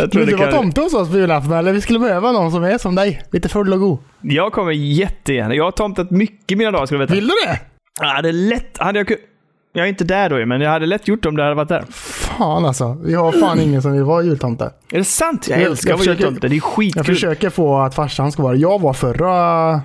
[0.00, 0.60] Jag tror Vill du vara kan...
[0.60, 1.52] tomte hos oss på julafton?
[1.52, 3.22] Eller vi skulle behöva någon som är som dig.
[3.32, 3.98] Lite full och god.
[4.20, 5.54] Jag kommer jättegärna.
[5.54, 7.14] Jag har tomtat mycket mina dagar, ska du veta.
[7.14, 7.60] Vill du det?
[8.00, 8.78] Jag hade lätt...
[8.78, 9.16] Hade jag, ku-
[9.72, 11.68] jag är inte där då, men jag hade lätt gjort det om det hade varit
[11.68, 11.84] där.
[11.90, 12.96] Fan alltså.
[13.04, 14.64] Vi har fan ingen som vill vara jultomte.
[14.92, 15.48] Är det sant?
[15.48, 16.48] Jag Jag- älskar jag att vara jultomte.
[16.48, 17.04] Det är Jag skitkul.
[17.04, 18.54] försöker få att farsan ska vara.
[18.54, 19.80] Jag var förra...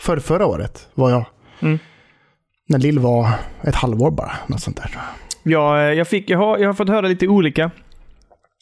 [0.00, 1.24] För förra året var jag.
[1.60, 1.78] Mm.
[2.68, 3.30] När Lill var
[3.62, 4.32] ett halvår bara.
[4.46, 4.90] Något sånt där.
[5.42, 5.52] jag.
[5.52, 7.70] Jag, jag, fick, jag, har, jag har fått höra lite olika.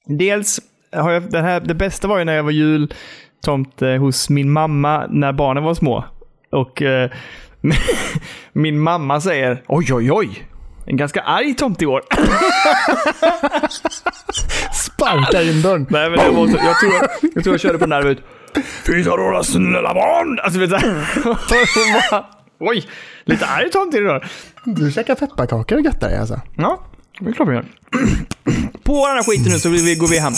[0.07, 0.61] Dels
[0.93, 5.06] har jag, det, här, det bästa var ju när jag var jultomte hos min mamma
[5.10, 6.05] när barnen var små.
[6.51, 7.10] Och eh,
[8.52, 10.48] min mamma säger oj, oj, oj.
[10.87, 12.02] En ganska arg tomte i år.
[14.73, 15.87] Sparka in dörren.
[15.91, 18.23] Nej, men det var så, jag, tror jag, jag tror jag körde på nerv ut.
[18.87, 20.38] Fyra några snälla barn!
[20.43, 20.77] Alltså, vet du,
[22.59, 22.84] Oj,
[23.24, 24.24] lite arg tomte idag.
[24.65, 26.41] Du käkar pepparkakor och göttar dig alltså.
[26.57, 26.82] Ja,
[27.20, 27.65] det är klart vi gör.
[28.84, 30.33] På den här skiten nu så vill vi, går vi hem.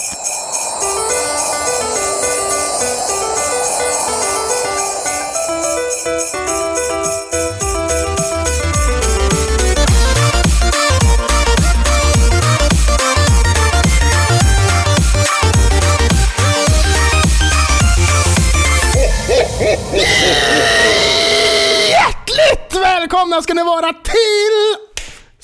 [21.90, 24.87] Hjärtligt välkomna ska ni vara till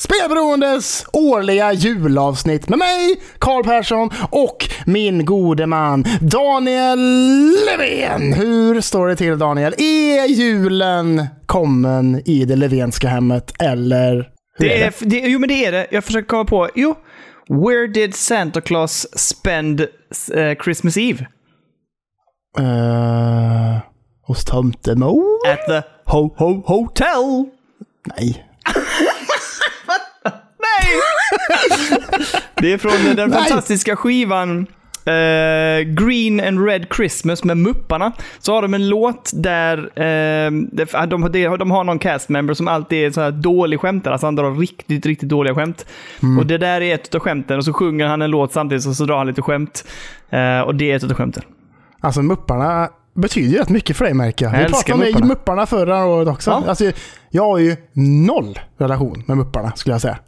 [0.05, 6.99] Spelberoendes årliga julavsnitt med mig, Karl Persson och min gode man Daniel
[7.67, 8.33] Levén.
[8.33, 9.75] Hur står det till Daniel?
[9.79, 14.29] Är julen kommen i det Levenska hemmet eller?
[14.59, 15.87] Det är, det, jo, men det är det.
[15.91, 16.69] Jag försöker komma på.
[16.75, 16.95] Jo.
[17.49, 19.81] Where did Santa Claus spend
[20.35, 21.27] eh, Christmas Eve?
[22.59, 23.79] Uh,
[24.27, 25.23] hos tomtemor?
[25.53, 27.45] At the Ho Ho Hotel.
[28.17, 28.45] Nej.
[32.55, 33.39] Det är från den Nej.
[33.39, 34.67] fantastiska skivan
[35.07, 38.13] eh, Green and Red Christmas med Mupparna.
[38.39, 39.77] Så har de en låt där
[40.73, 44.13] det- de, de, de har någon cast member som alltid är så här dålig skämtare.
[44.15, 45.87] Alltså han drar riktigt, riktigt dåliga skämt.
[46.39, 48.97] Och det där är ett av skämten och så sjunger han en låt samtidigt och
[48.97, 49.85] så drar han lite skämt.
[50.31, 51.43] Eh, och det är ett av skämten.
[52.01, 54.53] Alltså Mupparna betyder rätt mycket för dig märker jag.
[54.53, 55.27] Vi pratade om Mupparna.
[55.27, 56.51] Mupparna förra året också.
[56.51, 56.63] Ja.
[56.69, 56.85] Alltså,
[57.31, 57.77] jag har ju
[58.27, 60.19] noll relation med Mupparna skulle jag säga.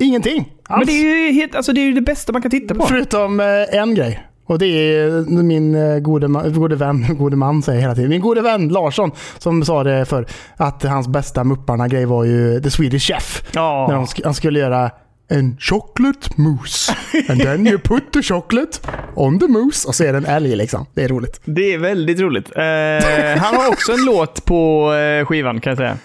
[0.00, 0.78] Ingenting alls.
[0.78, 2.86] Men det är ju helt, alltså det är ju det bästa man kan titta på.
[2.86, 3.46] Förutom eh,
[3.78, 4.26] en grej.
[4.48, 8.10] Och det är min eh, gode, gode vän, gode man säger jag hela tiden.
[8.10, 12.70] Min gode vän Larsson som sa det för att hans bästa Mupparna-grej var ju The
[12.70, 13.42] Swedish Chef.
[13.54, 13.86] Ja.
[13.88, 14.90] När de sk- han skulle göra
[15.28, 16.96] en chocolate mousse.
[17.28, 18.78] And then you put the chocolate
[19.14, 19.88] on the mousse.
[19.88, 20.86] Och så är det en älg liksom.
[20.94, 21.40] Det är roligt.
[21.44, 22.50] Det är väldigt roligt.
[22.56, 25.98] Eh, han har också en låt på eh, skivan kan jag säga.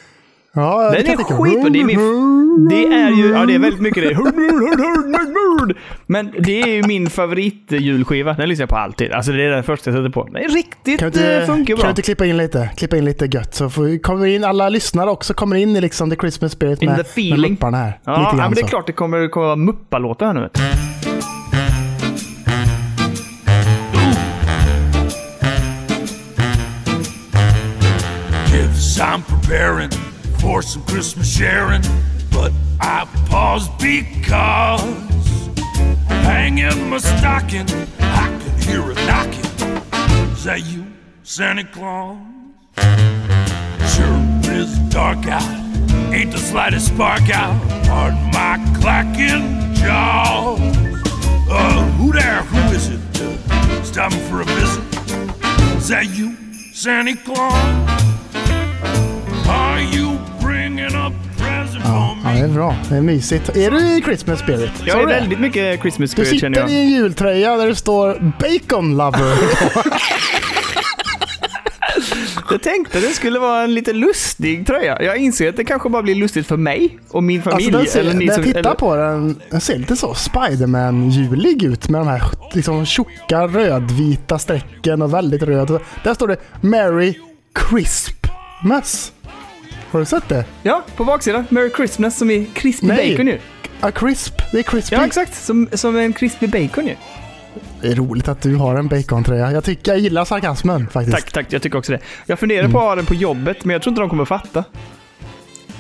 [0.54, 3.82] Ja, Den är skit och det är min- Det är ju, ja det är väldigt
[3.82, 4.18] mycket det.
[6.08, 8.34] Men det är ju min favoritjulskiva.
[8.34, 9.12] Den lyssnar jag på alltid.
[9.12, 10.24] Alltså det är den första jag sätter på.
[10.24, 11.90] Den är riktigt, Kan du eh, inte, funkar kan du bra.
[11.90, 12.70] inte klippa in lite?
[12.78, 16.10] Klippa in lite gött så får, kommer in alla lyssnare också kommer in i liksom
[16.10, 17.42] the Christmas spirit In med, the feeling.
[17.42, 18.00] med Mupparna här.
[18.06, 20.50] Ja, ja, men det är klart det kommer, kommer vara Muppa-låtar här nu.
[29.02, 29.90] I'm preparing
[30.42, 31.84] for some Christmas sharing,
[32.32, 34.82] but I pause because
[36.08, 37.68] hanging my stocking,
[38.00, 39.46] I could hear a knocking.
[40.32, 40.88] Is that you,
[41.22, 42.18] Santa Claus?
[43.94, 45.48] Sure is dark out,
[46.12, 47.62] ain't the slightest spark out.
[47.86, 50.60] Pardon my clacking jaws.
[51.50, 52.42] Uh, who there?
[52.42, 53.00] Who is it?
[53.22, 54.84] Uh, stopping for a visit?
[55.78, 56.36] Is that you,
[56.74, 57.92] Santa Claus?
[61.92, 62.76] Ja, det är bra.
[62.90, 63.50] Det är mysigt.
[63.58, 64.72] Är du i Christmas spirit?
[64.86, 66.80] Jag är du väldigt mycket Christmas Du spirit känner sitter jag.
[66.80, 69.36] i en jultröja där det står Bacon Lover.
[72.52, 75.02] Jag tänkte det skulle vara en lite lustig tröja.
[75.02, 77.66] Jag inser att det kanske bara blir lustigt för mig och min familj.
[77.66, 80.14] alltså den ser, eller ni när jag tittar eller, på den, den ser lite så
[80.14, 82.22] Spiderman-julig ut med de här
[82.54, 85.80] liksom, tjocka rödvita strecken och väldigt röd.
[86.04, 87.14] Där står det Merry
[87.56, 89.12] Crispmas.
[89.92, 90.46] Har du sett det?
[90.64, 91.46] Ja, på baksidan.
[91.50, 93.12] Merry Christmas som är crispy Nej.
[93.12, 93.40] bacon ju.
[93.80, 94.42] A crisp.
[94.52, 94.96] Det är crispy.
[94.96, 95.36] Ja, exakt.
[95.36, 96.96] Som, som en crispy bacon ju.
[97.82, 99.52] Det är roligt att du har en bacontröja.
[99.52, 101.18] Jag tycker jag gillar sarkasmen faktiskt.
[101.18, 101.46] Tack, tack.
[101.50, 102.00] Jag tycker också det.
[102.26, 104.64] Jag funderar på att ha den på jobbet, men jag tror inte de kommer fatta.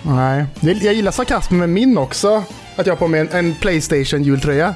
[0.04, 0.46] Nej.
[0.60, 2.44] Jag gillar sarkasmen med min också.
[2.76, 4.74] Att jag har på mig en, en Playstation-jultröja.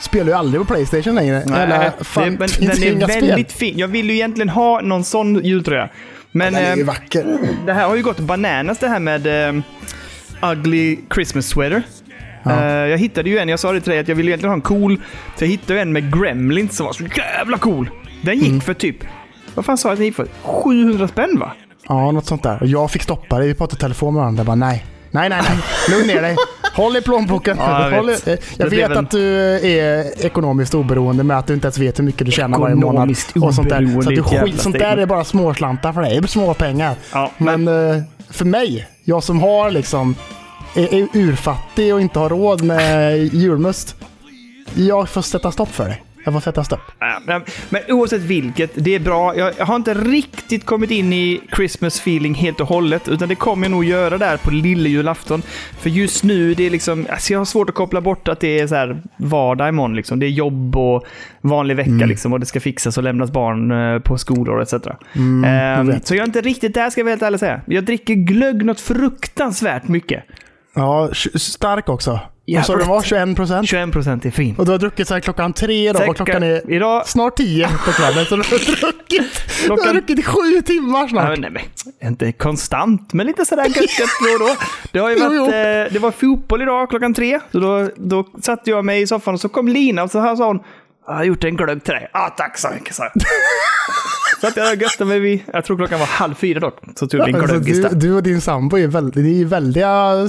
[0.00, 1.42] Spelar ju aldrig på Playstation längre.
[1.42, 3.78] Eller, fan, det, men den är väldigt fin.
[3.78, 5.88] Jag vill ju egentligen ha någon sån jultröja.
[6.38, 7.38] Men Den är ju eh, vacker.
[7.66, 9.62] det här har ju gått bananas det här med eh,
[10.52, 11.82] Ugly Christmas Sweater.
[12.42, 12.50] Ja.
[12.64, 14.54] Eh, jag hittade ju en, jag sa det till dig, att jag ville egentligen ha
[14.56, 15.00] en cool.
[15.36, 17.90] Så jag hittade ju en med Gremlins som var så jävla cool.
[18.22, 18.60] Den gick Mm.
[18.60, 18.96] för typ,
[19.54, 20.26] vad fan sa jag att den gick för?
[20.42, 21.52] 700 spänn va?
[21.88, 22.58] Ja, något sånt där.
[22.64, 23.46] Jag fick stoppa det.
[23.46, 24.40] Vi pratade telefon med varandra.
[24.40, 24.84] Jag bara nej.
[25.10, 25.58] Nej, nej, nej.
[25.90, 26.36] Lugn ner dig.
[26.78, 27.56] Håll i plånboken.
[27.60, 28.26] Ja, jag Håll i, vet.
[28.58, 29.34] jag Det vet att du
[29.78, 33.10] är ekonomiskt oberoende med att du inte ens vet hur mycket du tjänar varje månad.
[33.40, 34.02] Och sånt där.
[34.02, 36.10] Så att du skit, sånt där är bara småslantar för dig.
[36.20, 36.94] Det är små pengar.
[37.12, 40.14] Ja, men, Men eh, för mig, jag som har liksom
[40.76, 43.96] är, är urfattig och inte har råd med julmust.
[44.74, 46.02] Jag får sätta stopp för dig.
[46.28, 46.80] Jag får sätta stopp.
[47.26, 49.36] Men, men oavsett vilket, det är bra.
[49.36, 53.34] Jag, jag har inte riktigt kommit in i Christmas feeling helt och hållet, utan det
[53.34, 55.42] kommer jag nog göra där på lillejulafton.
[55.78, 58.58] För just nu, det är liksom, alltså jag har svårt att koppla bort att det
[58.58, 59.96] är så här vardag imorgon.
[59.96, 60.18] Liksom.
[60.18, 61.06] Det är jobb och
[61.40, 64.74] vanlig vecka liksom, och det ska fixas och lämnas barn eh, på skolor etc.
[65.14, 66.06] Mm, vet.
[66.06, 67.60] så jag är inte riktigt där, ska jag vara helt ärlig säga.
[67.66, 70.24] Jag dricker glögg något fruktansvärt mycket.
[70.78, 72.20] Ja, stark också.
[72.44, 73.68] Ja, så det var 21 procent.
[73.68, 74.58] 21 procent är fint.
[74.58, 77.92] Och du har druckit så klockan tre idag och klockan är Idag, snart tio på
[77.92, 78.24] kvällen.
[78.26, 81.28] Så du har druckit, du har Klockan- druckit i sju timmar Ja, snart.
[81.28, 81.50] men, nej,
[82.00, 84.56] men, inte konstant, men lite sådär gött gött då och då.
[84.92, 85.44] Det, har ju Jo, varit, jo.
[85.46, 87.40] eh, det var fotboll idag klockan tre.
[87.52, 90.36] Så då, då satte jag mig i soffan och så kom Lina och så här
[90.36, 90.60] sa hon
[91.06, 92.10] jag har gjort en glögg till dig.
[92.12, 93.12] Ah, tack så mycket, sa jag.
[94.40, 97.24] Så att jag göttade mig vid, jag tror klockan var halv fyra dock, så tog
[97.24, 100.28] vi en glögg du, du och din sambo är, väldigt, ni är väldiga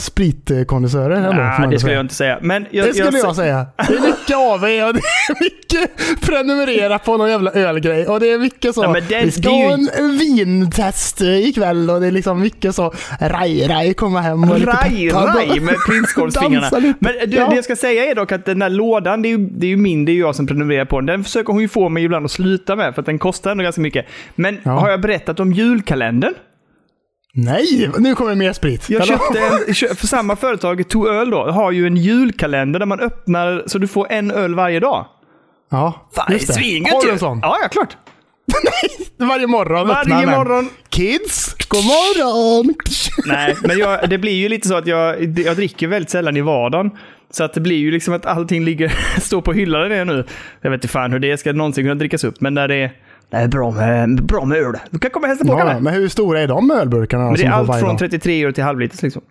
[1.36, 2.38] man Nej, det skulle jag inte säga.
[2.42, 3.66] Men jag, Det skulle jag säga.
[3.88, 5.90] Det är mycket av er och det är mycket
[6.22, 8.08] prenumerera på någon jävla ölgrej.
[8.08, 8.84] Och det är mycket så.
[8.84, 12.42] Ja, men det- vi ska är ju- ha en vintest ikväll och det är liksom
[12.42, 12.94] mycket så.
[13.22, 15.36] Raj-raj, komma hem och lite Raj, peppad.
[15.36, 16.94] raj med prinskorvsfingrarna.
[17.00, 17.50] Men du, Ja.
[17.50, 19.70] det jag ska säga är dock att den där lådan, det är ju, det är
[19.70, 21.06] ju min, det är ju jag som prenumererar på den.
[21.06, 23.64] Den försöker hon ju få mig ibland att sluta med, för att den kostar ändå
[23.64, 23.99] ganska mycket.
[24.36, 24.72] Men Ja.
[24.72, 26.34] har jag berättat om julkalendern?
[27.34, 28.90] Nej, nu kommer det mer sprit.
[28.90, 33.00] Jag köpte en, för samma företag, To Öl då, har ju en julkalender där man
[33.00, 35.06] öppnar så du får en öl varje dag.
[35.72, 36.54] Ja, Fan, just det.
[36.92, 37.40] Har du en sån?
[37.42, 37.98] Ja, ja, klart.
[39.18, 40.70] Varje morgon Varje morgon.
[40.90, 42.74] Kids, god morgon!
[43.26, 46.42] Nej, men jag, det blir ju lite så att jag, jag dricker väldigt sällan i
[46.42, 46.92] vardagen.
[47.32, 50.26] Så att det blir ju liksom att allting ligger, står på hyllan nu.
[50.62, 52.92] Jag vet inte fan hur det ska någonsin kunna drickas upp, men när det är,
[53.30, 54.74] det är bra, med, bra med öl.
[54.90, 57.24] Du kan komma och hälsa på Ja, men hur stora är de ölburkarna?
[57.24, 58.00] Men det är allt från dag?
[58.00, 59.22] 33 euro till halvliters liksom.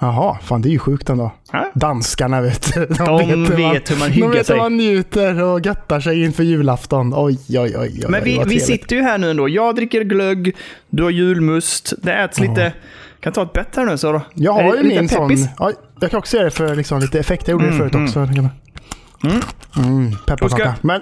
[0.00, 1.32] Jaha, fan det är ju sjukt ändå.
[1.52, 1.70] Ja.
[1.74, 4.56] Danskarna vet De, vet hur man hyggar De vet sig.
[4.56, 7.12] hur man njuter och göttar sig inför julafton.
[7.16, 7.76] Oj, oj, oj.
[7.78, 9.48] oj Men vi, vi sitter ju här nu ändå.
[9.48, 10.56] Jag dricker glögg,
[10.90, 11.92] du har julmust.
[12.02, 12.72] Det äts lite...
[13.20, 14.20] Kan jag ta ett bett här nu så då?
[14.34, 15.36] Jag har ju min sån...
[15.58, 17.48] Ja, jag kan också göra det för liksom lite effekt.
[17.48, 18.18] Jag gjorde Mm, det förut också.
[18.20, 19.40] Mm.
[19.76, 20.44] Mm, pepparkaka.
[20.44, 21.00] Och ska- Men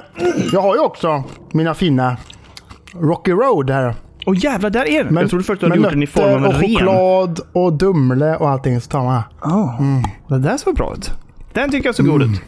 [0.53, 2.17] jag har ju också mina fina
[2.94, 3.94] Rocky Road här.
[4.27, 5.15] Åh jävlar, där är den!
[5.15, 6.61] Men, jag trodde först du hade gjort den i form av en och ren.
[6.61, 8.81] choklad och Dumle och allting.
[8.81, 9.23] Så tar man.
[9.43, 11.11] Oh, Det där såg bra ut.
[11.53, 12.41] Den tycker jag såg god ut.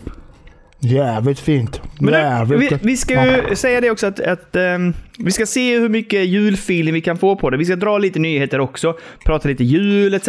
[0.79, 1.83] Jävligt fint.
[2.01, 5.79] Men Jävligt vi, vi ska ju säga det också att, att ehm, vi ska se
[5.79, 7.57] hur mycket julfeeling vi kan få på det.
[7.57, 8.95] Vi ska dra lite nyheter också,
[9.25, 10.29] prata lite jul etc.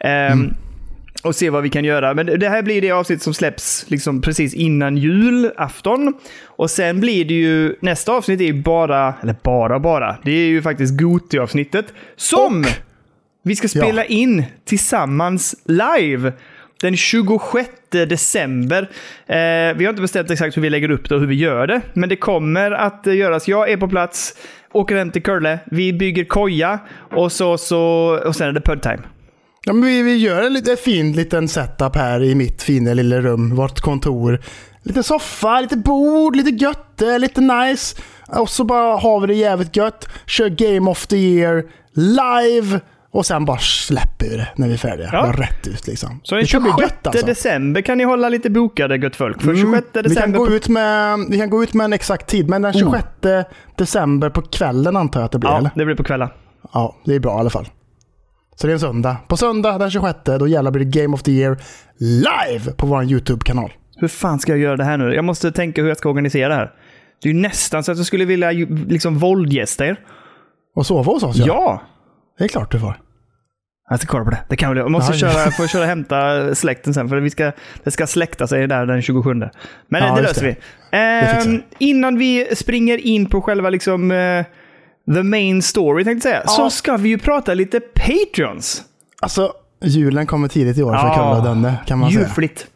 [0.00, 0.54] Ehm,
[1.22, 2.14] Och se vad vi kan göra.
[2.14, 6.14] Men det här blir det avsnitt som släpps liksom precis innan julafton.
[6.46, 10.46] Och sen blir det ju, nästa avsnitt är ju bara, eller bara bara, det är
[10.46, 11.86] ju faktiskt Goti-avsnittet.
[12.16, 12.64] Som
[13.44, 16.32] vi ska spela in tillsammans live.
[16.80, 18.90] Den 26 december.
[19.26, 21.66] Eh, vi har inte bestämt exakt hur vi lägger upp det och hur vi gör
[21.66, 21.80] det.
[21.92, 23.48] Men det kommer att göras.
[23.48, 24.34] Jag är på plats,
[24.72, 26.78] åker hem till Kurle, vi bygger koja
[27.10, 27.80] och, så, så,
[28.26, 29.02] och sen är det pub-time.
[29.64, 33.20] Ja, men vi, vi gör en lite fin liten setup här i mitt fina lilla
[33.20, 34.40] rum, vårt kontor.
[34.82, 37.96] Lite soffa, lite bord, lite gött, lite nice.
[38.28, 40.08] Och så bara har vi det jävligt gött.
[40.26, 42.80] Kör Game of the Year live.
[43.10, 45.10] Och sen bara släpper vi det när vi är färdiga.
[45.12, 45.22] Ja.
[45.22, 46.20] Bara rätt ut liksom.
[46.22, 47.26] Så den det kan bli 26 gött alltså.
[47.26, 49.42] december kan ni hålla lite bokade gött folk.
[49.42, 49.82] För 26 Mm.
[49.92, 50.38] Vi kan, december...
[50.38, 53.06] gå ut med, vi kan gå ut med en exakt tid, men den 26
[53.76, 55.70] december på kvällen antar jag att det blir, Ja, eller?
[55.74, 56.28] det blir på kvällen.
[56.72, 57.68] Ja, det är bra i alla fall.
[58.62, 59.16] Så det är en söndag.
[59.28, 61.56] På söndag den 26, då jävlar blir det Game of the Year
[61.98, 63.72] live på vår YouTube-kanal.
[63.96, 65.14] Hur fan ska jag göra det här nu?
[65.14, 66.72] Jag måste tänka hur jag ska organisera det här.
[67.22, 68.50] Det är ju nästan så att jag skulle vilja
[68.88, 69.96] liksom våldgästa er.
[70.76, 71.44] Och sova hos oss Ja!
[71.46, 71.82] ja.
[72.38, 72.94] Det är klart du får.
[73.90, 74.42] Jag ska kolla på det.
[74.48, 74.90] Det kan väl jag.
[74.90, 77.52] Måste Ja, köra, får köra och hämta släkten sen, för vi ska,
[77.84, 79.34] det ska släkta sig där den 27.
[79.34, 79.50] Men
[79.90, 80.48] Ja, det löser det.
[80.48, 80.56] vi.
[80.98, 84.44] Ehm, innan vi springer in på själva liksom, eh,
[85.14, 86.70] the main story, tänkte jag säga, så Ja.
[86.70, 88.82] ska vi ju prata lite Patreons.
[89.20, 89.52] Alltså,
[89.84, 91.14] julen kommer tidigt i år för Ja.
[91.14, 92.28] Kulla och Denne, kan man säga.
[92.28, 92.66] Ljuvligt.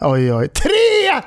[0.00, 0.48] Oj, oj.
[0.48, 1.22] Tre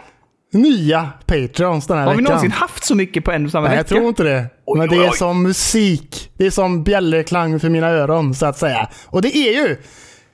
[0.53, 2.23] nya Patreons den här Har vi veckan.
[2.23, 3.95] någonsin haft så mycket på en och samma Nej, jag vecka?
[3.95, 4.45] tror inte det.
[4.65, 5.17] Oj, Men det oj, är oj.
[5.17, 6.31] som musik.
[6.37, 8.89] Det är som bjällerklang för mina öron, så att säga.
[9.05, 9.77] Och det är ju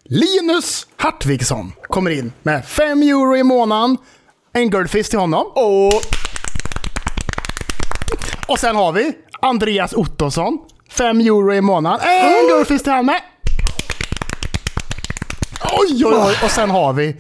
[0.04, 3.98] Linus Hartvigsson kommer in med 5 euro i månaden.
[4.54, 5.46] En Guldfist till honom.
[5.56, 6.02] Och
[8.48, 10.60] Och sen har vi Andreas Ottosson.
[10.90, 12.00] 5 euro i månaden.
[12.10, 13.22] En Guldfist till han med.
[15.64, 16.36] Oj, oj, oj.
[16.44, 17.16] Och sen har vi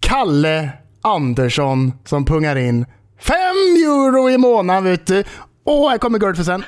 [0.00, 0.70] Kalle
[1.02, 2.86] Andersson som pungar in
[3.20, 3.36] 5
[3.76, 5.24] euro i månaden vet du.
[5.64, 6.64] Och här kommer Guldfisten.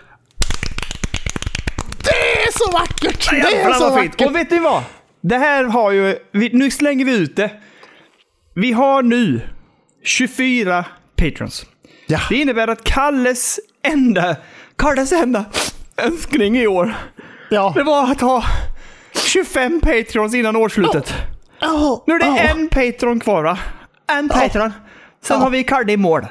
[2.05, 3.31] Det är så vackert!
[3.31, 4.27] Det är så vackert!
[4.27, 4.83] Och vet ni vad?
[5.21, 6.19] Det här har ju...
[6.33, 7.51] Vi, nu slänger vi ut det.
[8.55, 9.41] Vi har nu
[10.05, 10.85] 24
[11.17, 11.67] patrons.
[12.07, 12.21] Ja.
[12.29, 14.37] Det innebär att Kalles enda,
[14.77, 15.45] Kalles enda
[15.97, 16.95] önskning i år,
[17.51, 17.73] Ja.
[17.77, 18.45] det var att ha
[19.27, 21.15] 25 patrons innan årsslutet.
[21.63, 22.51] Oh, Nu är det oh.
[22.51, 23.59] en patron kvar va?
[24.13, 24.73] En patron.
[25.25, 25.43] Sen Ja.
[25.43, 26.27] har vi Kalle i mål.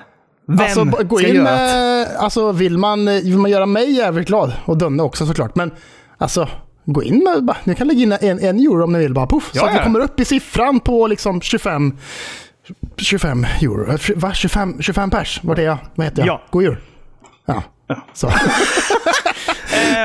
[0.47, 1.57] Vem Alltså, gå ska in göra det?
[1.57, 5.55] med, alltså vill man, vill man göra mig jävligt glad och Dönne också såklart.
[5.55, 5.71] Men
[6.17, 6.49] alltså,
[6.85, 9.27] gå in med, bara- ni kan lägga in en, en euro om ni vill bara
[9.27, 9.51] puff.
[9.53, 9.83] Ja, så att vi ja.
[9.83, 11.97] kommer upp i siffran på liksom 25,
[12.97, 13.91] 25 euro.
[13.91, 14.33] Eh, Va?
[14.33, 15.39] 25, 25 pers?
[15.43, 15.77] Vart är jag?
[15.95, 16.27] Vad heter jag?
[16.27, 16.41] Ja.
[16.51, 16.77] God jul.
[17.47, 17.63] Ja.
[18.13, 18.27] Så.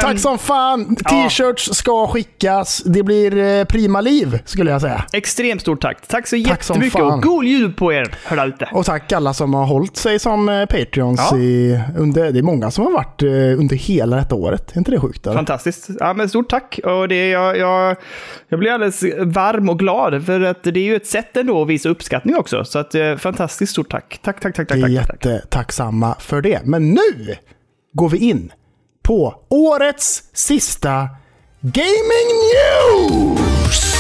[0.01, 0.97] Tack som fan!
[0.97, 2.83] T-shirts ska skickas.
[2.85, 5.05] Det blir eh, prima liv skulle jag säga.
[5.13, 6.07] Extremt stort tack.
[6.07, 8.69] Tack så Tack jättemycket och god jul på er här ute.
[8.73, 11.29] Och tack alla som har hållit sig som eh, Patreons.
[11.31, 11.39] Ja.
[11.39, 13.29] I, under, det är många som har varit eh,
[13.61, 14.73] under hela detta året.
[14.73, 15.27] Är inte det sjukt?
[15.27, 15.37] Eller?
[15.37, 15.89] Fantastiskt.
[16.01, 16.81] Ja, men stort tack.
[16.85, 17.97] Och det, jag, jag,
[18.49, 21.69] jag blir alldeles varm och glad för att det är ju ett sätt ändå att
[21.69, 22.65] visa uppskattning också.
[22.65, 24.21] Så att, fantastiskt stort tack.
[24.23, 24.81] Tack, tack, tack, tack.
[24.81, 25.25] Tack, tack.
[25.25, 26.61] jättetacksamma för det.
[26.65, 27.37] Men nu
[27.93, 28.53] går vi in
[29.03, 31.09] på årets sista
[31.61, 33.95] Gaming News!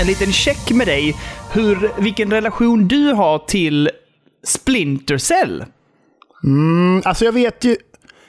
[0.00, 1.16] En liten check med dig.
[1.52, 3.90] Hur, vilken relation du har till
[4.44, 5.64] Splinter Cell.
[7.04, 7.76] Alltså jag vet ju...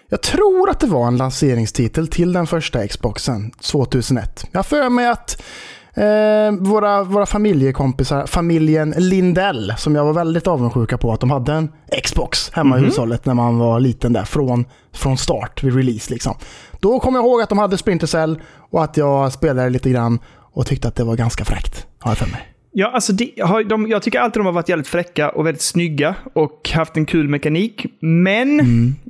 [0.10, 4.46] Jag tror att det var en lanseringstitel till den första Xboxen 2001.
[4.51, 5.43] Jag har för mig att
[5.93, 11.53] eh, våra, våra familjekompisar, familjen Lindell, som jag var väldigt avundsjuka på att de hade
[11.53, 11.71] en
[12.03, 16.35] Xbox hemma i hushållet när man var liten där, från, från start vid release liksom.
[16.79, 20.19] Då kommer jag ihåg att de hade Splinter Cell och att jag spelade lite grann
[20.53, 22.52] och tyckte att det var ganska fräckt, har jag för mig.
[22.75, 23.33] Ja, alltså de,
[23.69, 27.05] de, jag tycker alltid de har varit jävligt fräcka och väldigt snygga och haft en
[27.05, 27.85] kul mekanik.
[27.99, 28.61] Men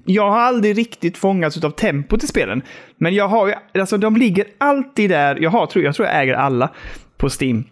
[0.05, 2.61] jag har aldrig riktigt fångats av tempot i spelen.
[2.97, 5.37] Men jag har alltså de ligger alltid där.
[5.41, 6.69] Jag, har, tror, jag tror jag äger alla
[7.17, 7.63] på Steam.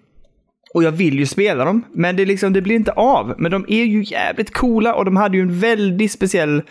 [0.74, 3.36] Och jag vill ju spela dem, men det, liksom, det blir inte av.
[3.38, 6.62] Men de är ju jävligt coola och de hade ju en väldigt speciell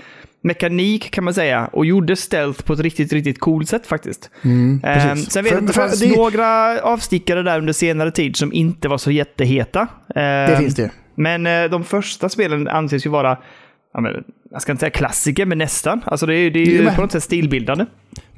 [0.42, 1.66] mekanik kan man säga.
[1.72, 4.30] Och gjorde stealth på ett riktigt, riktigt coolt sätt faktiskt.
[4.42, 5.30] Ehm, precis.
[5.32, 8.88] sen vet jag att det fanns det- några avstickare där under senare tid som inte
[8.88, 9.86] var så jätteheta.
[10.14, 10.90] Det Ehm, finns det.
[11.14, 13.38] Men eh, de första spelen anses ju vara,
[14.50, 16.00] jag ska inte säga klassiker, men nästan.
[16.06, 17.86] Alltså det är, det är ju men- på något sätt stilbildande.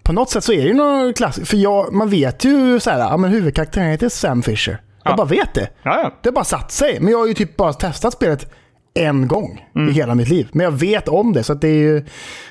[0.02, 1.48] På något sätt så är det ju något klassiskt.
[1.48, 4.78] För jag, man vet ju så här, ja men huvudkaraktären heter Sam Fisher.
[5.04, 5.16] Jag Ja.
[5.16, 5.68] bara vet det.
[5.82, 6.18] Ja, ja.
[6.22, 6.98] Det har bara satt sig.
[7.00, 8.52] Men jag har ju typ bara testat spelet
[8.94, 9.88] en gång Mm.
[9.88, 10.48] i hela mitt liv.
[10.52, 12.04] Men jag vet om det, så det, är ju,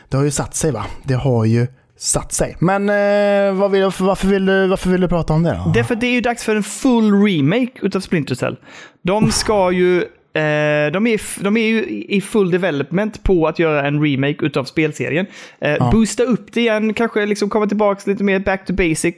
[0.09, 0.85] det har ju satt sig va.
[1.03, 1.67] Det har ju
[1.97, 2.55] satt sig.
[2.59, 5.71] Men eh, vad vill, varför, vill du, varför vill du prata om det då?
[5.73, 8.57] Därför att det är ju dags för en full remake utav Splinter Cell.
[9.01, 10.03] De ska ju...
[10.33, 14.63] Eh, de, är, de är ju i full development på att göra en remake utav
[14.63, 15.25] spelserien.
[15.61, 19.15] Eh, Boosta upp det igen, kanske liksom komma tillbaka lite mer back to basic.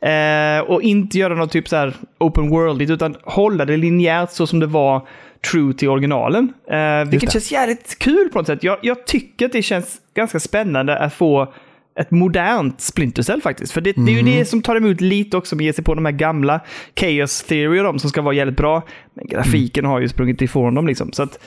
[0.00, 4.46] Eh, och inte göra något typ så här open world utan hålla det linjärt så
[4.46, 5.08] som det var
[5.50, 6.52] true till originalen.
[6.70, 7.32] Eh, vilket det.
[7.32, 8.62] känns jävligt kul på något sätt.
[8.62, 11.52] Jag, jag tycker att det känns ganska spännande att få
[12.00, 13.72] ett modernt Splinter Cell faktiskt.
[13.72, 15.84] För det, det är ju det som tar emot lite också med att ge sig
[15.84, 16.60] på de här gamla
[17.00, 18.82] Chaos Theory och de som ska vara jävligt bra.
[19.14, 21.12] Men grafiken har ju sprungit ifrån dem liksom.
[21.12, 21.38] Så att,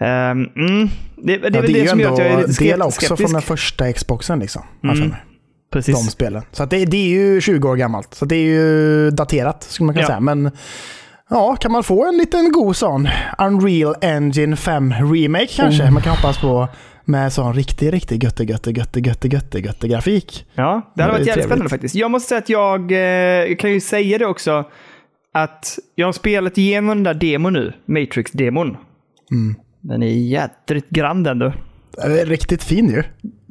[0.00, 2.80] ehm, mm, det, det är Ja, väl det, som gör att jag är lite del
[2.80, 3.20] skep- också skeptisk.
[3.22, 4.62] från den första Xboxen liksom.
[4.84, 5.14] Mm.
[5.72, 5.94] Precis.
[5.94, 6.42] De spelen.
[6.52, 8.14] Så det, det är ju 20 år gammalt.
[8.14, 10.06] Så det är ju daterat skulle man kunna Ja.
[10.08, 10.20] säga.
[10.20, 10.50] Men
[11.30, 13.08] ja, kan man få en liten god sån
[13.38, 15.82] Unreal Engine 5 remake kanske?
[15.84, 15.90] Oh.
[15.90, 16.68] Man kan hoppas på
[17.04, 20.46] med sån riktig, riktig götte, götte, götte, götte, götte, götte grafik.
[20.54, 21.94] Ja, det hade varit jävligt spännande faktiskt.
[21.94, 22.98] Jag måste säga att jag, eh,
[23.48, 24.64] jag kan ju säga det också,
[25.34, 28.76] att jag har spelat igenom den där demon nu, Matrix-demon.
[29.30, 29.54] Mm.
[29.80, 31.52] Den är jädrigt grann den du.
[31.96, 33.02] Det är Riktigt fin ju.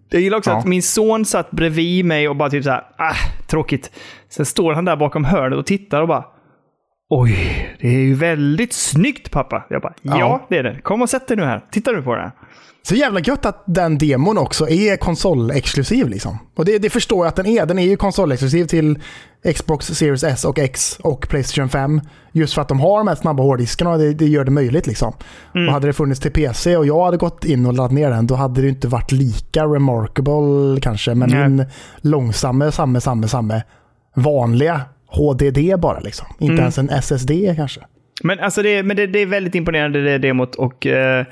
[0.10, 0.57] Jag gillar också Ja.
[0.57, 3.15] att min son satt bredvid mig och bara typ så här, ah,
[3.48, 3.91] tråkigt.
[4.29, 6.25] Sen står han där bakom hörnet och tittar och bara,
[7.10, 7.36] oj,
[7.82, 9.66] det är ju väldigt snyggt pappa.
[9.70, 10.46] Jag bara, ja, Ja.
[10.50, 10.82] det är det.
[10.82, 11.66] Kom och sätt dig nu här.
[11.72, 12.32] Tittar du på det här?
[12.84, 16.38] Så jävla gött att den demon också är konsolexklusiv liksom.
[16.56, 17.66] Och det, det förstår jag att den är.
[17.66, 19.00] Den är ju konsolexklusiv till
[19.56, 22.02] Xbox Series S och X och Playstation 5.
[22.32, 24.88] Just för att de har de här snabba hårddiskarna och det, det gör det möjligt
[24.88, 25.14] liksom.
[25.54, 28.28] Och hade det funnits till PC och jag hade gått in och laddat ner den,
[28.28, 31.16] då hade det inte varit lika remarkable kanske.
[31.16, 31.50] Men Nej.
[31.50, 31.66] min
[32.02, 33.64] långsamme, samme, samme, samme
[34.16, 36.28] vanliga HDD bara liksom.
[36.40, 36.60] Inte Mm.
[36.60, 37.82] ens en SSD kanske.
[38.24, 41.26] Men, alltså det, men det, det är väldigt imponerande det demot och eh,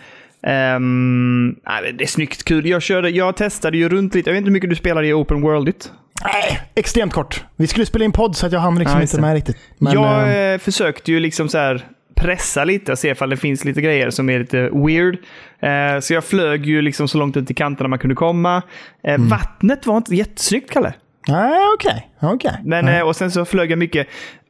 [0.79, 2.65] nej, det är snyggt, kul.
[2.65, 4.29] Jag, körde, jag testade ju runt lite.
[4.29, 5.91] Jag vet inte hur mycket du spelade i Open Worldigt.
[6.23, 7.43] Nej, extremt kort.
[7.55, 9.57] Vi skulle spela in podd så att jag hann liksom Ja, inte med riktigt.
[9.77, 13.37] Men, jag eh, eh, försökte ju liksom så här pressa lite och se ifall det
[13.37, 15.17] finns lite grejer som är lite weird.
[15.59, 18.61] Eh, så jag flög ju liksom så långt ut till kanterna man kunde komma.
[19.03, 19.27] Eh, Mm.
[19.29, 20.93] Vattnet var inte jättesnyggt, Kalle.
[21.27, 22.09] Nej, okej.
[22.21, 22.61] okej.
[22.63, 24.07] Men, eh, och sen så flög jag mycket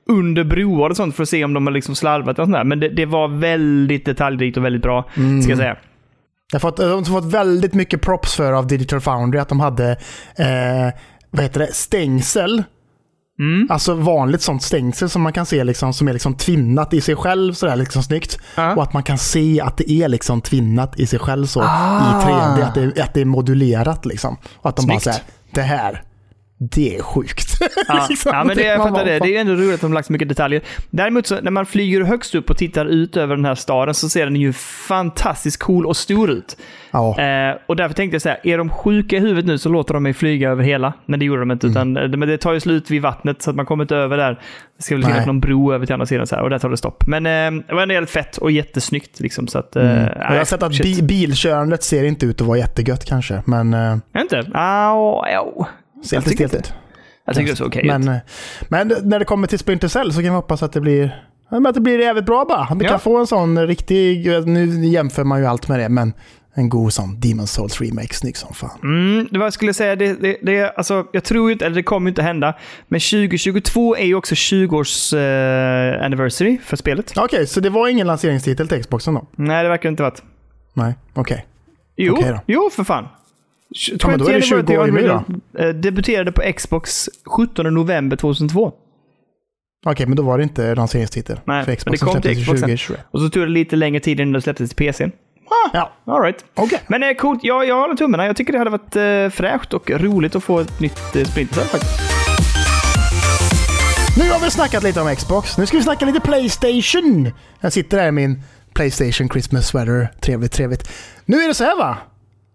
[0.10, 2.64] under broar och sånt för att se om de har liksom slarvat och sånt där.
[2.64, 5.42] Men det, det var väldigt detaljrikt och väldigt bra, Mm.
[5.42, 5.78] ska jag säga.
[6.52, 9.60] Jag har fått, de har fått väldigt mycket props för av Digital Foundry att de
[9.60, 9.92] hade
[10.38, 10.94] eh,
[11.32, 12.64] vad heter det, stängsel.
[13.40, 13.68] Mm.
[13.72, 17.16] Alltså vanligt sånt stängsel som man kan se liksom, som är liksom tvinnat i sig
[17.16, 18.40] själv sådär liksom snyggt.
[18.56, 18.76] Ja.
[18.76, 22.22] Och att man kan se att det är liksom tvinnat i sig själv så Ah.
[22.22, 22.64] i 3D.
[22.68, 24.38] Att det, att det är modulerat liksom.
[24.56, 25.04] Och att de bara Snyggt.
[25.16, 25.20] säger
[25.52, 26.02] det här,
[26.72, 27.48] det är sjukt.
[27.88, 29.20] Ja, Liksom, ja men det, jag fattar det.
[29.20, 30.62] Det är ju ändå roligt att de har lagt så mycket detaljer.
[30.90, 34.10] Däremot så när man flyger högst upp och tittar ut över den här staden så
[34.10, 34.54] ser den ju
[34.88, 36.58] fantastiskt cool och stor ut.
[36.92, 37.20] Ja.
[37.22, 39.94] Eh, och därför tänkte jag så här, är de sjuka i huvudet nu så låter
[39.94, 40.94] de mig flyga över hela.
[41.06, 42.14] Men det gjorde de inte, utan Mm.
[42.14, 44.40] eh, men det tar ju slut vid vattnet så att man kommer inte över där.
[44.78, 46.70] Det ska väl finnas någon bro över till andra sidan så här, och där tar
[46.70, 47.04] det stopp.
[47.08, 49.48] Men eh, det var ändå jävligt fett och jättesnyggt liksom.
[49.48, 50.10] Så att, eh, Mm.
[50.20, 53.42] jag har sett att bi bilkörandet ser inte ut att vara jättegött kanske.
[53.46, 54.40] Men eh, inte?
[54.54, 55.66] Au, au.
[56.06, 56.74] Ser Jag lite stelt ut.
[57.26, 57.88] Jag tycker det är så okej ut.
[57.88, 58.18] Men, eh,
[58.70, 61.22] men när det kommer till Splinter Cell så kan vi hoppas att det blir
[61.52, 62.60] men att det blir jävligt bra bara.
[62.64, 62.90] Att vi Ja.
[62.90, 66.14] kan få en sån riktig, nu jämför man ju allt med det, men
[66.58, 68.80] en god sån Demon Souls remake, snygg som fan.
[68.84, 71.84] Mm, det var jag skulle säga, det, det, det, alltså, jag tror inte, eller det
[71.84, 72.56] kommer inte hända,
[72.88, 77.14] men 2022 är ju också 20-års eh, anniversary för spelet.
[77.18, 79.28] Okej, så det var ingen lanseringstitel till Xboxen då?
[79.36, 80.22] Nej, det verkar inte varit.
[80.74, 81.46] Nej, okej.
[81.96, 82.40] Jo, Okej då.
[82.48, 83.08] jo för fan.
[83.70, 85.24] Ja, men då är det 20 år nu då.
[85.60, 88.72] Eh, Debuterade på Xbox 17 november 2002.
[89.86, 91.40] Okej, men då var det inte lanseringstitel.
[91.46, 92.56] Nej, för men Xbox det kom till Xboxen.
[92.56, 93.00] 2021.
[93.12, 95.10] Och så tog det lite längre tid innan det släpptes till PC.
[95.74, 96.46] Ja, All right.
[96.54, 96.82] okej.
[96.88, 98.26] Men eh, coolt, ja, jag håller tummarna.
[98.26, 101.62] Jag tycker det hade varit eh, fräscht och roligt att få ett nytt eh, Splinter
[101.62, 102.02] faktiskt.
[104.18, 105.58] Nu har vi snackat lite om Xbox.
[105.58, 107.32] Nu ska vi snacka lite Playstation.
[107.60, 108.42] Jag sitter här i min
[108.74, 110.08] Playstation Christmas sweater.
[110.22, 110.92] Trevligt, trevligt.
[111.26, 111.98] Nu är det så här va?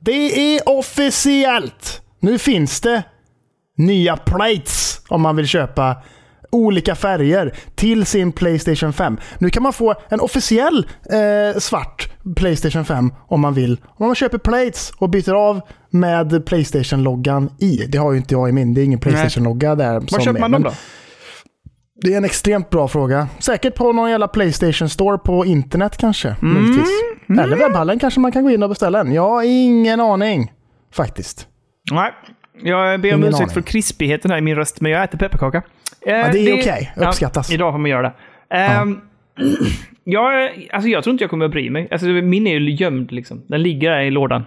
[0.00, 2.02] Det är officiellt.
[2.20, 3.02] Nu finns det
[3.76, 5.96] nya plates om man vill köpa
[6.52, 9.18] olika färger till sin Playstation 5.
[9.38, 13.80] Nu kan man få en officiell eh, svart Playstation 5 om man vill.
[13.86, 15.60] Om man köper plates och byter av
[15.90, 17.76] med Playstation-loggan i.
[17.76, 18.74] Det har ju inte jag i min.
[18.74, 20.00] Det är ingen Playstation-logga där.
[20.00, 20.72] Var köper man dem då?
[22.02, 23.28] Det är en extremt bra fråga.
[23.38, 26.28] Säkert på någon jävla Playstation Store på internet kanske.
[26.42, 26.54] Mm.
[26.54, 26.90] Möjligtvis.
[27.28, 29.12] Eller webbhallen kanske man kan gå in och beställa en.
[29.12, 30.52] Jag har ingen aning.
[30.94, 31.46] Faktiskt.
[31.92, 32.12] Nej,
[32.62, 35.62] jag ber om ursäkt för krispigheten här i min röst, men jag äter pepparkaka.
[36.06, 36.92] Eh, Ja, det är okej.
[36.96, 37.50] Uppskattas.
[37.50, 38.12] Ja, idag får man göra det.
[38.56, 39.00] Ehm,
[40.04, 41.88] jag, alltså jag tror inte jag kommer att bry mig.
[41.90, 43.42] Alltså, min är ju gömd liksom.
[43.46, 44.44] Den ligger där i lådan.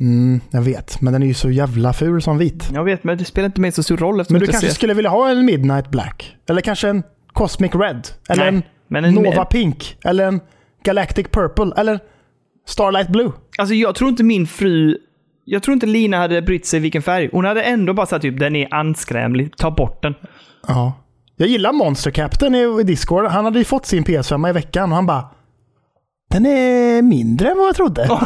[0.00, 2.68] Mm, jag vet, men den är ju så jävla ful som vit.
[2.72, 4.94] Jag vet, men det spelar inte mig så stor roll Men du kanske ser- skulle
[4.94, 6.36] vilja ha en Midnight Black?
[6.48, 8.08] Eller kanske en Cosmic Red?
[8.28, 9.96] Eller Nej, en en- Nova Pink?
[10.04, 10.40] Eller en
[10.84, 11.72] Galactic Purple?
[11.76, 12.00] Eller
[12.66, 13.32] Starlight Blue?
[13.58, 14.98] Alltså jag tror inte min fru...
[15.44, 17.28] Jag tror inte Lina hade brytt sig vilken färg.
[17.32, 20.14] Hon hade ändå bara sagt typ den är anskrämlig, ta bort den.
[20.68, 20.92] Ja.
[21.36, 23.26] Jag gillar Monster Captain i, i Discord.
[23.26, 25.24] Han hade ju fått sin PS5 i veckan och han bara
[26.30, 28.02] Den är mindre än vad jag trodde.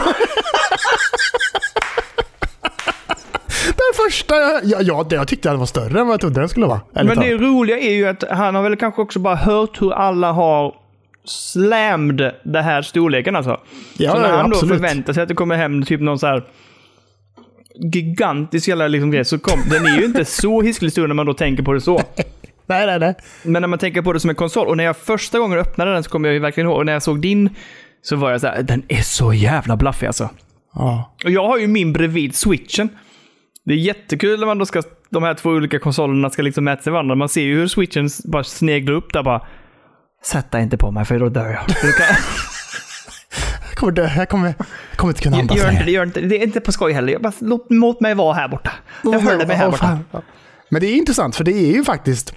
[3.66, 6.48] Den första, ja, ja, det jag tyckte den var större än vad jag trodde den
[6.48, 6.80] skulle vara.
[6.92, 10.32] Men det roliga är ju att han har väl kanske också bara hört hur alla
[10.32, 10.74] har
[11.24, 13.60] slammed det här storleken alltså.
[13.96, 14.74] Ja, så när ja, han då absolut.
[14.74, 16.44] förväntar sig att det kommer hem typ någon så här
[17.92, 21.26] gigantisk jävla liksom grej så kom, den är ju inte så hiskelig stor när man
[21.26, 22.02] då tänker på det så.
[22.66, 23.14] Nej, nej, nej.
[23.42, 25.92] Men när man tänker på det som en konsol, och när jag första gången öppnade
[25.92, 27.50] den så kommer jag ju verkligen ihåg, och när jag såg din
[28.02, 30.28] så var jag så här, den är så jävla blaffig alltså.
[30.74, 31.14] Ja.
[31.24, 32.88] Och jag har ju min bredvid switchen.
[33.70, 36.82] Det är jättekul när man då ska, de här två olika konsolerna ska liksom mäta
[36.82, 37.14] sig varandra.
[37.14, 39.46] Man ser ju hur switchen bara sneglar upp där bara.
[40.24, 41.60] Sätt dig inte på mig för då dör jag.
[43.68, 44.10] Jag kommer dö.
[44.16, 44.54] Jag kommer,
[44.90, 46.36] jag kommer inte kunna andas gör inte det, gör inte det.
[46.36, 47.12] Är inte på skoj heller.
[47.12, 48.70] Jag bara, låt, låt mig vara här borta.
[49.02, 49.98] Jag håller mig här borta.
[50.10, 50.22] fan.
[50.68, 52.34] Men det är intressant för det är ju faktiskt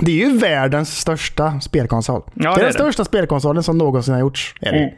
[0.00, 2.22] det är ju världens största spelkonsol.
[2.34, 4.54] Ja, det är det den största spelkonsolen som någonsin har gjorts.
[4.60, 4.78] Är det.
[4.78, 4.94] Mm.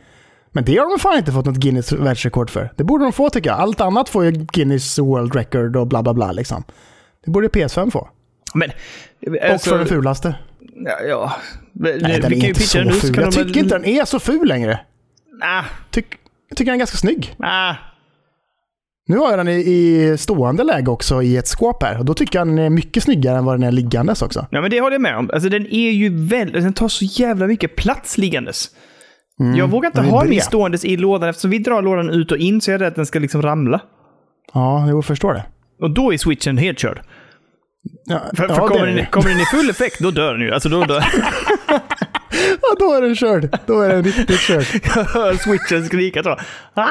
[0.52, 2.72] Men det har de fan inte fått något Guinness världsrekord för.
[2.76, 3.58] Det borde de få tycker jag.
[3.60, 6.32] Allt annat får ju Guinness World Record och bla bla bla.
[6.32, 6.64] Liksom.
[7.24, 8.08] Det borde PS5 få.
[8.54, 8.70] Men...
[9.26, 10.34] Och alltså, för den fulaste.
[10.74, 11.36] Ja, ja.
[11.72, 12.92] Vi, Nej, den är inte så nu.
[12.92, 13.14] ful.
[13.16, 14.80] Jag de tycker inte den är så ful längre.
[15.42, 16.06] Ah, Tyck,
[16.48, 17.34] jag tycker den är ganska snygg.
[17.38, 17.74] ah.
[19.06, 21.98] Nu har jag den i, i stående läge också i ett skåp här.
[21.98, 24.46] Och då tycker jag den är mycket snyggare än vad den är liggandes också.
[24.50, 25.30] Ja, men det håller jag med om.
[25.32, 26.62] Alltså den är ju väldigt...
[26.62, 28.70] Den tar så jävla mycket plats liggandes.
[29.56, 32.60] Jag vågar inte ha min ståendes i lådan eftersom vi drar lådan ut och in
[32.60, 33.80] så är jag rädd att den ska liksom ramla.
[34.54, 35.44] Ja, jag förstår det.
[35.80, 37.00] Och då är switchen helt körd.
[38.04, 40.54] Ja, För, för ja, kommer, den, kommer den i full effekt, då dör den ju.
[40.54, 41.04] Alltså då dör
[42.62, 43.58] Ja, då är den körd.
[43.66, 44.64] Då är den riktigt körd.
[44.96, 46.36] Jag hör switchen skrika så.
[46.74, 46.86] Ah!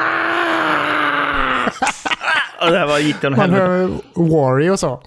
[2.60, 5.02] Och det här var, gick den Man hör Wario och så.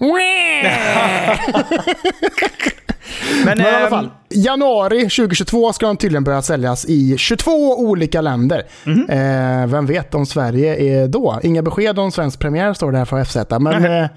[3.44, 7.78] Men, Men i alla ehm, fall, januari 2022 ska de tydligen börja säljas i 22
[7.78, 8.62] olika länder.
[8.84, 9.06] Mhm.
[9.10, 11.40] Eh, vem vet om Sverige är då?
[11.42, 13.36] Inga besked om svensk premiär står det här för FZ.
[13.60, 14.08] Men eh,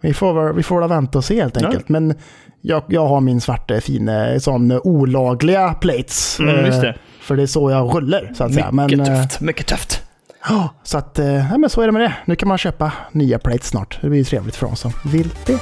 [0.00, 1.88] vi får, väl- vi får vänta och se helt enkelt.
[1.88, 2.14] Men
[2.62, 6.38] jag, jag har min svarta fina sån olagliga plates.
[6.40, 6.96] Mm, Eh, just det.
[7.20, 8.72] För det är så jag rullar så att säga.
[8.72, 10.02] Mycket Men, eh, tufft, mycket tufft.
[10.48, 12.12] ja, så att, eh, ja, men så är det med det.
[12.24, 13.98] Nu kan man köpa nya plates snart.
[14.00, 15.58] Det blir ju trevligt för de som vill det.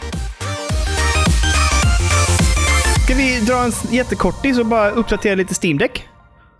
[3.08, 6.08] Ska vi dra en jättekortis och bara uppdatera lite Steam Deck?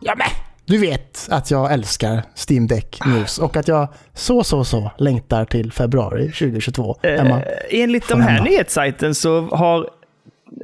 [0.00, 0.26] Ja, men.
[0.66, 5.44] Du vet att jag älskar Steam Deck News och att jag så, så, så längtar
[5.44, 6.96] till februari 2022.
[7.02, 7.42] Emma.
[7.42, 8.50] Eh, enligt får de här hända.
[8.50, 9.90] nyhetssajten så har,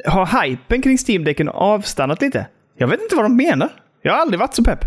[0.06, 2.46] har hypen kring Steam Decken avstannat lite.
[2.76, 3.68] Jag vet inte vad de menar.
[4.02, 4.84] Jag har aldrig varit så pepp.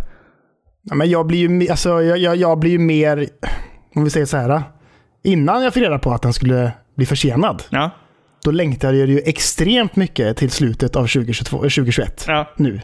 [0.84, 3.28] Ja, men jag blir ju alltså, jag, jag, jag blir ju mer,
[3.96, 4.64] om vi säger så här.
[5.24, 7.92] Innan jag fick reda på att den skulle bli försenad, Ja.
[8.48, 12.52] Då längtade jag ju extremt mycket till slutet av 2022, eh, 2021 ja.
[12.56, 12.82] nu.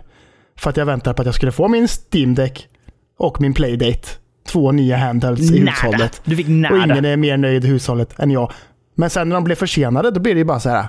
[0.58, 2.67] För att jag väntade på att jag skulle få min Steam Deck
[3.17, 4.08] och min Playdate.
[4.47, 5.71] Två nya handhelds i Nada.
[5.71, 6.21] hushållet.
[6.26, 7.10] Du fick Och ingen nada.
[7.10, 8.52] är mer nöjd i hushållet än jag.
[8.95, 10.88] Men sen när de blev försenade, då blir det ju bara så här.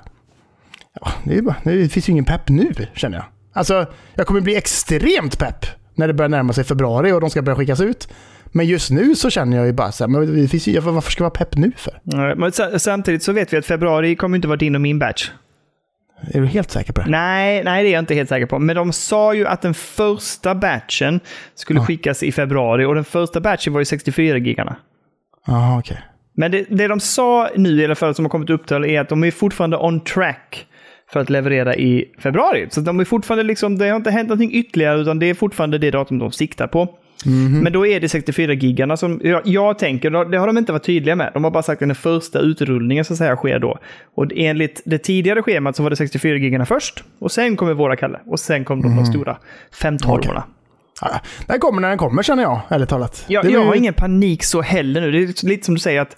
[1.01, 3.27] Ja, det, bara, det finns ju ingen pepp nu, känner jag.
[3.53, 7.43] Alltså, jag kommer bli extremt pepp när det börjar närma sig februari och de ska
[7.43, 8.09] börja skickas ut.
[8.57, 11.11] Men just nu så känner jag ju bara så här, men det finns ju, varför
[11.11, 12.01] ska jag vara pepp nu för?
[12.37, 15.31] Men sa- samtidigt så vet vi att februari kommer inte vara din och min batch.
[16.35, 17.11] Är du helt säker på det?
[17.11, 18.59] Nej, nej, det är jag inte helt säker på.
[18.59, 21.21] Men de sa ju att den första batchen
[21.55, 21.87] skulle Ja.
[21.87, 24.77] skickas i februari och den första batchen var ju 64 gigarna.
[25.47, 25.99] Jaha, okej.
[26.37, 29.01] Men det, det de sa nu i alla fall som har kommit upp till är
[29.01, 30.67] att de är fortfarande on track
[31.13, 32.67] för att leverera i februari.
[32.71, 35.79] Så de är fortfarande liksom, det har inte hänt någonting ytterligare utan det är fortfarande
[35.79, 36.89] det datum de siktar på.
[37.63, 40.85] Men då är det 64 gigarna som jag, jag tänker, det har de inte varit
[40.85, 41.31] tydliga med.
[41.35, 43.79] De har bara sagt att den första utrullningen så att säga sker då.
[44.15, 47.97] Och enligt det tidigare schemat så var det 64 gigarna först och sen kommer våra
[47.97, 49.37] Kalle och sen kommer de, de stora
[49.81, 50.33] 512 Okej.
[51.01, 53.25] Ja, den kommer när den kommer känner jag, ärligt talat.
[53.29, 55.11] jag, Det jag blir- har ingen panik så heller nu.
[55.13, 56.17] Det är lite som du säger att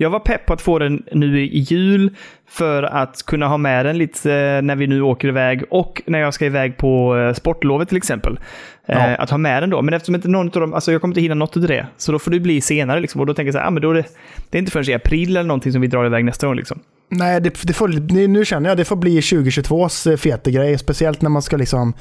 [0.00, 2.16] jag var pepp på att få den nu i jul
[2.48, 6.18] för att kunna ha med den lite eh, när vi nu åker iväg och när
[6.18, 8.38] jag ska iväg på eh, sportlovet till exempel.
[8.86, 9.16] Eh, Ja.
[9.16, 9.82] Att ha med den då.
[9.82, 11.86] Men eftersom inte någon av dem, alltså jag kommer inte hinna något av det.
[11.96, 13.20] Så då får det bli senare liksom.
[13.20, 14.04] Och då tänker jag så här, ah, men då är det,
[14.50, 16.80] det är inte förrän i april eller någonting som vi drar iväg nästa gång liksom.
[17.10, 17.88] Nej, det, det får,
[18.28, 20.78] nu känner jag det får bli 2022s fete grej.
[20.78, 21.94] Speciellt när man ska liksom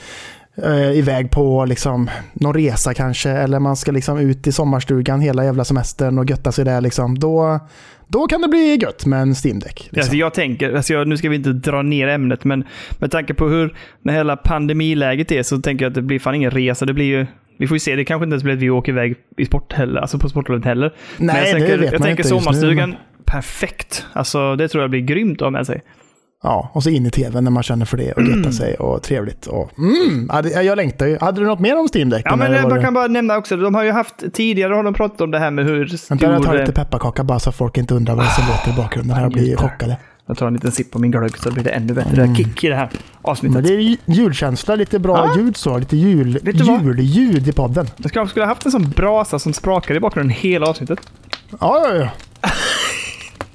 [0.63, 3.29] eh, iväg på liksom, någon resa kanske.
[3.29, 6.81] Eller man ska liksom ut i sommarstugan hela jävla semestern och götta sig där.
[6.81, 7.19] Liksom.
[7.19, 7.59] Då,
[8.07, 9.79] då kan det bli gött med en Steam Deck.
[9.79, 9.99] Liksom.
[9.99, 12.63] Alltså jag tänker, alltså jag, nu ska vi inte dra ner ämnet, men
[12.99, 16.35] med tanke på hur när hela pandemiläget är så tänker jag att det blir fan
[16.35, 16.85] ingen resa.
[16.85, 17.25] Det blir ju,
[17.59, 19.73] vi får ju se, det kanske inte ens blir att vi åker iväg i sport
[19.73, 20.93] heller, alltså på sportlovet heller.
[21.17, 24.05] men Nej, jag det tänker, vet jag man tänker inte just nu, sommarstugan, men- perfekt.
[24.13, 25.81] Alltså det tror jag blir grymt att ha med sig.
[26.43, 29.03] Ja, och så in i tvn när man känner för det och götta sig och
[29.03, 29.45] trevligt.
[29.45, 30.29] Och, mm,
[30.63, 31.17] jag längtar ju.
[31.17, 32.21] Hade du något mer om Steam Deck?
[32.25, 34.93] Ja, men jag bara kan bara nämna också, de har ju haft, tidigare har de
[34.93, 36.59] pratat om det här med hur Vänta, jag tar stor...
[36.59, 39.21] lite pepparkaka bara så folk inte undrar vad som låter i bakgrunden.
[39.21, 39.63] Jag blir njuter.
[39.63, 39.97] chockade.
[40.27, 42.35] Jag tar en liten sipp på min glögg så blir det ännu bättre mm.
[42.35, 42.89] kick i det här
[43.21, 43.53] avsnittet.
[43.53, 45.41] Men det är ju julkänsla, lite bra Ja.
[45.41, 45.77] ljud så.
[45.77, 47.87] Lite jul, julljud i podden.
[47.97, 50.99] Jag skulle skulle ha haft en sån brasa som sprakar i bakgrunden hela avsnittet.
[51.59, 52.09] Ja, ja, ja.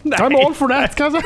[0.04, 1.20] I'm all for that kanske.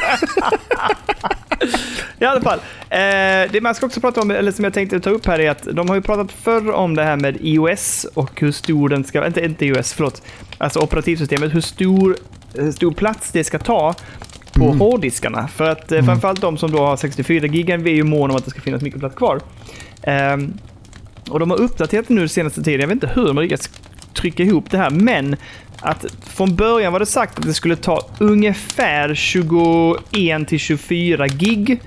[2.18, 2.58] I alla fall.
[2.90, 5.50] Eh, det man ska också prata om, eller som jag tänkte ta upp här, är
[5.50, 9.04] att de har ju pratat förr om det här med iOS och hur stor den
[9.04, 10.22] ska, inte, inte iOS, förlåt,
[10.58, 12.16] alltså operativsystemet, hur stor,
[12.54, 13.94] hur stor plats det ska ta
[14.52, 15.48] på hårddiskarna.
[15.48, 18.36] För att eh, framförallt de som då har 64 gigan, vi är ju måna om
[18.36, 19.40] att det ska finnas mycket plats kvar.
[20.02, 20.58] Ehm,
[21.30, 23.70] och de har uppdaterat nu senaste tiden, jag vet inte hur de har lyckats
[24.14, 25.36] trycka ihop det här, men
[25.86, 31.80] att från början var det sagt att det skulle ta ungefär 21 till 24 gig.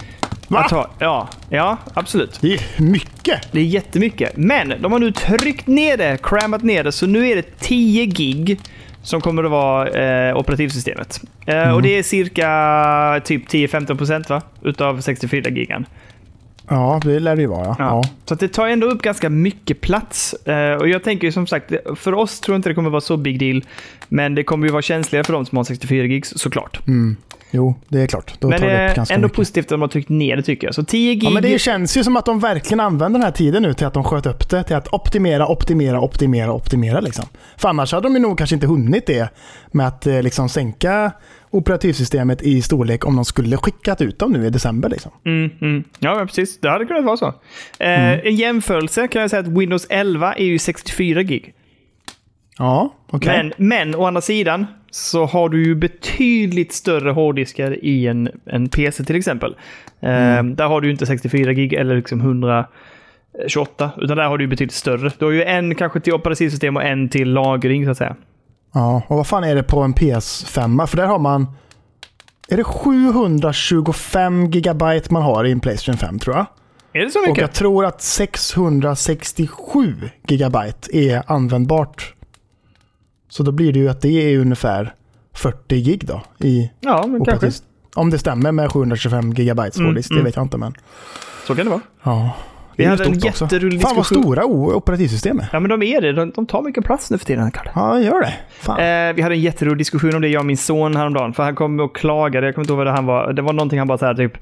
[0.48, 0.60] Va?
[0.60, 2.38] Att ha, ja, ja, absolut.
[2.42, 3.42] Det är mycket.
[3.52, 4.38] Det är jättemycket.
[4.38, 8.06] Men de har nu tryckt ner det, crammat ner det, så nu är det 10
[8.06, 8.60] gig
[9.04, 9.88] som kommer att vara
[10.30, 11.22] eh, operativsystemet.
[11.46, 14.42] Eh, Och det är cirka typ 10-15% va?
[14.64, 15.86] Utav 64 gigan.
[16.70, 17.66] Ja, det lär det ju vara.
[17.66, 17.76] Ja.
[17.80, 18.04] Ja.
[18.26, 20.34] Så det tar ändå upp ganska mycket plats.
[20.34, 23.18] Eh, och jag tänker som sagt, för oss tror jag inte det kommer vara så
[23.18, 23.64] big deal.
[24.08, 26.80] Men det kommer ju vara känsligare för de som har 64 gigs såklart.
[27.52, 28.34] Jo, det är klart.
[28.40, 29.36] Då men tar det upp är ganska ändå mycket.
[29.36, 30.76] positivt att de har tryckt ner det tycker jag.
[30.76, 31.24] Så 10 gig.
[31.24, 33.88] Ja, men det känns ju som att de verkligen använder den här tiden nu till
[33.88, 37.00] att de sköt upp det till att optimera, optimera, optimera, optimera.
[37.00, 37.26] Liksom.
[37.58, 39.30] För annars hade de ju nog kanske inte hunnit det
[39.72, 41.12] med att eh, liksom sänka
[41.52, 44.90] operativsystemet i storlek om de skulle skickat ut dem nu i december.
[44.90, 45.12] Liksom.
[45.26, 45.84] Mm, mm.
[46.00, 46.60] Ja, precis.
[46.60, 47.28] Det hade kunnat vara så.
[47.28, 47.34] Eh,
[48.00, 48.20] Mm.
[48.24, 51.54] En jämförelse kan jag säga att Windows 11 är ju 64 gig.
[52.60, 53.30] Ja, okej.
[53.58, 58.70] Men, men å andra sidan så har du ju betydligt större hårddiskar i en, en
[58.70, 59.56] PC till exempel.
[60.00, 64.74] Eh, Där har du inte 64 gig eller liksom 128, utan där har du betydligt
[64.76, 65.12] större.
[65.20, 68.16] Du har ju en kanske till operativsystem och en till lagring så att säga.
[68.74, 70.86] Ja, och vad fan är det på en PS5?
[70.86, 71.48] För där har man...
[72.52, 76.46] Är det 725 gigabyte man har i en Playstation 5 tror jag?
[76.94, 77.42] Är det så Och mycket?
[77.42, 79.96] jag tror att 667
[80.28, 82.14] gigabyte är användbart.
[83.30, 84.94] Så då blir det ju att det är ungefär
[85.34, 86.22] 40 gig då.
[86.38, 87.52] I Ja, men kanske.
[87.96, 90.26] Om det stämmer med 725 gigabytes Mm, hårddisk, det mm.
[90.26, 90.74] vet jag inte men.
[91.48, 91.82] Så kan det vara.
[92.04, 92.36] Ja.
[92.76, 95.50] Vi Det är hade en jätterolig Fan vad stora operativsystem är.
[95.54, 96.14] Ja, men de är det.
[96.14, 97.72] De, de tar mycket plats nu för tiden, Kalle.
[97.76, 98.34] Ja, gör det.
[98.84, 101.34] Eh, vi hade en jätterolig diskussion om det, jag och min son häromdagen.
[101.34, 102.48] För han kom och klagade.
[102.48, 103.34] Jag kommer inte ihåg vad det han var.
[103.34, 104.34] Det var någonting han bara så här typ.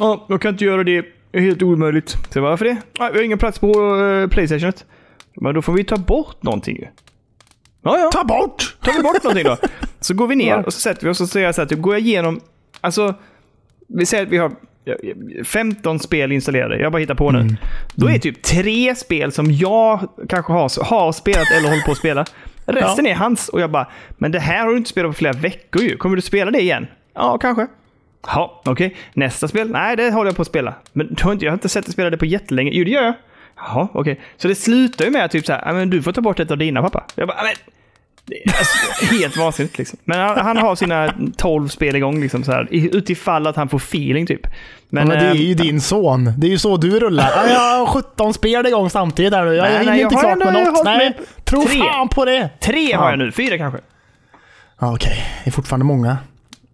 [0.00, 1.00] Ja, jag kan inte göra det.
[1.30, 2.16] Det är helt omöjligt.
[2.30, 2.76] Så varför det?
[2.98, 4.84] Ja, vi har ingen plats på uh, Playstationet.
[5.34, 6.86] Men då får vi ta bort någonting ju.
[7.82, 8.10] Ja, ja.
[8.12, 8.76] Ta bort!
[8.80, 9.56] tar vi bort någonting då.
[10.00, 10.62] Så går vi ner Ja.
[10.66, 12.40] och så sätter vi oss och så säger jag så här, typ, går jag igenom,
[12.80, 13.14] alltså,
[13.88, 14.52] vi säger att vi har
[14.84, 14.94] ja,
[15.44, 17.56] 15 spel installerade, jag bara hittar på nu.
[17.94, 21.98] Då är typ tre spel som jag kanske har, har spelat eller håller på att
[21.98, 22.24] spela.
[22.66, 25.32] Resten är hans och jag bara, men det här har du inte spelat på flera
[25.32, 25.96] veckor ju.
[25.96, 26.86] Kommer du spela det igen?
[27.14, 27.66] Ja, kanske.
[28.26, 28.96] Ja, okej.
[29.14, 29.70] Nästa spel?
[29.70, 30.74] Nej, det håller jag på att spela.
[30.92, 32.70] Men du har inte, jag har inte sett dig spela det på jättelänge.
[32.74, 33.14] Jo, det gör jag.
[33.66, 34.20] Jaha, okej.
[34.36, 36.40] Så det slutar ju med att typ så här, "Ja, men du får ta bort
[36.40, 37.04] ett av dina pappa.
[37.14, 37.52] Jag bara, "Ja, men
[38.58, 39.98] alltså, helt vansinnigt liksom.
[40.04, 43.78] Men han, han har sina 12 spel igång liksom så här, utifall att han får
[43.78, 44.46] feeling typ.
[44.88, 46.32] Men, men det är ehm, ju din son.
[46.38, 47.30] Det är ju så du rullar.
[47.36, 49.54] Ja, jag har 17 spel igång samtidigt här nu.
[49.54, 50.84] Jag Nej, hinner nej, jag inte klart med något.
[50.84, 51.78] Nej, med tro tre.
[51.80, 52.50] fan på det.
[52.60, 53.10] Tre har Ja.
[53.10, 53.80] jag nu, fyra kanske.
[54.80, 56.18] Ja, Okej, det är fortfarande många.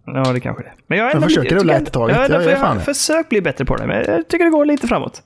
[0.05, 0.71] Ja, det kanske det.
[0.87, 2.17] Men jag, är Jag försöker rulla ett taget.
[2.17, 2.81] Ja, Jag jag fan har det.
[2.93, 5.21] försökt bli bättre på det, men jag tycker det går lite framåt.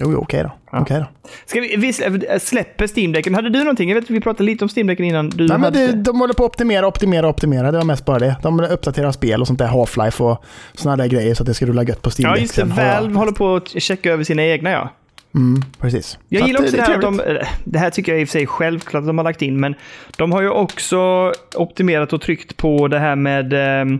[0.00, 0.78] Jo, jo, okej då.
[0.78, 1.06] Okej då.
[1.46, 3.34] Ska vi, vi slä- släpper Steam-däcken.
[3.34, 3.88] Hade du någonting?
[3.88, 6.34] Jag vet att vi pratade lite om Steam-däcken innan du Nej, men det, de håller
[6.34, 7.72] på att optimera, optimera, optimera.
[7.72, 8.36] Det var mest bara det.
[8.42, 9.68] De uppdaterar spel och sånt där.
[9.68, 12.56] Half-Life och såna där grejer så att det ska rulla gött på Steam Ja, just
[12.56, 12.64] det.
[12.64, 14.88] Valve håller på att checka över sina egna, ja.
[15.34, 16.18] Mm, precis.
[16.28, 18.20] Jag Så gillar också det det är här att de, eh, det här tycker jag
[18.20, 19.74] i och för sig självklart att de har lagt in, men
[20.16, 23.98] de har ju också optimerat och tryckt på det här med eh,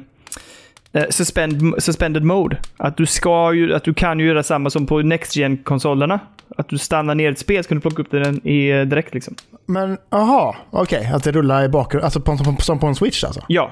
[1.10, 2.56] suspend, suspended mode.
[2.76, 6.20] Att du, ska ju, att du kan ju göra samma som på Next gen konsolerna
[6.56, 9.14] Att du stannar ner ett spel så kan du plocka upp den i, eh, direkt
[9.14, 9.34] liksom.
[9.66, 11.10] Men, aha, okej.
[11.14, 12.04] Att det rullar i bakgrunden.
[12.04, 13.40] Alltså på, som, som på en switch alltså?
[13.48, 13.70] Ja.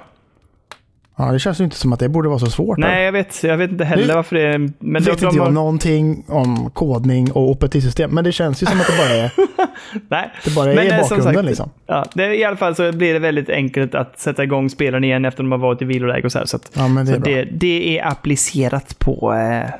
[1.22, 2.78] Ja, det känns ju inte som att det borde vara så svårt.
[2.78, 2.88] eller?
[2.88, 4.58] Nej, jag vet, jag vet inte heller Nu varför det är...
[4.58, 8.62] Men vet de, inte de har, jag någonting om kodning och operativsystem, men det känns
[8.62, 9.30] ju som att det bara är,
[10.08, 10.30] nej.
[10.44, 11.70] det bara är Men, eh, bakgrunden sagt, liksom.
[11.86, 15.24] Ja, det, I alla fall så blir det väldigt enkelt att sätta igång spelen igen
[15.24, 16.46] efter de har varit i viloläge och så här.
[16.46, 19.70] Så, att, Ja, det så är det, det är applicerat på, eh,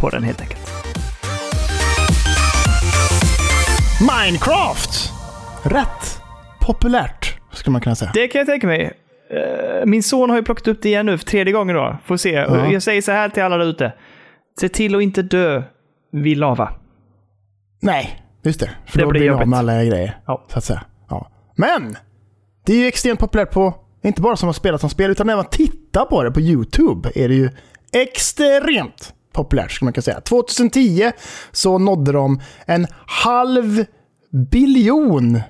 [0.00, 0.70] på den helt enkelt.
[4.00, 5.12] Minecraft!
[5.62, 6.20] Rätt
[6.60, 8.10] populärt, skulle man kunna säga.
[8.14, 8.92] Det kan jag tänka mig.
[9.30, 11.96] Eh, Min son har ju plockat upp det igen nu för tredje gången då.
[12.04, 12.30] Får se.
[12.30, 12.72] Ja.
[12.72, 13.92] Jag säger så här till alla där ute.
[14.60, 15.62] Se till att inte dö
[16.12, 16.72] vid lava.
[17.82, 18.70] Nej, just det.
[18.86, 20.18] För Det då blir det av med alla grejer.
[20.26, 20.46] Ja.
[20.48, 20.84] Så att säga.
[21.08, 21.30] Ja.
[21.56, 21.96] Men!
[22.66, 25.44] Det är ju extremt populärt på, inte bara som att spela som spel, utan även
[25.44, 27.10] titta på det på YouTube.
[27.14, 27.50] Är det ju
[27.92, 30.20] extremt populärt, skulle man kunna säga.
[30.20, 31.10] 2010
[31.52, 33.84] så nådde de en halv
[34.50, 35.40] biljon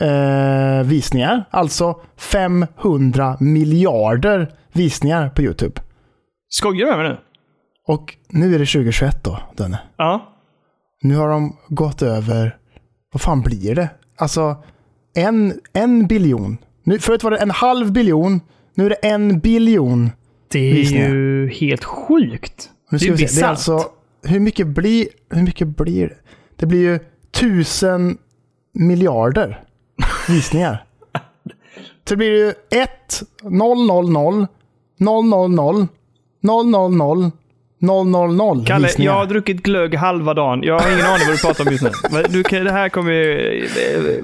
[0.00, 1.44] eh, visningar.
[1.50, 5.80] Alltså 500 miljarder visningar på YouTube.
[6.48, 7.18] Skojar du med nu?
[7.86, 9.78] Och nu är det 2021 då, Denne.
[9.96, 10.36] Ja.
[11.02, 12.56] Nu har de gått över,
[13.12, 13.88] vad fan blir det?
[14.16, 14.56] Alltså,
[15.14, 16.58] en, en biljon.
[16.84, 18.40] Nu, förut var det en halv biljon,
[18.74, 20.10] nu är det en biljon.
[20.52, 21.08] Det är Visningar.
[21.08, 22.70] ju helt sjukt.
[22.90, 23.84] Nu det ska är vi se, det är alltså,
[24.24, 26.16] hur mycket blir, hur mycket blir det?
[26.56, 26.98] Det blir ju
[27.30, 28.18] tusen
[28.74, 29.64] miljarder
[30.30, 30.84] visningar.
[32.04, 32.48] Så det blir ju
[32.82, 32.90] 1,
[33.42, 34.46] 0, 0, 0,
[34.98, 35.88] 0, 0, 0,
[36.40, 37.30] 0, 0, 0,
[37.78, 39.12] 0, 0, 0 Kalle, visningar.
[39.12, 40.62] jag har druckit glögg halva dagen.
[40.62, 41.90] Jag har ingen aning vad du pratar om just nu.
[42.10, 43.64] Men Du, kan- det här kommer ju...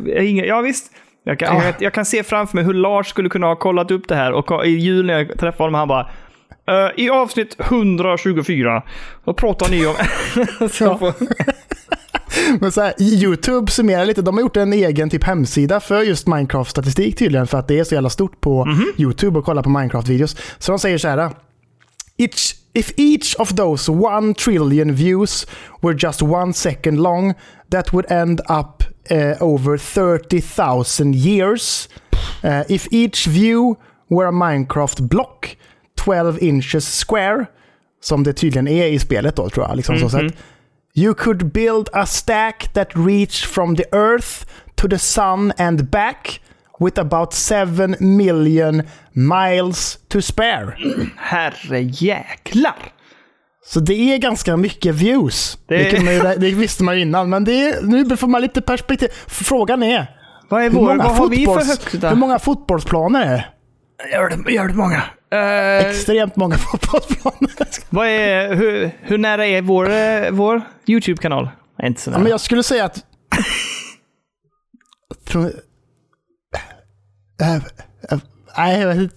[0.07, 0.93] eh, eh, Ja, visst.
[1.25, 1.65] Jag kan, Ja.
[1.65, 4.33] jag, jag kan se framför mig hur Lars skulle kunna ha kollat upp det här
[4.33, 6.09] och i jul när jag träffade honom, han bara
[6.69, 8.83] Eh, I avsnitt 124,
[9.25, 9.95] då pratar ni om...
[10.71, 11.15] Så får-
[12.61, 14.23] Men så här, YouTube summerar lite.
[14.23, 17.47] De har gjort en egen typ hemsida för just Minecraft-statistik tydligen.
[17.47, 20.37] För att det är så jävla stort på YouTube att kolla på Minecraft-videos.
[20.59, 21.31] Så de säger så här.
[22.19, 25.47] Each, if each of those one trillion views
[25.83, 27.35] were just one second long,
[27.71, 31.89] that would end up eh, over 30,000 years.
[32.43, 35.57] Eh, if each view were a Minecraft block,
[35.95, 37.47] 12 inches square,
[38.03, 39.77] som det tydligen är i spelet då tror jag.
[39.77, 40.33] Liksom så sett.
[40.97, 46.41] You could build a stack that reached from the earth to the sun and back
[46.81, 48.83] with about 7 million
[49.13, 50.77] miles to spare.
[51.17, 52.93] Herre jäklar!
[53.67, 55.59] Så det är ganska mycket views.
[55.69, 58.43] Det- Det, man ju, det visste man ju innan, men det är, nu får man
[58.43, 59.09] lite perspektiv.
[59.27, 60.07] Frågan är,
[60.49, 62.09] Vad är hur vår, många, vad har vi för högsta?
[62.09, 63.45] hur många fotbollsplaner är det?
[64.11, 65.03] Jävligt, jävligt många.
[65.33, 67.51] Eh, Extremt många fotbollsplaner.
[67.91, 71.49] vad är, hur, hur nära är vår, eh, vår YouTube-kanal?
[71.83, 72.19] Inte så nära.
[72.19, 73.05] Ja, men jag skulle säga att...
[75.09, 75.53] Jag tror-
[77.43, 78.19] Äh, äh,
[78.59, 79.11] Nej, jag vet.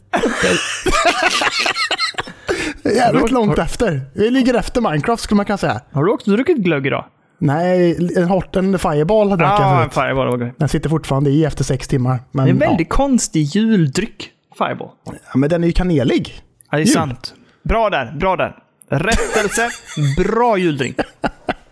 [2.96, 4.02] Jävligt långt efter.
[4.14, 5.82] Vi ligger efter Minecraft skulle man kunna säga.
[5.92, 7.06] Har du också druckit glögg idag?
[7.40, 9.94] Nej, en Horten Fireball drack jag Ja, förut.
[9.94, 10.28] Fireball.
[10.36, 10.54] okej.
[10.58, 12.20] Den sitter fortfarande i efter sex timmar.
[12.32, 14.30] Men, Det är en väldigt konstig juldryck,
[14.66, 14.90] Fireball.
[15.06, 15.14] ja.
[15.36, 16.42] men den är ju kanelig.
[16.72, 16.94] Ja, det är Jul.
[16.94, 17.34] sant.
[17.64, 18.56] Bra där, bra där.
[18.90, 19.70] Rättelse,
[20.24, 20.98] bra juldrink.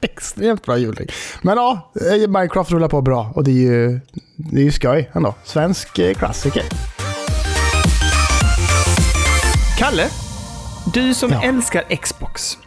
[0.01, 1.11] Extremt bra juldrink.
[1.41, 3.99] Men ja, eh, Minecraft rullar på bra och det är ju,
[4.35, 5.35] det är ju skoj ändå.
[5.43, 6.63] Svensk eh, klassiker.
[9.77, 10.07] Kalle,
[10.93, 11.43] du som Ja.
[11.43, 12.57] älskar Xbox.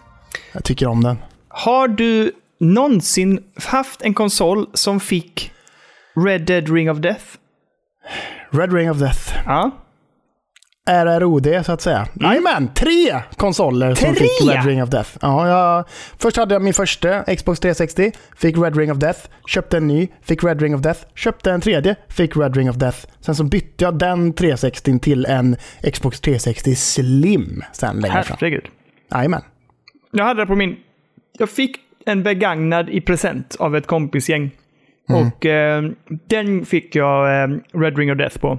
[0.53, 1.19] Jag tycker om den.
[1.49, 5.53] Har du någonsin haft en konsol som fick
[6.27, 7.25] Red Dead Ring of Death?
[8.51, 9.33] Red Ring of Death.
[9.47, 9.71] Ja.
[10.91, 12.07] RROD så att säga.
[12.15, 14.17] Jajamän, tre konsoler som Mm.
[14.17, 14.27] Tre?
[14.27, 15.11] fick Red Ring of Death.
[15.21, 15.85] Ja, jag,
[16.19, 19.21] först hade jag min första Xbox 360, fick Red Ring of Death.
[19.47, 21.01] Köpte en ny, fick Red Ring of Death.
[21.15, 22.99] Köpte en tredje, fick Red Ring of Death.
[23.21, 25.57] Sen så bytte jag den 360 till en
[25.93, 28.37] Xbox 360 Slim sen längre fram.
[28.41, 28.65] Herregud.
[29.15, 29.43] Jajamän.
[30.11, 30.77] Jag hade det på min...
[31.39, 31.77] Jag fick
[32.07, 34.51] en begagnad i present av ett kompisgäng.
[35.09, 35.83] Och eh,
[36.29, 38.59] den fick jag eh, Red Ring of Death på.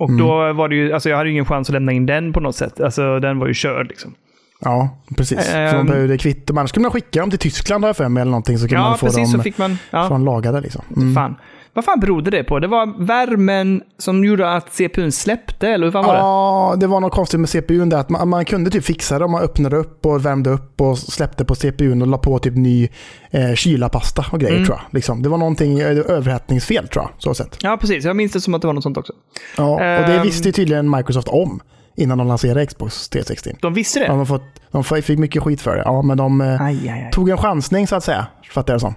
[0.00, 2.32] Och då var det ju, alltså jag hade ju ingen chans att lämna in den
[2.32, 2.80] på något sätt.
[2.80, 4.14] Alltså den var ju körd liksom.
[4.60, 5.46] Ja, precis.
[5.50, 5.76] så Ehm.
[5.76, 6.52] man behövde kvitto.
[6.54, 8.78] Man skulle man skicka dem till Tyskland har jag för mig eller någonting så kan
[8.78, 9.32] Ja, man få precis.
[9.32, 9.78] dem Så fick man...
[9.90, 10.08] Ja.
[10.08, 10.82] från lagade liksom.
[10.96, 11.14] Mm.
[11.14, 11.34] Fan.
[11.74, 12.58] Vad fan berodde det på?
[12.58, 16.18] Det var värmen som gjorde att CPUn släppte, eller hur fan var det?
[16.20, 17.98] Ja, det var något konstigt med CPUn där.
[17.98, 20.98] Att man, man kunde typ fixa det om man öppnade upp och värmde upp och
[20.98, 22.88] släppte på CPUn och la på typ ny
[23.30, 24.66] eh, kylapasta och grejer Mm.
[24.66, 24.94] tror jag.
[24.94, 25.22] Liksom.
[25.22, 27.10] Det var någonting eh, överhettningsfel tror jag.
[27.18, 27.56] Så sett.
[27.62, 28.04] Ja, precis.
[28.04, 29.12] Jag minns det som att det var något sånt också.
[29.56, 30.22] Ja, och det Ehm.
[30.22, 31.60] visste ju tydligen Microsoft om
[31.96, 33.56] innan de lanserade Xbox 360.
[33.60, 34.06] De visste det?
[34.06, 35.82] Ja, de, fått, de fick mycket skit för det.
[35.84, 37.10] Ja, men de eh, Aj, aj, aj.
[37.12, 38.26] tog en chansning så att säga.
[38.54, 38.94] Fattar jag det som.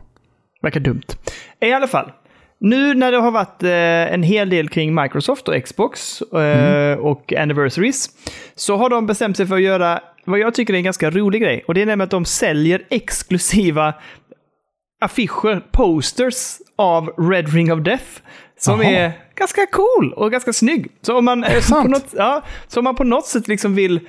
[0.62, 1.02] Verkar dumt.
[1.62, 2.12] I alla fall.
[2.63, 7.34] Nu när det har varit eh, en hel del kring Microsoft och Xbox eh, och
[7.34, 8.10] anniversaries
[8.56, 11.41] så har de bestämt sig för att göra vad jag tycker är en ganska rolig
[11.41, 11.63] grej.
[11.67, 13.93] Och det är nämligen att de säljer exklusiva
[15.02, 18.21] affischer, posters av Red Ring of Death.
[18.60, 18.91] Som Jaha.
[18.91, 20.91] är ganska cool och ganska snygg.
[21.02, 23.99] Så om man, på något, ja, så om man på något sätt liksom vill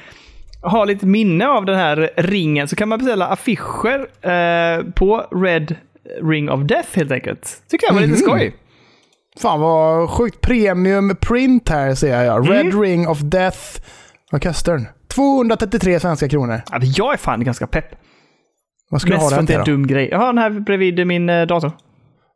[0.62, 5.76] ha lite minne av den här ringen så kan man beställa affischer eh, på Red
[6.22, 7.62] Ring of Death helt enkelt.
[7.70, 8.54] Tycker jag var lite skoj.
[9.40, 12.50] Fan vad sjukt premium print här ser jag.
[12.50, 12.82] Red Mm.
[12.82, 13.58] Ring of Death.
[14.30, 14.86] Vad kostar den?
[15.08, 16.60] 233 svenska kronor.
[16.70, 17.86] Ja, jag är fan ganska pepp.
[18.90, 19.82] Vad ska du Mest ha för den att det är till en då?
[19.82, 20.08] dum grej.
[20.10, 21.72] Jag har den här bredvid min eh, dator.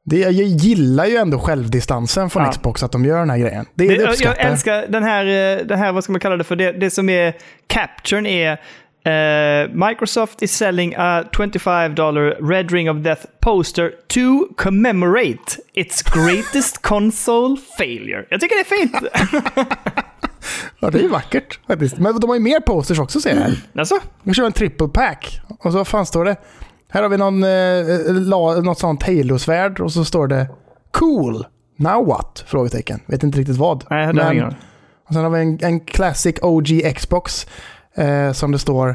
[0.05, 2.51] Det, jag gillar ju ändå självdistansen från Ja.
[2.51, 3.67] Xbox, att de gör den här grejen.
[3.75, 6.45] Det, Det, det jag, älskar den här, eh, det här, vad ska man kalla det
[6.45, 6.57] för?
[6.57, 7.35] Det, det som är
[7.67, 8.61] capturen är
[9.09, 16.03] eh, Microsoft is selling a 25 dollar Red Ring of Death poster to commemorate its
[16.03, 18.25] greatest console failure.
[18.31, 18.97] Jag tycker det är fint.
[20.81, 21.99] Ja, det är vackert faktiskt.
[21.99, 23.37] Men de har ju mer posters också ser jag.
[23.37, 23.57] här.
[23.79, 25.41] alltså, Vi kör en triple pack.
[25.49, 26.37] Och så vad fan står det?
[26.89, 30.49] Här har vi någon, eh, la, något sånt Halo-svärd och så står det
[30.93, 31.47] Cool.
[31.77, 32.45] Now what?
[32.47, 33.01] Frågetecken.
[33.07, 33.85] Vet inte riktigt vad.
[33.91, 34.43] nej, det aning.
[35.09, 37.47] Och sen har vi en, en Classic OG Xbox
[37.99, 38.95] eh, som det står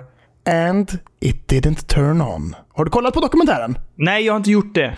[0.49, 2.56] And it didn't turn on.
[2.73, 3.77] Har du kollat på dokumentären?
[3.95, 4.93] Nej, jag har inte gjort det.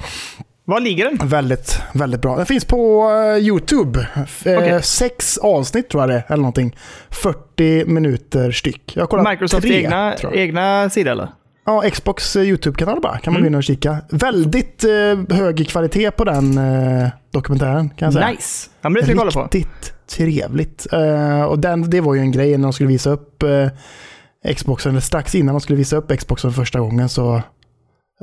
[0.67, 1.27] Var ligger den?
[1.27, 2.35] Väldigt, väldigt bra.
[2.37, 4.07] Den finns på eh, YouTube.
[4.17, 4.83] Eh, Okej.
[4.83, 6.75] Sex avsnitt tror jag det är, eller någonting.
[7.09, 8.93] 40 minuter styck.
[8.95, 11.27] Jag kollat Microsofts tre, egna, egna sida eller?
[11.65, 13.17] Ja, Xbox eh, YouTube-kanal bara.
[13.17, 13.43] Kan man Mm.
[13.43, 13.97] gå in och kika.
[14.09, 18.27] Väldigt eh, hög kvalitet på den eh, dokumentären kan jag säga.
[18.27, 18.69] Nice!
[18.81, 19.41] Ja, men det ska kolla på.
[19.41, 20.87] Riktigt trevligt.
[20.93, 24.91] Eh, och den, det var ju en grej när de skulle visa upp eh, Xboxen,
[24.91, 27.41] eller strax innan de skulle visa upp Xboxen första gången så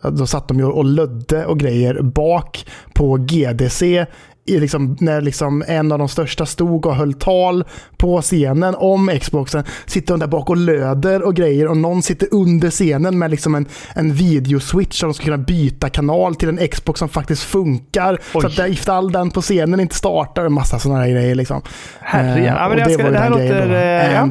[0.02, 4.06] då satt de ju och lödde och grejer bak på GDC
[4.46, 7.64] i liksom, när liksom en av de största stod och höll tal
[7.96, 9.64] på scenen om Xboxen.
[9.86, 13.54] Sitter de där bak och löder och grejer och någon sitter under scenen med liksom
[13.54, 18.12] en, en videoswitch så de ska kunna byta kanal till en Xbox som faktiskt funkar.
[18.34, 18.40] Oj.
[18.40, 21.34] Så att där, ifall den på scenen inte startar, en massa sådana här grejer.
[21.34, 21.62] Liksom.
[22.00, 23.70] Herre, Eh, ja, men och det, ska, det här låter...
[23.70, 24.28] eh, ja.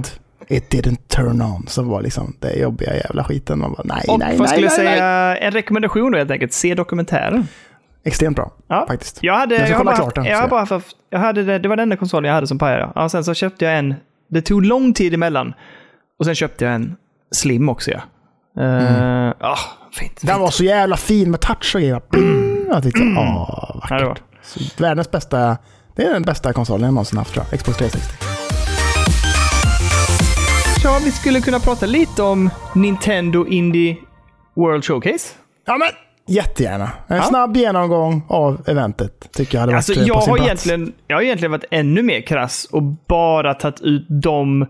[0.47, 1.65] It didn't turn on.
[1.67, 3.59] Som var liksom det jobbiga jävla skiten.
[3.59, 4.97] Man bara, nej, Och nej, vad nej, skulle nej, jag nej.
[4.97, 5.37] säga?
[5.37, 6.53] En rekommendation då helt enkelt.
[6.53, 7.47] Se dokumentären.
[8.03, 8.85] Extremt bra, Ja.
[8.87, 9.19] faktiskt.
[9.21, 10.49] Jag hade, Jag jag kolla bara, klart den, jag jag.
[10.49, 12.89] bara för, jag hade det, det var den enda konsolen jag hade som pajade.
[12.95, 13.09] Ja.
[13.09, 13.95] Sen så köpte jag en.
[14.29, 15.53] Det tog lång tid emellan.
[16.19, 16.95] Och sen köpte jag en
[17.31, 17.91] Slim också.
[17.91, 18.01] Ja.
[18.61, 19.57] Uh, ah,
[19.99, 20.19] fint.
[20.21, 22.01] Den var så jävla fin med touch och grejer.
[22.13, 22.65] Mm.
[22.69, 24.17] Jag tyckte, åh, Ja, det var.
[24.43, 25.57] Så Världens bästa,
[25.95, 27.59] det är den bästa konsolen jag någonsin haft tror jag.
[27.59, 28.15] Xbox 360.
[30.83, 33.97] Ja, vi skulle kunna prata lite om Nintendo Indie
[34.55, 35.33] World Showcase.
[35.65, 35.87] Ja men,
[36.31, 36.89] jättegärna.
[37.07, 37.23] En Ja.
[37.23, 40.47] snabb genomgång av eventet tycker jag hade varit Alltså, eh, jag, på sin har plats.
[40.67, 44.65] egentligen, jag har egentligen varit ännu mer krass och bara tagit ut de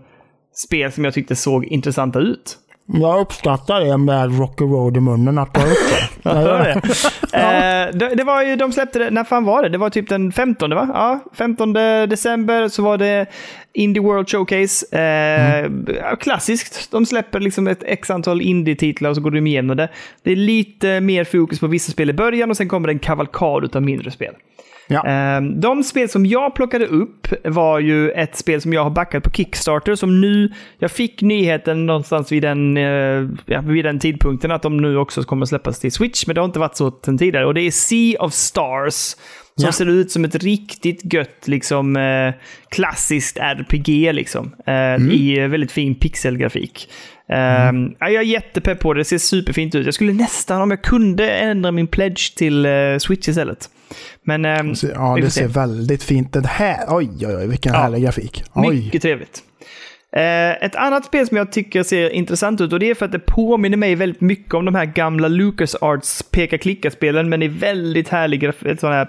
[0.66, 2.58] spel som jag tyckte såg intressanta ut.
[2.86, 5.60] Jag uppskattar det med Rocky Road i munnen att det.
[6.22, 6.82] Jag gör det.
[7.32, 9.68] Eh, det, det var ju, de släppte det, när fan var det?
[9.68, 10.88] Det var typ den 15 va?
[10.94, 13.26] Ja, 15 december så var det
[13.72, 14.96] Indie World Showcase.
[14.96, 19.76] Eh, ja, Klassiskt, de släpper liksom ett x antal indie-titlar och så går de igenom
[19.76, 19.88] det.
[20.22, 22.98] Det är lite mer fokus på vissa spel i början och sen kommer det en
[22.98, 24.34] kavalkad av mindre spel.
[24.88, 25.06] Ja.
[25.36, 29.22] Eh, De spel som jag plockade upp var ju ett spel som jag har backat
[29.24, 34.50] på Kickstarter som nu, jag fick nyheten någonstans vid den, eh, ja, vid den tidpunkten
[34.50, 37.18] att de nu också kommer släppas till Switch, men det har inte varit så sen
[37.18, 37.46] tidigare.
[37.46, 39.16] Och det är Sea of Stars.
[39.56, 39.72] Som Ja.
[39.72, 42.34] ser ut som ett riktigt gött, liksom, eh,
[42.68, 44.54] klassiskt RPG, liksom.
[44.66, 46.88] Eh, I eh, väldigt fin pixelgrafik.
[47.28, 49.84] Eh, ja, jag är jättepepp på det, det ser superfint ut.
[49.84, 52.66] Jag skulle nästan, om jag kunde, ändra min pledge till
[53.00, 53.68] Switch istället.
[54.24, 55.40] Men Så, Ja, det se.
[55.40, 56.46] ser väldigt fint ut.
[56.46, 57.78] Här, oj, oj, oj, vilken Ja.
[57.78, 58.44] härlig grafik.
[58.54, 58.76] Oj.
[58.84, 59.42] Mycket trevligt.
[60.16, 63.12] Eh, ett annat spel som jag tycker ser intressant ut och det är för att
[63.12, 68.42] det påminner mig väldigt mycket om de här gamla LucasArts peka-klicka-spelen men i väldigt härlig
[68.44, 69.08] graf- ett sån här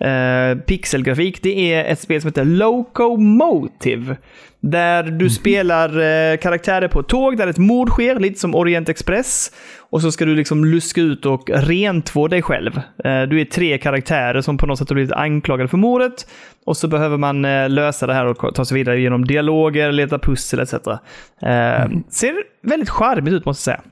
[0.00, 1.42] eh, pixelgrafik.
[1.42, 4.16] Det är ett spel som heter Locomotive.
[4.60, 8.88] Där du spelar eh, karaktärer på ett tåg där ett mord sker, lite som Orient
[8.88, 9.50] Express.
[9.90, 12.76] Och så ska du liksom luska ut och rentvå dig själv.
[13.04, 16.26] Eh, du är tre karaktärer som på något sätt har blivit anklagade för mordet.
[16.66, 20.18] Och så behöver man eh, lösa det här och ta sig vidare genom dialoger, leta
[20.18, 20.74] pussel etc.
[20.74, 23.90] Eh, Ser väldigt charmigt ut måste jag säga.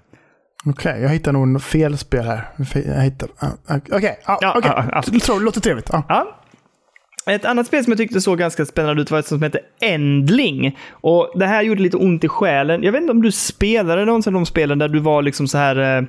[0.66, 2.48] Okej, jag hittar nog fel spel här.
[2.86, 3.28] Jag hittar...
[3.38, 5.02] ah, ah, Okej, ja.
[5.06, 5.88] Det låter trevligt.
[5.92, 6.02] Ja.
[6.08, 6.38] Ja.
[7.26, 10.78] Ett annat spel som jag tyckte såg ganska spännande ut var ett som heter Endling.
[10.90, 12.82] Och det här gjorde lite ont i själen.
[12.82, 15.58] Jag vet inte om du spelade någon av de spelen där du var liksom så
[15.58, 16.04] här eh,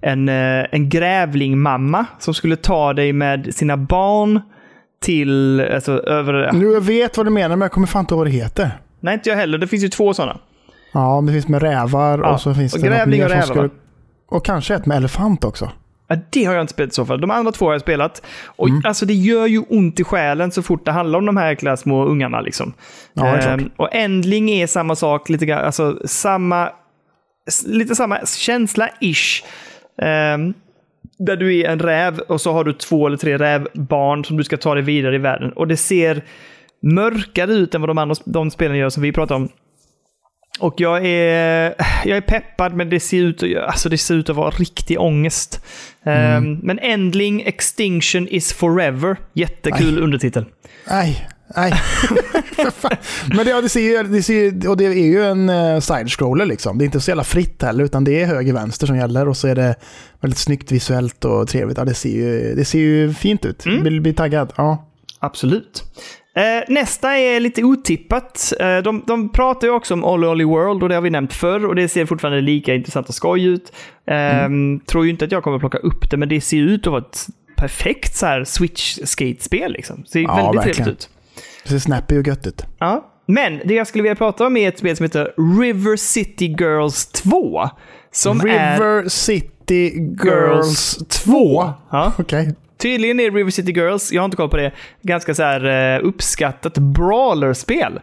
[0.00, 4.40] en, eh, en grävlingmamma som skulle ta dig med sina barn
[5.00, 6.52] till, alltså över...
[6.52, 8.70] Nu jag vet vad du menar, men jag kommer fan inte ihåg vad det heter.
[9.00, 9.58] Nej, inte jag heller.
[9.58, 10.38] Det finns ju två sådana.
[10.92, 13.68] Ja, det finns med rävar Ja, och så finns och det grävling och rävar, va?
[14.28, 15.70] Och kanske ett med elefant också.
[16.08, 17.20] Ja, det har jag inte spelat i så fall.
[17.20, 18.22] De andra två har jag spelat.
[18.46, 18.82] Och Mm.
[18.84, 21.76] alltså det gör ju ont i själen så fort det handlar om de här jäkla
[21.76, 22.72] små ungarna liksom.
[23.14, 23.36] Ja.
[23.36, 26.70] Ehm, och Endling är samma sak, lite grann, alltså samma,
[27.66, 29.44] lite samma känsla-ish.
[30.02, 30.54] Ehm,
[31.18, 34.44] där du är en räv och så har du två eller tre rävbarn som du
[34.44, 35.52] ska ta dig vidare i världen.
[35.52, 36.24] Och det ser
[36.82, 39.48] mörkare ut än vad de andra de spelen gör som vi pratar om.
[40.58, 44.36] Och jag är, jag är peppad, men det ser ut, alltså det ser ut att
[44.36, 45.64] vara riktig ångest.
[46.04, 49.16] Ehm, men Endling Extinction is forever.
[49.32, 50.44] Jättekul undertitel.
[50.90, 51.72] Nej, nej.
[53.26, 56.78] Men det, ja, det, ser det, ser och det är ju en uh, side-scroller liksom.
[56.78, 59.48] Det är inte så jävla fritt heller, utan det är höger-vänster som gäller och så
[59.48, 59.74] är det
[60.20, 61.78] väldigt snyggt visuellt och trevligt.
[61.78, 63.66] Ja, det, ser ju, det ser ju fint ut.
[63.66, 63.84] Mm.
[63.84, 64.52] Vill bli taggad.
[64.56, 64.86] Ja.
[65.18, 65.84] Absolut.
[66.36, 68.52] Eh, nästa är lite otippat.
[68.60, 71.32] Eh, de, de pratar ju också om Olly Olly World och det har vi nämnt
[71.32, 73.72] förr och det ser fortfarande lika intressant och skoj ut.
[74.06, 74.48] Eh,
[74.86, 77.02] Tror ju inte att jag kommer plocka upp det, men det ser ut att vara
[77.10, 77.26] ett
[77.56, 79.72] perfekt så här Switch-skatespel.
[79.72, 80.04] Liksom.
[80.04, 80.74] Ser Ja, väldigt verkligen.
[80.74, 81.08] trevligt ut.
[81.64, 82.62] Det ser snappy och gött ut.
[82.78, 83.12] Ja.
[83.26, 87.06] Men det jag skulle vilja prata om är ett spel som heter River City Girls
[87.06, 87.68] 2.
[88.12, 88.44] Som är...
[88.44, 89.92] River City
[90.24, 91.72] Girls 2.
[91.90, 92.12] Ja.
[92.18, 92.54] Okej.
[92.78, 94.72] Tydligen är River City Girls, jag har inte koll på det,
[95.02, 98.00] ganska så här eh, uppskattat brawlerspel.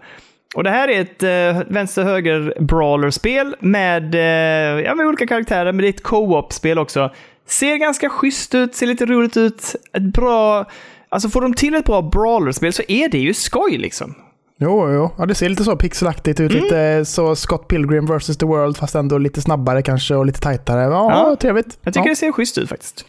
[0.56, 5.78] Och det här är ett eh, vänster-höger brawlerspel med, eh, ja, med olika karaktärer, men
[5.78, 7.12] det är ett co-op-spel också.
[7.48, 9.76] Ser ganska schysst ut, ser lite roligt ut.
[9.94, 10.66] Ett bra...
[11.10, 14.16] Alltså får de till ett bra brawlerspel så är det ju skoj liksom.
[14.60, 15.10] Jo, jo.
[15.18, 16.52] Ja, det ser lite så pixelaktigt ut.
[16.52, 16.64] Mm.
[16.64, 18.38] Lite så Scott Pilgrim vs.
[18.38, 20.82] The World fast ändå lite snabbare kanske och lite tajtare.
[20.82, 21.36] Ja, Ja.
[21.36, 21.78] trevligt.
[21.82, 22.12] Jag tycker ja.
[22.12, 23.06] det ser schysst ut faktiskt.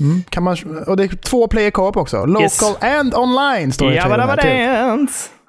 [0.00, 0.22] Mm.
[0.30, 2.26] kan man, och det är två player co-op också.
[2.26, 2.62] Local Yes.
[2.80, 4.36] and online står det i Ja, trailern var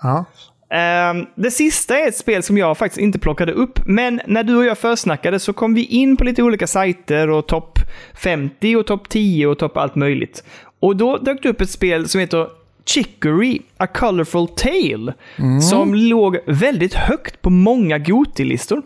[0.02, 0.26] Ja.
[0.72, 4.58] Ehm, det sista är ett spel som jag faktiskt inte plockade upp, men när du
[4.58, 7.80] och jag försnackade så kom vi in på lite olika sajter och topp
[8.14, 10.43] 50 och topp 10 och topp allt möjligt.
[10.80, 12.47] Och då dök det upp ett spel som heter
[12.86, 15.14] Chicory, A Colorful Tale,
[15.62, 18.82] som låg väldigt högt på många Goti-listor.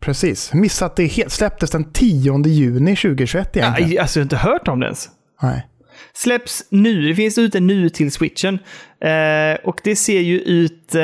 [0.00, 0.54] Precis.
[0.54, 1.32] Missat det helt.
[1.32, 3.90] Släpptes den 10 juni 2021 egentligen.
[3.90, 5.08] Ja, Alltså, jag har inte hört om det ens.
[5.42, 5.66] Nej.
[6.14, 7.02] Släpps nu.
[7.08, 8.58] Det finns ute nu till switchen.
[9.00, 10.94] Eh, och det ser ju ut...
[10.94, 11.00] Eh,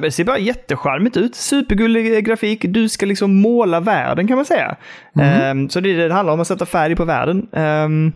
[0.00, 1.34] det ser bara jättecharmigt ut.
[1.34, 2.64] Supergullig grafik.
[2.68, 4.76] Du ska liksom måla världen kan man säga.
[5.20, 7.46] Eh, så det är det det handlar om, att sätta färg på världen.
[7.52, 8.12] Ehm,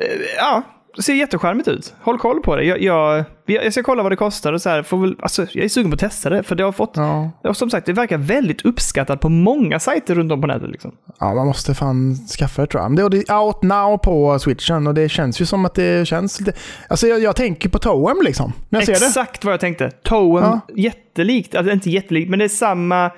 [0.00, 0.62] eh, ja,
[1.00, 1.94] det ser jättecharmigt ut.
[2.02, 2.64] Håll koll på det.
[2.64, 4.82] Jag, jag, jag ska kolla vad det kostar och så här.
[4.82, 6.92] Får väl, alltså, jag är sugen på att testa det, för det har fått...
[6.94, 7.30] Ja.
[7.44, 10.70] Och som sagt, det verkar väldigt uppskattat på många sajter runt om på nätet.
[10.70, 10.92] Liksom.
[11.20, 12.90] ja, man måste fan skaffa det tror jag.
[12.92, 16.40] Men det är out now på switchen och det känns ju som att det känns
[16.40, 16.52] lite...
[16.88, 18.52] Alltså jag, jag tänker på Toem liksom.
[18.68, 19.06] När jag ser det.
[19.06, 19.90] Exakt vad jag tänkte.
[19.90, 20.60] Toem, Ja.
[20.76, 21.54] jättelikt.
[21.54, 23.10] Alltså inte jättelikt, men det är samma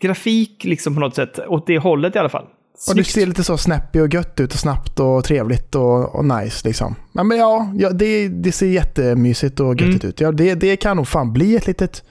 [0.00, 1.38] grafik liksom på något sätt.
[1.48, 2.46] Åt det hållet i alla fall.
[2.88, 3.10] Och det Snyggt.
[3.10, 6.94] ser lite så snappy och gött ut och snabbt och trevligt och, och nice liksom.
[7.12, 10.08] Ja, men ja, ja det, det ser jättemysigt och göttigt Mm.
[10.08, 10.20] ut.
[10.20, 12.04] Ja, det, det kan nog fan bli ett litet,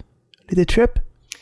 [0.50, 0.92] litet trip.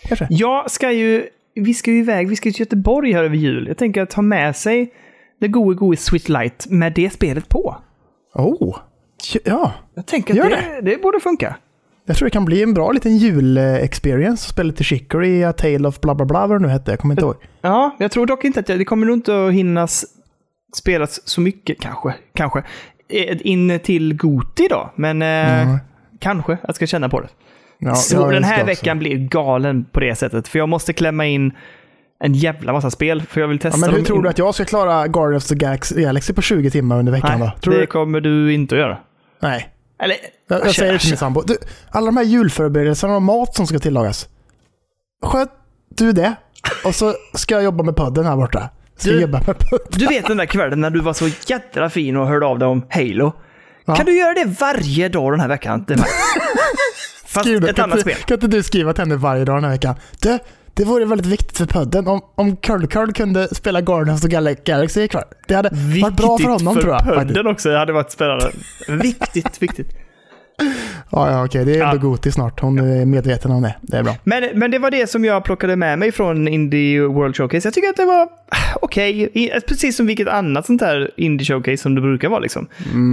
[0.03, 0.27] Kanske.
[0.29, 1.27] Jag ska ju...
[1.55, 3.67] Vi ska ju iväg, vi ska till Göteborg här över jul.
[3.67, 4.93] Jag tänker att ta med sig
[5.39, 7.77] det gode, gode Sweet Light med det spelet på.
[8.33, 8.77] Oh,
[9.45, 9.73] ja.
[9.95, 11.01] Jag tänker att Gör det, det.
[11.01, 11.55] borde funka.
[12.09, 14.49] Jag tror det kan bli en bra liten jul-experience.
[14.49, 16.91] Spela lite Chicory, A Tale of bla bla bla vad det nu hette.
[16.91, 17.35] Jag kommer inte ihåg.
[17.61, 20.05] Ja, jag tror dock inte att jag, det kommer nog inte att hinnas
[20.77, 22.13] spelas så mycket, kanske.
[22.35, 22.59] Kanske.
[23.09, 25.77] Eh, In till Goti då, men eh, Mm.
[26.19, 27.27] kanske jag ska känna på det.
[27.79, 28.65] Ja, så den här också.
[28.65, 30.47] veckan blir galen på det sättet.
[30.47, 31.51] För jag måste klämma in
[32.23, 33.21] en jävla massa spel.
[33.21, 35.51] För jag vill Ja, testa men hur tror in- du att jag ska klara Guardians
[35.51, 37.59] of the Galaxy på 20 timmar under veckan Nej, då?
[37.61, 37.85] Tror det du?
[37.85, 38.97] kommer du inte att göra.
[39.41, 39.69] Nej.
[39.99, 40.17] Eller...
[40.49, 41.41] Jag, jag säger det till min sambo.
[41.41, 41.57] Du,
[41.91, 44.27] alla de här julförberedelserna och mat som ska tillagas.
[45.23, 45.49] Sköt
[45.89, 46.35] du det?
[46.85, 48.69] Och så ska jag jobba med podden här borta.
[48.97, 49.87] Ska Du- jobba med podden.
[49.89, 52.67] Du vet den där kvällen när du var så jädra fin och hörde av dig
[52.67, 53.33] om Halo.
[53.85, 53.95] Ja.
[53.95, 55.85] Kan du göra det varje dag den här veckan?
[57.25, 58.23] Fast Skriv ett Kan annat inte, spel.
[58.25, 59.95] kan inte du skriva till henne varje dag den här veckan?
[60.19, 60.39] Du,
[60.73, 64.35] det vore väldigt viktigt för podden om, om Curl Curl kunde spela Guardians of the
[64.37, 65.23] Gal- Galaxy ikväll.
[65.47, 65.69] Det hade
[66.01, 67.05] varit bra för honom för tror jag.
[67.05, 67.27] faktiskt.
[67.27, 67.69] podden också.
[67.69, 68.51] Det hade varit spännande.
[68.87, 69.87] viktigt, viktigt.
[71.11, 71.65] Ja, ja, okej.
[71.65, 71.99] Det är ändå Ja.
[72.09, 72.59] Goti snart.
[72.59, 73.75] Hon är medveten om det.
[73.81, 74.15] Det är bra.
[74.23, 77.67] Men, men det var det som jag plockade med mig från Indie World Showcase.
[77.67, 78.27] Jag tycker att det var
[78.81, 79.29] okej.
[79.33, 82.39] I- Precis som vilket annat sånt här Indie Showcase som det brukar vara.
[82.39, 82.67] Liksom.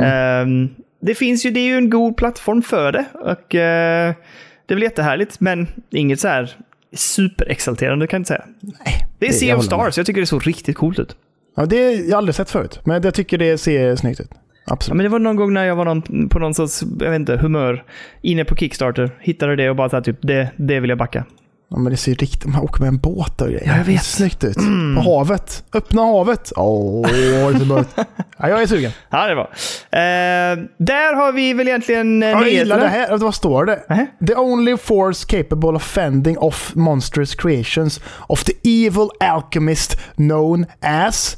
[0.05, 0.69] Ehm,
[1.03, 3.05] det finns ju, det är ju en god plattform för det.
[3.15, 4.15] Och eh,
[4.67, 6.57] det är väl jättehärligt, men inget så här
[6.97, 8.45] superexalterande kan jag inte säga.
[8.61, 9.85] Nej, Det är Sea of håller med.
[9.85, 9.97] Stars.
[9.97, 11.17] Jag tycker det såg riktigt coolt ut.
[11.57, 12.81] Ja, det har jag aldrig sett förut.
[12.85, 14.29] Men jag tycker det ser snyggt ut.
[14.31, 14.97] Ja, Absolut.
[14.97, 17.37] men det var någon gång när jag var någon, på någon sorts, jag vet inte,
[17.37, 17.85] humör.
[18.23, 19.11] Inne på Kickstarter.
[19.21, 21.25] Hittade det och bara så här, typ, det, det vill jag backa.
[21.71, 22.47] Ja, men det ser riktigt...
[22.47, 23.67] Man åker med en båt och grejer.
[23.67, 23.87] Ja, jag vet.
[23.89, 23.99] Mm.
[23.99, 24.57] Snyggt ut.
[24.97, 25.65] På havet.
[25.75, 26.53] Öppna havet.
[26.57, 27.09] Åh,
[27.53, 27.89] det ser bra ut.
[28.39, 28.91] Ja, jag är sugen.
[29.11, 29.45] Ja, det var.
[29.45, 33.19] Eh, där har vi väl egentligen eh, Ja, jag gillar det här.
[33.19, 33.83] Vad står det?
[33.89, 34.07] Nähä?
[34.27, 38.53] The only force capable of fending off monstrous creations of the
[38.87, 41.37] evil alchemist known as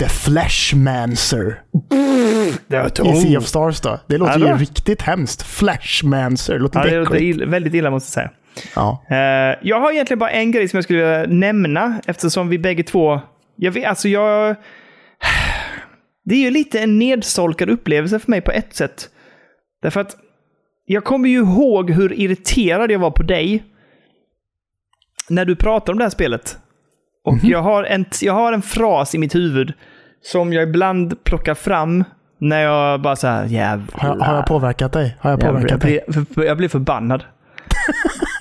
[0.00, 1.60] the var
[3.12, 4.00] I Sea of Stars då.
[4.06, 5.42] Det låter Ja, ju riktigt hemskt.
[5.42, 6.58] Fleshmancer.
[6.58, 8.30] Låter Ja, det låter väldigt illa måste jag säga.
[8.76, 9.04] Ja.
[9.10, 12.82] Eh, jag har egentligen bara en grej som jag skulle vilja nämna eftersom vi bägge
[12.82, 13.20] två...
[13.56, 14.56] Jag vet, alltså jag...
[16.24, 19.08] Det är ju lite en nedsolkad upplevelse för mig på ett sätt.
[19.82, 20.16] Därför att
[20.86, 23.64] jag kommer ju ihåg hur irriterad jag var på dig
[25.28, 26.58] när du pratade om det här spelet.
[27.24, 29.72] Och jag, har en, jag har en fras i mitt huvud
[30.22, 32.04] som jag ibland plockar fram
[32.38, 33.98] när jag bara så här jävlar.
[34.00, 35.16] Har, jag, har jag påverkat dig?
[35.20, 36.00] Har jag påverkat dig?
[36.06, 37.24] jag, för- jag blir förbannad.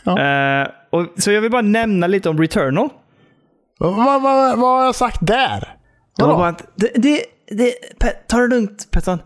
[0.03, 0.19] Ja.
[0.61, 2.89] Eh, och, så jag vill bara nämna lite om Returnal.
[3.79, 5.75] Vad, vad, vad, vad har jag sagt där?
[6.17, 6.37] Jag Vadå?
[6.37, 7.21] bara att, det, det,
[7.51, 7.71] det,
[8.27, 9.19] ta det lugnt Pettersson.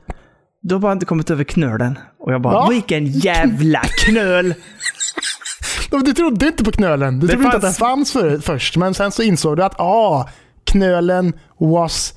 [0.62, 2.00] Du har bara inte kommit över knölen.
[2.20, 2.68] Och jag bara, Ja.
[2.70, 4.54] vilken jävla knöl!
[5.92, 7.20] Du trodde inte på knölen.
[7.20, 8.78] Du Det trodde inte att den fanns- fanns för, först.
[8.78, 10.30] Men sen så insåg du att ah,
[10.64, 12.14] knölen was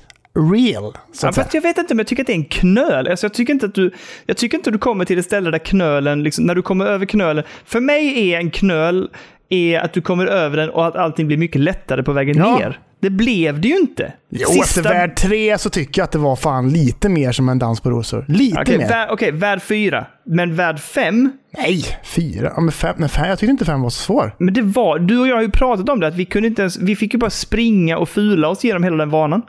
[0.53, 0.93] real.
[1.13, 3.07] Så Ja, fast jag vet inte om jag tycker att det är en knöl.
[3.07, 3.91] Alltså, jag, tycker inte att du,
[4.25, 6.85] jag tycker inte att du kommer till ett ställe där knölen, liksom, när du kommer
[6.85, 7.43] över knölen.
[7.65, 9.09] För mig är en knöl
[9.49, 12.57] är att du kommer över den och att allting blir mycket lättare på vägen Ja.
[12.57, 12.79] ner.
[13.01, 14.13] Det blev det ju inte.
[14.29, 17.59] Jo, efter värld tre så tycker jag att det var fan lite mer som en
[17.59, 18.25] dans på rosor.
[18.27, 18.87] Lite Okej, mer.
[18.89, 20.05] vär, okej, värld 4.
[20.25, 22.51] Men värld 5, Nej, fyra.
[22.55, 23.29] Ja, men fem, men fem.
[23.29, 24.35] Jag tyckte inte fem var så svår.
[24.39, 26.61] men det var, du och jag har ju pratat om det, att vi kunde inte
[26.61, 29.41] ens, vi fick ju bara springa och fula oss genom hela den banan.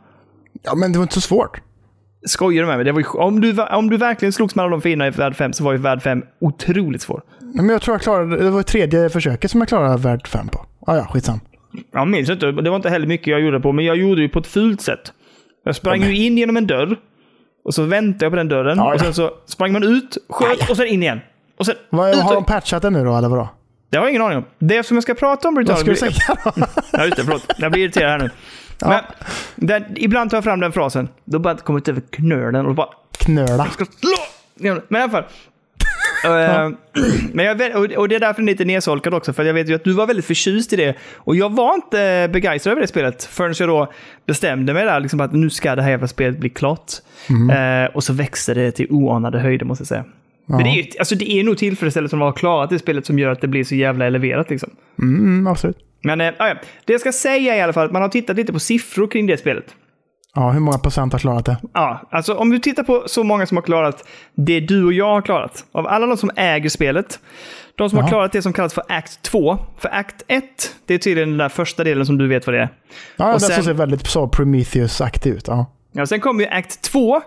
[0.62, 1.60] Ja, men det var inte så svårt.
[2.26, 2.84] Skojar du med mig?
[2.84, 5.36] Det var ju, om, du, om du verkligen slogs med alla de fina i värld
[5.36, 7.22] 5 så var ju värld 5 otroligt svår.
[7.54, 10.66] Men jag tror jag klarade, det var tredje försöket som jag klarade värld fem på.
[10.86, 11.40] Ah, ja, skitsam.
[11.92, 14.28] Jag minns inte, det var inte heller mycket jag gjorde på, men jag gjorde ju
[14.28, 15.12] på ett fult sätt.
[15.64, 16.96] Jag sprang ju in genom en dörr,
[17.64, 18.98] och så väntade jag på den dörren, Ja, och ja.
[18.98, 21.20] sen så sprang man ut, sköt och sen in igen.
[21.58, 23.48] Och sen Vad, ut har och- de patchat det nu då, eller vadå?
[23.90, 24.44] Det har jag ingen aning om.
[24.58, 26.12] Det som jag ska prata om Vad ska du säga
[26.44, 26.52] då?
[26.92, 27.24] Ja, just det.
[27.24, 27.52] Förlåt.
[27.58, 28.30] Jag blir irriterad här nu.
[28.88, 29.00] Men,
[29.56, 31.08] den, ibland tar jag fram den frasen.
[31.24, 33.64] Då bara kommit över knölen och bara Knöla.
[33.66, 34.10] ska slå.
[34.88, 35.24] Men i alla fall.
[36.24, 36.70] Eh,
[37.32, 37.54] men jag,
[37.98, 39.92] och- det är därför den är lite nedsolkad också, för jag vet ju att du
[39.92, 40.96] var väldigt förtjust i det.
[41.16, 43.92] Och jag var inte begeistrad över det spelet förrän jag då
[44.26, 46.92] bestämde mig där, liksom att nu ska det här jävla spelet bli klart.
[47.28, 50.04] Eh, och så växte det till oanade höjder, måste jag säga.
[50.46, 53.06] Men det är, ju, alltså det är nog tillfredsställelsen av att ha klarat det spelet
[53.06, 54.50] som gör att det blir så jävla eleverat.
[54.50, 54.70] Liksom.
[54.98, 55.78] Mm, absolut.
[56.04, 56.32] Men ja,
[56.84, 59.26] det jag ska säga i alla fall att man har tittat lite på siffror kring
[59.26, 59.64] det spelet.
[60.34, 61.56] Ja, hur många procent har klarat det?
[61.74, 65.08] Ja, alltså om du tittar på så många som har klarat det du och jag
[65.14, 65.64] har klarat.
[65.72, 67.20] Av alla de som äger spelet.
[67.76, 68.08] De som har Jaha.
[68.10, 69.58] klarat det som kallas för Act 2.
[69.78, 70.44] För Act 1,
[70.86, 72.68] det är tydligen den där första delen som du vet vad det är.
[73.16, 75.48] Ja, Och det sen- ser väldigt så Prometheus-aktigt ut.
[75.48, 75.66] Ja.
[75.92, 77.20] Ja, sen kommer ju Act 2.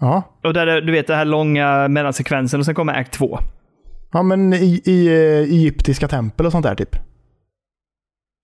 [0.00, 0.22] Ja.
[0.44, 3.38] Och där är, du vet den här långa mellansekvensen och sen kommer Act 2.
[4.12, 5.14] ja, men i, i eh,
[5.54, 6.96] egyptiska tempel och sånt där typ.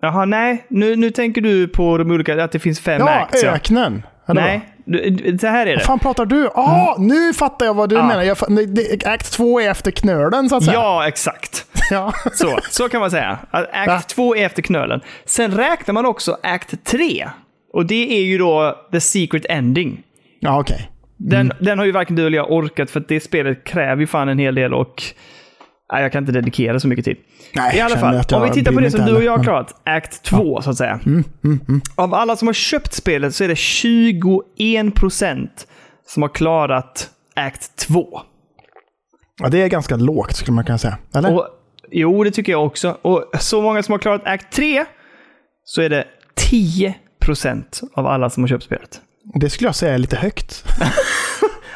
[0.02, 0.64] Jaha, nej.
[0.68, 3.42] Nu, nu tänker du på de olika, att det finns fem Ja, acts.
[3.42, 3.50] Ja.
[3.50, 4.02] öknen.
[4.28, 4.42] Eller?
[4.42, 5.76] Nej, du, så här är det.
[5.76, 6.48] Vad fan pratar du?
[6.54, 8.06] Ah, nu fattar jag vad du Ja.
[8.06, 8.22] menar.
[8.22, 8.36] Jag,
[8.68, 10.74] det, Act 2 är efter knölen så att säga.
[10.74, 11.64] Ja, exakt.
[11.90, 12.12] Ja.
[12.32, 13.38] Så, så kan man säga.
[13.50, 14.00] Act Ja.
[14.08, 15.00] 2 är efter knölen.
[15.24, 17.28] Sen räknar man också Act 3.
[17.72, 20.02] Och det är ju då The Secret Ending.
[20.40, 20.90] Ja, okej.
[21.16, 21.56] Den, Mm.
[21.60, 24.28] den har ju varken du eller jag orkat för att det spelet kräver ju fan
[24.28, 25.02] en hel del och
[25.92, 27.16] nej, jag kan inte dedikera så mycket tid.
[27.54, 29.74] Nej, I alla fall, om vi tittar på det som du och jag har klarat,
[29.84, 31.00] Act 2 så att säga.
[31.06, 31.24] Mm,
[31.94, 35.48] Av alla som har köpt spelet så är det 21%
[36.06, 38.20] som har klarat Act 2.
[39.42, 40.98] Ja, det är ganska lågt skulle man kunna säga.
[41.14, 41.34] Eller?
[41.36, 41.48] Och,
[41.90, 42.98] jo, det tycker jag också.
[43.02, 44.84] Och så många som har klarat Act 3
[45.64, 46.04] så är det
[46.50, 49.00] 10% av alla som har köpt spelet.
[49.34, 50.64] Det skulle jag säga är lite högt.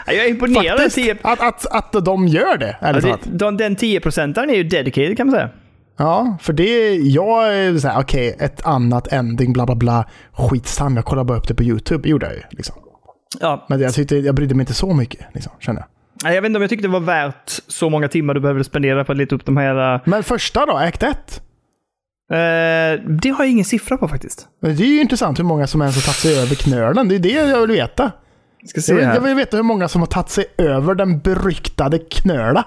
[0.07, 0.79] Jag är imponerad.
[0.79, 4.55] Faktiskt, 10, att, att, att de gör det, ja, ärligt det, de, den 10-procentaren är
[4.55, 5.51] ju dedicated kan man säga.
[5.99, 10.09] Ja, för det, jag är såhär, okej, ett annat ending, bla bla bla.
[10.33, 12.43] Skitsam, jag kollade bara upp det på YouTube, gjorde jag ju.
[12.51, 12.77] Liksom.
[13.41, 15.89] Ja, Men jag, tyckte, jag brydde mig inte så mycket, liksom, känner jag.
[16.25, 18.65] Nej, jag vet inte om jag tyckte det var värt så många timmar du behövde
[18.65, 20.01] spendera på att leta upp de här...
[20.05, 21.09] Men första då, Act 1?
[22.33, 22.37] eh,
[23.09, 24.49] det har jag ingen siffra på faktiskt.
[24.61, 27.09] Det är ju intressant hur många som ens har tagit sig över knölen.
[27.09, 28.13] Det är det jag vill veta.
[28.67, 29.15] Ska se här.
[29.15, 32.65] jag vill veta hur många som har tagit sig över den beryktade knöla.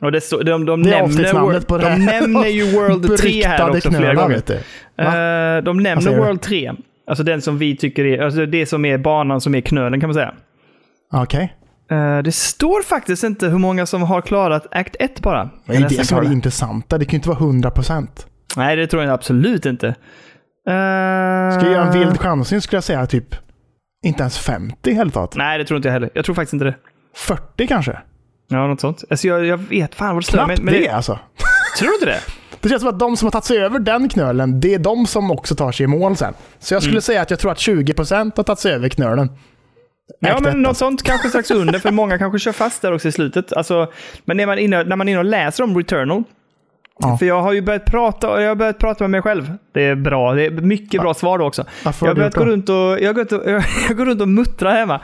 [0.00, 3.46] Och det står, de, de, Det är nämner, på det de nämner ju World 3
[3.46, 5.58] här också flera knölar, gånger.
[5.58, 6.16] Eh, de nämner?
[6.16, 6.72] World 3.
[7.06, 10.08] Alltså den som vi tycker är, alltså det som är banan som är knölen kan
[10.08, 10.34] man säga.
[11.12, 11.56] Okej.
[11.90, 15.50] Eh, det står faktiskt inte hur många som har klarat Act 1 bara.
[15.66, 16.98] Det är Jag det nästan som är det intressanta.
[16.98, 18.08] Det kan ju inte vara 100%.
[18.56, 19.86] Nej, det tror jag absolut inte.
[19.86, 19.92] Uh,
[21.52, 23.34] Ska jag göra en vild chansning skulle jag säga typ
[24.06, 25.36] inte ens 50 helt taget.
[25.36, 26.10] Nej, det tror inte jag heller.
[26.14, 26.74] Jag tror faktiskt inte det.
[27.16, 27.98] 40 kanske?
[28.48, 29.04] Ja, något sånt.
[29.10, 30.38] Alltså jag, jag vet fan vad det står.
[30.38, 31.18] Knappt Men, men det alltså.
[31.78, 32.20] Tror du inte det?
[32.60, 35.06] Det känns som att de som har tagit sig över den knölen, det är de
[35.06, 36.34] som också tar sig i mål sen.
[36.58, 37.02] Så jag skulle Mm.
[37.02, 39.30] säga att jag tror att 20% har tagit sig över knölen.
[40.20, 42.92] Ja, Act men ett, något sånt kanske strax under, för många kanske kör fast där
[42.92, 43.52] också i slutet.
[43.52, 43.92] Alltså,
[44.24, 46.24] men när man, är inne, när man är inne och läser om Returnal,
[46.98, 47.16] Ja.
[47.16, 49.52] för jag har ju börjat prata, jag har börjat prata med mig själv.
[49.72, 51.64] Det är bra, det är mycket bra svar då också.
[51.84, 53.50] Varför Jag har börjat gå runt och, jag går och,
[53.88, 55.00] jag går runt och muttra hemma.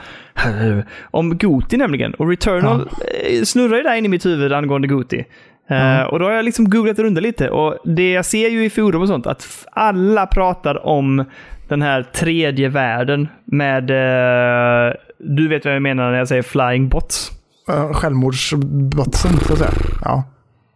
[1.01, 2.13] Om Goti nämligen.
[2.13, 2.89] Och Returnal
[3.29, 5.25] eh, snurrar ju där inne i mitt huvud angående Goti.
[5.69, 8.69] Eh, och då har jag liksom googlat runt lite och det jag ser ju i
[8.69, 11.25] forum och sånt att alla pratar om
[11.67, 16.89] den här tredje världen med, eh, du vet vad jag menar när jag säger flying
[16.89, 17.31] bots.
[17.69, 19.71] Uh, Självmordsbotsen, så att säga.
[20.03, 20.23] Ja.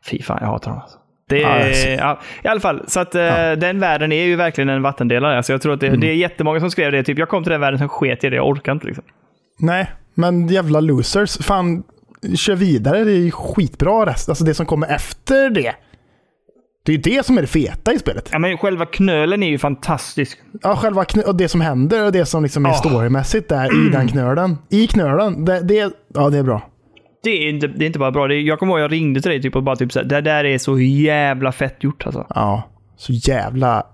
[0.10, 0.98] Fy fan, jag hatar dem alltså.
[1.30, 4.70] Det Ja, är, ja, I alla fall, så att eh, den världen är ju verkligen
[4.70, 5.38] en vattendelare.
[5.38, 6.00] Alltså jag tror att Mm.
[6.00, 7.04] det, det är jättemånga som skrev det.
[7.04, 8.88] Typ, jag kom till den världen som sket i det, jag orkar inte.
[8.88, 9.04] Liksom.
[9.60, 11.38] Nej, men jävla losers.
[11.38, 11.84] Fan,
[12.36, 13.04] kör vidare.
[13.04, 14.30] Det är skitbra rest.
[14.30, 15.74] Alltså det som kommer efter det.
[16.86, 18.30] Det är ju det som är det feta i spelet.
[18.32, 20.38] Ja, men själva knölen är ju fantastisk.
[20.62, 22.76] Ja, själva knö- och det som händer och det som liksom är Ja.
[22.76, 24.58] storymässigt där i den knölen.
[24.70, 25.46] I knölen.
[25.46, 26.62] Det, det, ja, det är bra.
[27.28, 28.28] Det är inte, det är inte bara bra.
[28.28, 30.06] Det är, jag kommer ihåg jag ringde till dig typ och bara typ så här,
[30.06, 32.28] det där är så jävla fett gjort alltså.
[32.30, 32.64] Ja,
[32.98, 33.86] så jävla...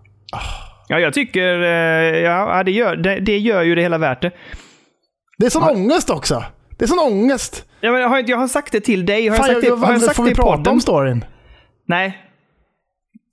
[0.87, 4.31] Ja, jag tycker, eh, ja, det gör, det, det gör ju det hela värt det.
[5.37, 6.43] Det är sån ångest också.
[6.77, 7.65] Det är sån ångest.
[7.81, 9.27] Ja, men jag, har, jag har sagt det till dig.
[9.27, 11.25] Har Fan, jag sagt jag, det, har jag sagt får det vi prata om storyn?
[11.87, 12.17] Nej.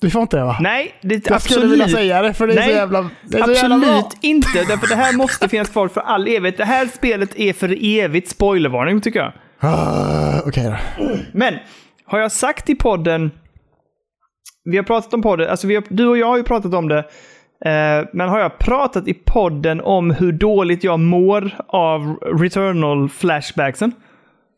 [0.01, 0.57] Vi får inte det va?
[0.61, 1.73] Nej, det, jag skulle absolut.
[1.73, 3.89] vilja säga det för det är så Nej, jävla, det är så jävla bra.
[3.89, 6.57] Absolut inte, därför det här måste finnas kvar för all evighet.
[6.57, 9.33] Det här spelet är för evigt spoilervarning tycker jag.
[9.61, 11.07] Ah, Okej då.
[11.33, 11.55] Men,
[12.05, 13.31] har jag sagt i podden...
[14.65, 16.99] Vi har pratat om podden, alltså har, du och jag har ju pratat om det.
[17.65, 23.93] Eh, men har jag pratat i podden om hur dåligt jag mår av Returnal flashbacksen?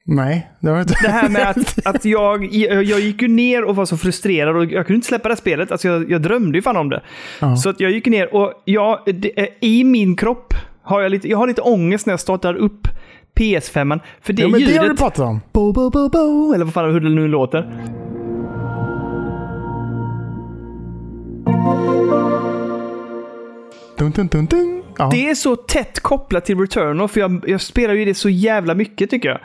[0.05, 0.95] Nej, det var inte.
[1.03, 4.65] Det här med att, att jag, jag gick ju ner och var så frustrerad och
[4.65, 5.73] jag kunde inte släppa det här spelet.
[5.73, 7.03] Alltså jag, jag drömde ju fan om det.
[7.41, 7.57] Ja.
[7.57, 11.29] Så att jag gick ner och jag, det, eh, i min kropp har jag lite,
[11.29, 12.89] jag har lite ångest när jag startar upp
[13.43, 14.01] PS5.
[14.21, 14.99] För det Ja, men det har du ljudet...
[14.99, 15.41] pratat om.
[15.53, 17.63] Bo, bo, bo, bo, eller vad fan hur det nu låter.
[23.99, 24.83] Dun, dun, dun, dun.
[24.99, 25.09] Ja.
[25.13, 28.75] Det är så tätt kopplat till Returnal, för jag, jag spelar ju det så jävla
[28.75, 29.41] mycket tycker jag.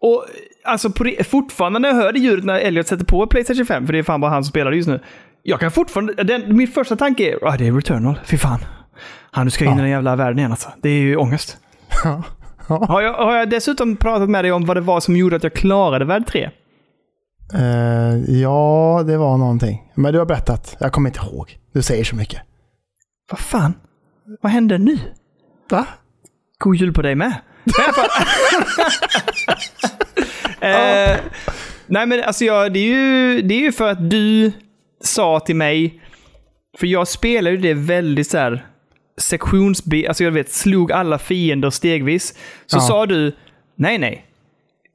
[0.00, 0.24] Och
[0.64, 0.92] alltså
[1.28, 4.02] fortfarande när jag hör det ljudet när Elliot sätter på Playstation 5, för det är
[4.02, 5.00] fan bara han som spelar just nu.
[5.42, 8.60] Jag kan fortfarande, den, min första tanke är, ah, det är Returnal, fy fan.
[9.30, 10.68] Han, nu ska in i den jävla världen igen alltså.
[10.82, 11.56] Det är ju ångest.
[12.04, 12.22] Ja.
[12.68, 15.42] Har jag, har jag dessutom pratat med dig om vad det var som gjorde att
[15.42, 16.50] jag klarade värld 3?
[17.54, 19.92] Eh, ja, det var någonting.
[19.94, 20.76] Men du har berättat.
[20.80, 21.58] Jag kommer inte ihåg.
[21.72, 22.42] Du säger så mycket.
[23.30, 23.74] Vad fan?
[24.40, 24.98] Vad hände nu?
[25.70, 25.86] Va?
[26.58, 27.34] God jul på dig med.
[30.60, 31.16] Eh,
[31.86, 34.52] nej men alltså jag, det, är ju, det är ju för att du
[35.00, 36.02] sa till mig,
[36.78, 38.66] för jag spelar ju det väldigt så här
[39.18, 42.34] sektionsbi, alltså jag vet, slog alla fiender stegvis.
[42.66, 42.80] Så Ja.
[42.80, 43.32] sa du,
[43.76, 44.24] nej nej,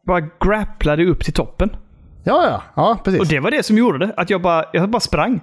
[0.08, 1.70] bara grapplade upp till toppen.
[2.24, 2.64] Ja, ja.
[2.76, 3.20] Ja, precis.
[3.22, 5.40] Och det var det som gjorde det, att jag bara, jag bara sprang.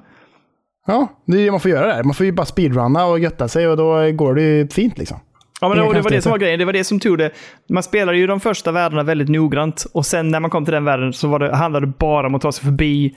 [0.87, 2.05] Ja, det är det man får göra där.
[2.05, 5.21] Man får ju bara speedrunna och götta sig och då går det ju fint liksom.
[5.61, 6.59] Ja, men det, var det som var grejen.
[6.59, 7.31] Det var det som tog det.
[7.69, 10.85] Man spelade ju de första världarna väldigt noggrant och sen när man kom till den
[10.85, 13.17] världen så var det, handlade det bara om att ta sig förbi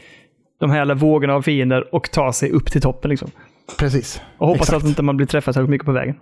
[0.60, 3.10] de här vågorna av fiender och ta sig upp till toppen.
[3.10, 3.32] Liksom.
[3.78, 4.22] Precis.
[4.38, 4.84] Och hoppas Exakt.
[4.84, 6.16] att inte man blir träffad så mycket på vägen.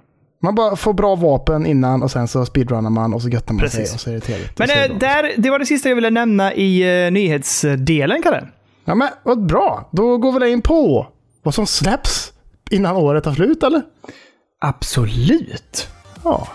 [0.43, 3.61] Man bara får bra vapen innan och sen så speedrunnar man och så göttar man
[3.61, 3.87] Precis.
[3.87, 4.59] sig och så är det trevligt.
[4.59, 8.47] Men det eh, där, det var det sista jag ville nämna i uh, nyhetsdelen, Kalle.
[8.85, 9.89] Ja, men vad bra.
[9.91, 11.07] Då går vi väl in på
[11.43, 12.33] vad som släpps
[12.69, 13.81] innan året tar slut, eller?
[14.59, 15.87] Absolut.
[16.23, 16.47] Ja.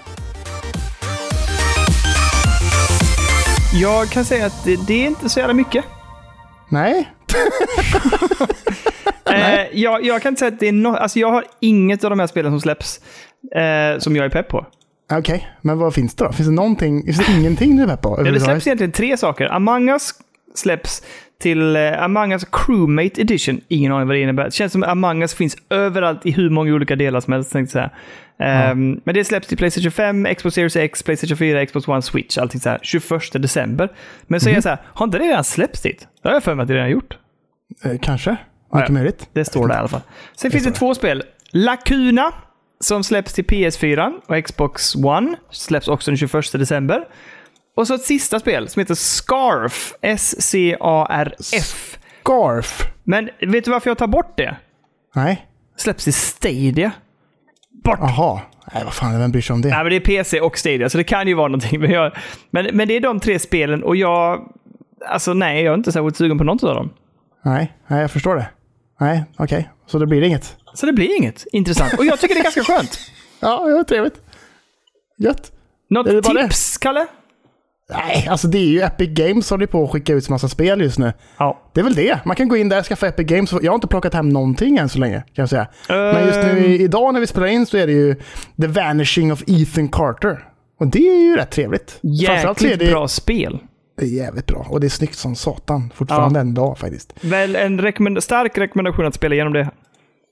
[3.80, 5.84] Jag kan säga att det, det är inte så jävla mycket.
[6.68, 7.12] Nej.
[9.32, 10.98] Eh, jag, jag kan inte säga att det är något.
[10.98, 13.00] Alltså jag har inget av de här spelen som släpps
[13.54, 14.66] eh, som jag är pepp på.
[15.12, 16.32] Okej, men vad finns det då?
[16.32, 17.02] Finns det någonting?
[17.04, 18.22] Finns det ingenting du är pepp på?
[18.24, 19.46] Ja, det släpps egentligen tre saker.
[19.46, 20.10] Among Us
[20.54, 21.02] släpps
[21.40, 23.60] till eh, Among Us Crewmate Edition.
[23.68, 24.44] Ingen aning vad det innebär.
[24.44, 27.52] Det känns som att Among Us finns överallt i hur många olika delar som helst.
[27.52, 27.90] Tänkte säga.
[28.38, 32.38] Ehm, Men det släpps till Playstation 5, Xbox Series X, Playstation 4, Xbox One, Switch.
[32.38, 33.88] Allting så här 21 december.
[34.26, 36.08] Men så är jag så här, har inte det redan släppts dit?
[36.22, 37.16] Det har jag för mig att det redan gjort.
[37.84, 38.36] Eh, kanske.
[38.76, 39.28] Mycket möjligt.
[39.32, 40.00] Det står där i alla fall.
[40.36, 41.22] Sen finns det två spel.
[41.50, 42.32] Lacuna,
[42.80, 45.36] som släpps till PS4 och Xbox One.
[45.50, 47.04] Släpps också den 21 december.
[47.76, 49.94] Och så ett sista spel som heter Scarf.
[50.02, 51.98] S-C-A-R-F.
[52.22, 52.82] Scarf.
[53.04, 54.56] Men vet du varför jag tar bort det?
[55.14, 55.46] Nej.
[55.76, 56.92] Släpps till Stadia.
[57.84, 57.98] Bort!
[58.00, 58.40] Jaha.
[58.74, 59.68] Nej, vad fan, vem bryr sig om det?
[59.68, 61.80] Nej, men det är PC och Stadia, så det kan ju vara någonting.
[61.80, 62.12] Men, jag,
[62.50, 64.52] men, men det är de tre spelen och jag...
[65.08, 66.90] Alltså nej, jag är inte särskilt sugen på något av dem.
[67.42, 68.46] Nej, nej, jag förstår det.
[69.01, 69.70] Nej, okej.
[69.86, 70.57] Så det blir inget.
[70.74, 71.92] Så det blir inget intressant.
[71.99, 72.99] Och jag tycker det är ganska skönt.
[73.40, 74.20] Ja, ja, trevligt.
[75.18, 75.53] Gött.
[75.90, 77.07] Något Är det tips, Kalle?
[77.90, 80.80] Nej, alltså det är ju Epic Games som håller på att skicka ut massa spel
[80.80, 81.12] just nu.
[81.38, 81.70] Ja.
[81.74, 82.18] Det är väl det.
[82.24, 83.53] Man kan gå in där och skaffa Epic Games.
[83.62, 85.68] Jag har inte plockat hem någonting än så länge, kan jag säga.
[85.88, 86.64] Men just nu Ehm.
[86.80, 88.14] idag när vi spelar in så är det ju
[88.61, 90.44] The Vanishing of Ethan Carter.
[90.80, 92.01] Och det är ju rätt trevligt.
[92.26, 93.59] Framförallt så är Jäkligt det, bra spel.
[93.97, 94.66] Det är jävligt bra.
[94.70, 96.40] Och det är snyggt som satan fortfarande Ja.
[96.40, 97.12] en dag faktiskt.
[97.20, 99.70] Väl en rekommend stark rekommendation att spela igenom det.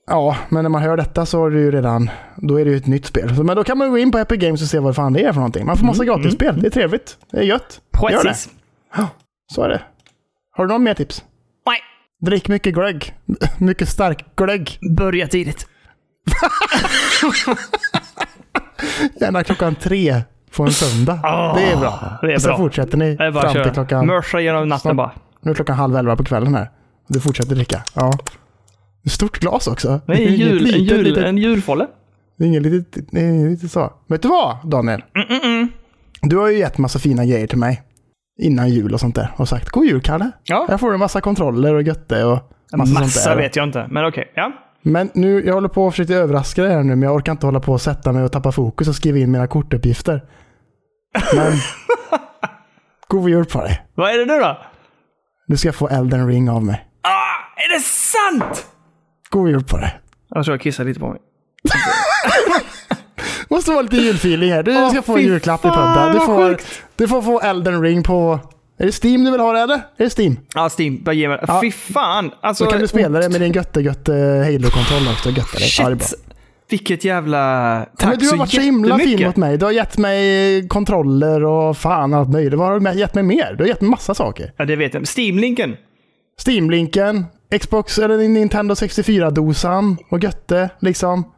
[0.07, 2.77] Ja, men när man hör detta så är det ju redan, då är det ju
[2.77, 3.43] ett nytt spel.
[3.43, 5.33] Men då kan man gå in på Epic Games och se vad fan det är
[5.33, 5.65] för någonting.
[5.65, 6.61] Man får massa gratisspel.
[6.61, 7.17] Det är trevligt.
[7.31, 7.81] Det är gött.
[8.01, 8.17] Gör det.
[8.29, 8.49] Precis.
[9.53, 9.81] Så är det.
[10.51, 11.23] Har du någon mer tips?
[11.67, 11.77] Nej.
[12.25, 13.13] Drick mycket glögg.
[13.59, 14.79] mycket stark glögg.
[14.97, 15.67] Börja tidigt.
[19.19, 20.21] Gärna klockan tre
[20.57, 21.19] på en söndag.
[21.23, 22.17] Ah, det är bra.
[22.21, 22.57] det är och sen bra.
[22.57, 24.05] fortsätter ni Det är bara fram till klockan...
[24.07, 24.95] Mörsa genom natten Snart.
[24.95, 25.11] bara.
[25.41, 26.69] Nu är klockan halv elva på kvällen här.
[27.07, 27.83] Du fortsätter dricka.
[27.93, 28.11] Ja.
[29.09, 30.01] Stort glas också.
[30.05, 31.87] Det är en, jul, en, litet, jul, litet- en julfolle.
[32.37, 33.93] Det är inget litet, inget litet så.
[34.07, 35.03] Vet du vad, Daniel?
[35.43, 35.67] Mm,
[36.21, 37.81] Du har ju gett massa fina grejer till mig.
[38.41, 40.31] innan jul och sånt där och sagt God jul Kalle.
[40.43, 40.65] Ja.
[40.69, 42.39] Jag får en massa kontroller och götte och
[42.77, 43.35] massa, Massa, sånt där.
[43.43, 44.31] vet jag inte, men okej.
[44.35, 44.51] Ja.
[44.81, 47.45] Men nu, jag håller på att försöka överraska dig här nu, men jag orkar inte
[47.45, 50.23] hålla på och sätta mig och tappa fokus och skriva in mina kortuppgifter.
[51.35, 51.53] Men...
[53.07, 53.85] God jul på dig.
[53.95, 54.61] Vad är det nu då?
[55.47, 56.85] Nu ska jag få Elden ring av mig.
[57.01, 58.65] Ah, är det sant?
[59.29, 59.99] God jul på dig.
[60.29, 61.19] Jag tror jag kissar lite på mig.
[63.49, 64.63] Måste vara lite julfeeling här.
[64.63, 66.13] Du Åh, ska få en julklapp i fan, podden.
[66.13, 66.57] Du får,
[66.95, 68.39] du får få Elden ring på...
[68.79, 69.75] Är det Steam du vill ha det eller?
[69.75, 70.39] Är det Steam?
[70.53, 71.03] Ja, Steam.
[71.03, 71.39] Bara ge mig.
[71.47, 71.61] Ja.
[71.61, 72.31] Fy fan.
[72.41, 74.11] Alltså, Så kan du spela det med din götte götte
[74.45, 75.29] Halo-kontroll också.
[75.29, 75.69] Götte dig.
[75.79, 75.95] Ja,
[76.69, 77.85] Vilket jävla...
[77.97, 79.57] Tack Men du har varit så himla fin mot mig.
[79.57, 82.53] Du har gett mig kontroller och fan allt möjligt.
[82.53, 83.55] Vad har du gett mig mer?
[83.57, 84.51] Du har gett mig massa saker.
[84.57, 85.03] Ja, det vet jag.
[85.17, 85.75] Steam-linken.
[86.47, 87.25] Steam-linken,
[87.59, 91.31] Xbox eller Nintendo 64-dosan och götte liksom.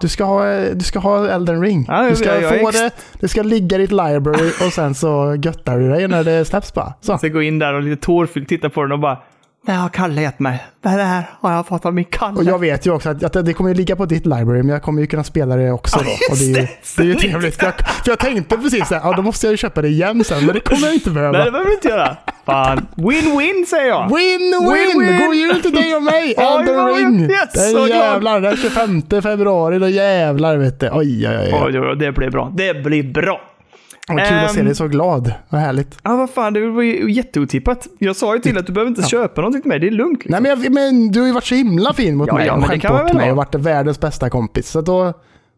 [0.00, 1.84] Du ska ha, du ska ha Elden ring.
[1.88, 2.90] Ja, du ska få det,
[3.20, 6.74] det ska ligga i ditt library och sen så göttar du dig när det släpps
[6.74, 6.94] bara.
[7.00, 7.18] Så.
[7.22, 9.18] Jag går in där och lite tårfyllt tittar på den och bara...
[9.66, 10.64] Det har Kalle gett mig.
[10.82, 12.38] Det här har jag fått av min Kalle.
[12.38, 14.82] Och jag vet ju också att, att det kommer ligga på ditt library, men jag
[14.82, 16.10] kommer ju kunna spela det också då.
[16.30, 17.18] Och det är ju, det är ju det.
[17.18, 17.62] trevligt.
[17.62, 20.24] Jag, för jag tänkte precis så här, ja då måste jag ju köpa det igen
[20.24, 21.38] sen, men det kommer jag inte behöva.
[21.38, 22.16] Nej, det behöver du inte göra.
[22.46, 22.86] Fan.
[22.96, 24.10] Win-win säger jag.
[24.10, 25.26] Win-win!
[25.26, 26.34] God jul till dig och mig!
[26.66, 27.30] Vad ring!
[27.30, 27.88] yes, glad.
[27.88, 30.90] jävlar, den 25 februari, då jävlar vet du.
[30.92, 32.52] Oj, oj, oj, det blir bra.
[32.56, 33.40] Det blir bra.
[34.08, 34.66] Vad kul att se Ehm.
[34.66, 35.32] dig så glad.
[35.48, 35.98] Vad härligt.
[36.02, 37.88] Ja, vad fan, det var ju jätteotippat.
[37.98, 39.78] Jag sa ju till att du behöver inte köpa någonting till mig.
[39.78, 40.18] Det är lugnt.
[40.24, 40.42] Liksom.
[40.42, 42.54] Nej, men, jag, men du har ju varit så himla fin mot Ja, mig ja,
[42.54, 44.68] och bort väl mig och varit världens bästa kompis.
[44.70, 45.12] Så då,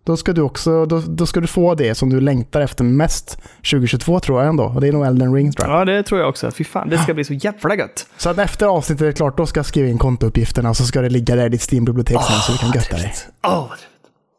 [0.07, 3.38] då ska du också då, då ska du få det som du längtar efter mest
[3.70, 4.64] 2022 tror jag ändå.
[4.64, 5.80] Och det är nog Elden Ring tror jag.
[5.80, 6.51] Ja, det tror jag också.
[6.51, 8.07] Fy fan, det ska bli så jävla gött.
[8.16, 11.01] Så att efter avsnittet är klart, då ska jag skriva in kontouppgifterna och så ska
[11.01, 13.14] det ligga där i ditt Steam-bibliotek sen så du kan götta dig.
[13.47, 13.88] Åh, vad trevligt.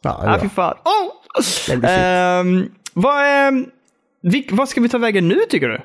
[0.03, 0.73] Ja, Ja, fy fan.
[0.85, 0.91] Åh!
[1.69, 1.99] Det blir fint.
[1.99, 3.65] Ehm, vad, ehm,
[4.25, 5.81] vilk, vad ska vi ta vägen nu, tycker du?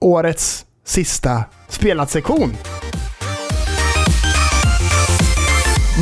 [0.00, 2.52] Årets sista spelat-sektion.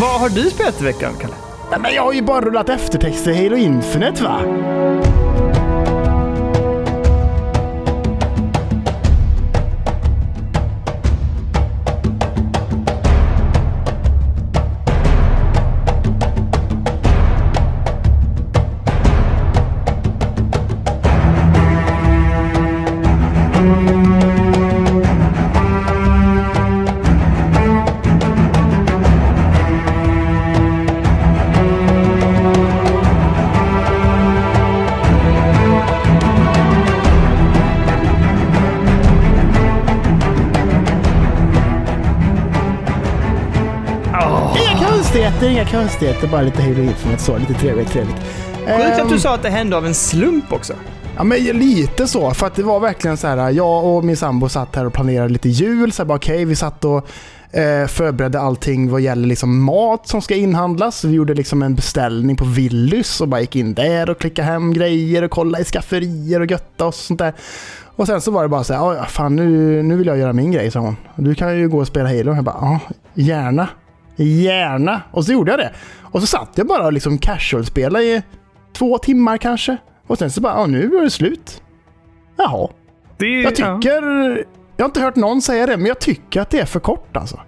[0.01, 1.35] Vad har du spelat i veckan, Kalle?
[1.71, 4.41] Nej, men jag har ju bara rullat eftertexter i Halo Infinite va?
[45.57, 46.29] Inga konstigheter.
[46.29, 47.39] Bara lite Halo Infinite så.
[47.39, 48.17] Lite trevligt, trevligt.
[48.55, 50.73] Sjukt att du Ehm, sa att det hände av en slump också.
[51.17, 52.31] Ja, men lite så.
[52.31, 53.51] För att det var verkligen så här.
[53.51, 55.93] Jag och min sambo satt här och planerade lite jul.
[55.93, 57.09] Så här, bara, okej, vi satt och
[57.51, 61.05] eh, förberedde allting vad gäller liksom mat som ska inhandlas.
[61.05, 64.73] Vi gjorde liksom en beställning på Willys och bara gick in där och klickade hem
[64.73, 67.35] grejer och kollade i skafferier och götta och sånt där.
[67.97, 70.53] Och sen så var det bara så här, fan nu, nu vill jag göra min
[70.53, 70.97] grej, sa hon.
[71.15, 72.35] Du kan ju gå och spela Halo.
[72.35, 72.81] Jag bara, ja,
[73.15, 73.69] gärna.
[74.17, 75.03] Gärna.
[75.11, 75.73] Och så gjorde jag det.
[76.03, 78.23] Och så satt jag bara och liksom casual-spelade i
[78.73, 79.77] två timmar kanske.
[80.07, 81.63] Och sen så bara, ja nu är det slut.
[82.37, 82.69] Jaha.
[83.19, 84.45] Det Jag tycker...
[84.77, 87.17] Jag har inte hört någon säga det, men jag tycker att det är för kort
[87.17, 87.41] alltså.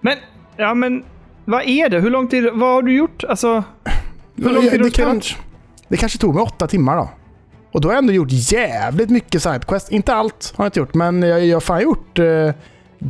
[0.00, 0.16] Men,
[0.56, 1.04] ja men,
[1.44, 2.00] vad är det?
[2.00, 3.24] Hur lång tid, vad har du gjort?
[3.24, 3.64] Alltså,
[4.36, 5.36] hur lång tid har det, du kanske,
[5.88, 7.08] det kanske tog mig åtta timmar då.
[7.72, 9.92] Och då har jag ändå gjort jävligt mycket sidequest.
[9.92, 12.50] Inte allt har jag inte gjort, men jag, jag har fan gjort eh,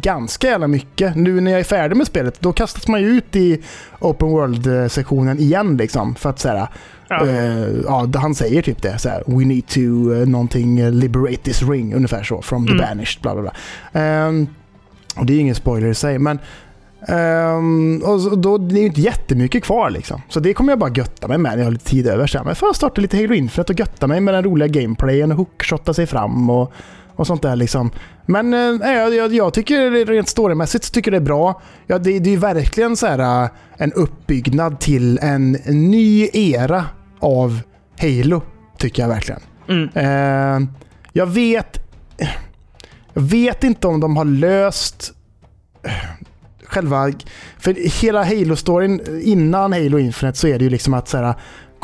[0.03, 1.17] ganska jävla mycket.
[1.17, 3.63] Nu när jag är färdig med spelet, då kastas man ju ut i
[4.01, 6.15] Open World-sektionen igen liksom.
[6.15, 6.69] För att säga,
[7.09, 7.27] Ja.
[7.27, 8.99] eh, ja, han säger typ det.
[8.99, 12.43] Så här, We need to uh, någonting, eh, liberate this ring, ungefär så.
[12.43, 12.87] From the Mm.
[12.89, 13.53] banished, bla bla bla.
[14.01, 14.47] Ehm,
[15.17, 16.39] och det är ju ingen spoiler i sig, men
[17.09, 20.23] ehm, och så, då, det är ju inte jättemycket kvar liksom.
[20.29, 22.27] Så det kommer jag bara götta mig med när jag har lite tid över.
[22.27, 24.69] Så här, men får jag starta lite Halo Infinite och götta mig med den roliga
[24.69, 26.73] gameplayen och hookshotta sig fram och,
[27.17, 27.91] och sånt där liksom.
[28.27, 31.63] Men eh, jag, jag, tycker rent storymässigt tycker det är bra.
[31.87, 36.29] Ja, det, det är ju verkligen så här, eh, en uppbyggnad till en, en ny
[36.33, 36.85] era
[37.21, 37.61] av
[38.01, 38.43] Halo.
[38.79, 39.41] Tycker jag verkligen.
[39.69, 39.89] Mm.
[39.95, 40.69] Eh,
[41.13, 41.81] jag vet...
[43.17, 45.13] Jag vet inte om de har löst
[45.83, 45.93] eh,
[46.65, 47.13] själva...
[47.59, 51.35] För hela Halo-storyn innan Halo Infinite så är det ju liksom att så här,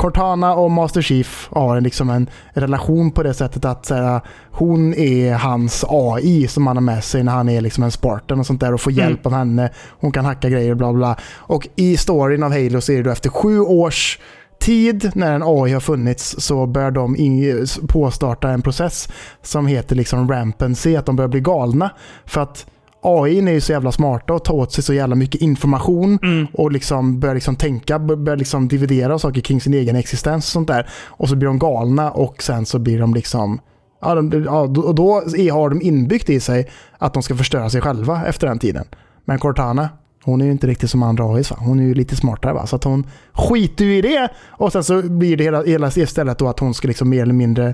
[0.01, 4.21] Cortana och Master Chief har en, liksom en relation på det sättet att så här,
[4.51, 8.39] hon är hans AI som han har med sig när han är liksom en Spartan
[8.39, 9.03] och sånt där och får Mm.
[9.03, 9.69] hjälp av henne.
[9.99, 11.15] Hon kan hacka grejer bla bla.
[11.35, 14.19] Och i storyn av Halo så är det då efter sju års
[14.59, 19.09] tid när en AI har funnits så börjar de in, påstarta en process
[19.41, 21.89] som heter liksom rampancy, att de börjar bli galna.
[22.25, 22.65] För att
[23.03, 26.47] AI är ju så jävla smarta och tar åt sig så jävla mycket information Mm.
[26.53, 30.67] och liksom börjar liksom tänka, börjar liksom dividera saker kring sin egen existens och sånt
[30.67, 30.89] där.
[31.07, 33.59] Och så blir de galna och sen så blir de liksom
[34.03, 35.13] Ja, de, ja, och då
[35.51, 38.85] har de inbyggt i sig att de ska förstöra sig själva efter den tiden.
[39.25, 39.89] Men Cortana,
[40.23, 41.57] hon är ju inte riktigt som andra AIs va?
[41.59, 42.65] Hon är ju lite smartare va?
[42.67, 44.29] Så att hon skiter ju i det.
[44.49, 47.33] Och sen så blir det hela, hela istället då att hon ska liksom mer eller
[47.33, 47.73] mindre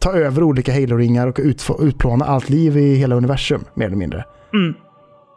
[0.00, 3.64] ta över olika Halo-ringar och ut, utplåna allt liv i hela universum.
[3.74, 4.24] Mer eller mindre.
[4.54, 4.74] Mm.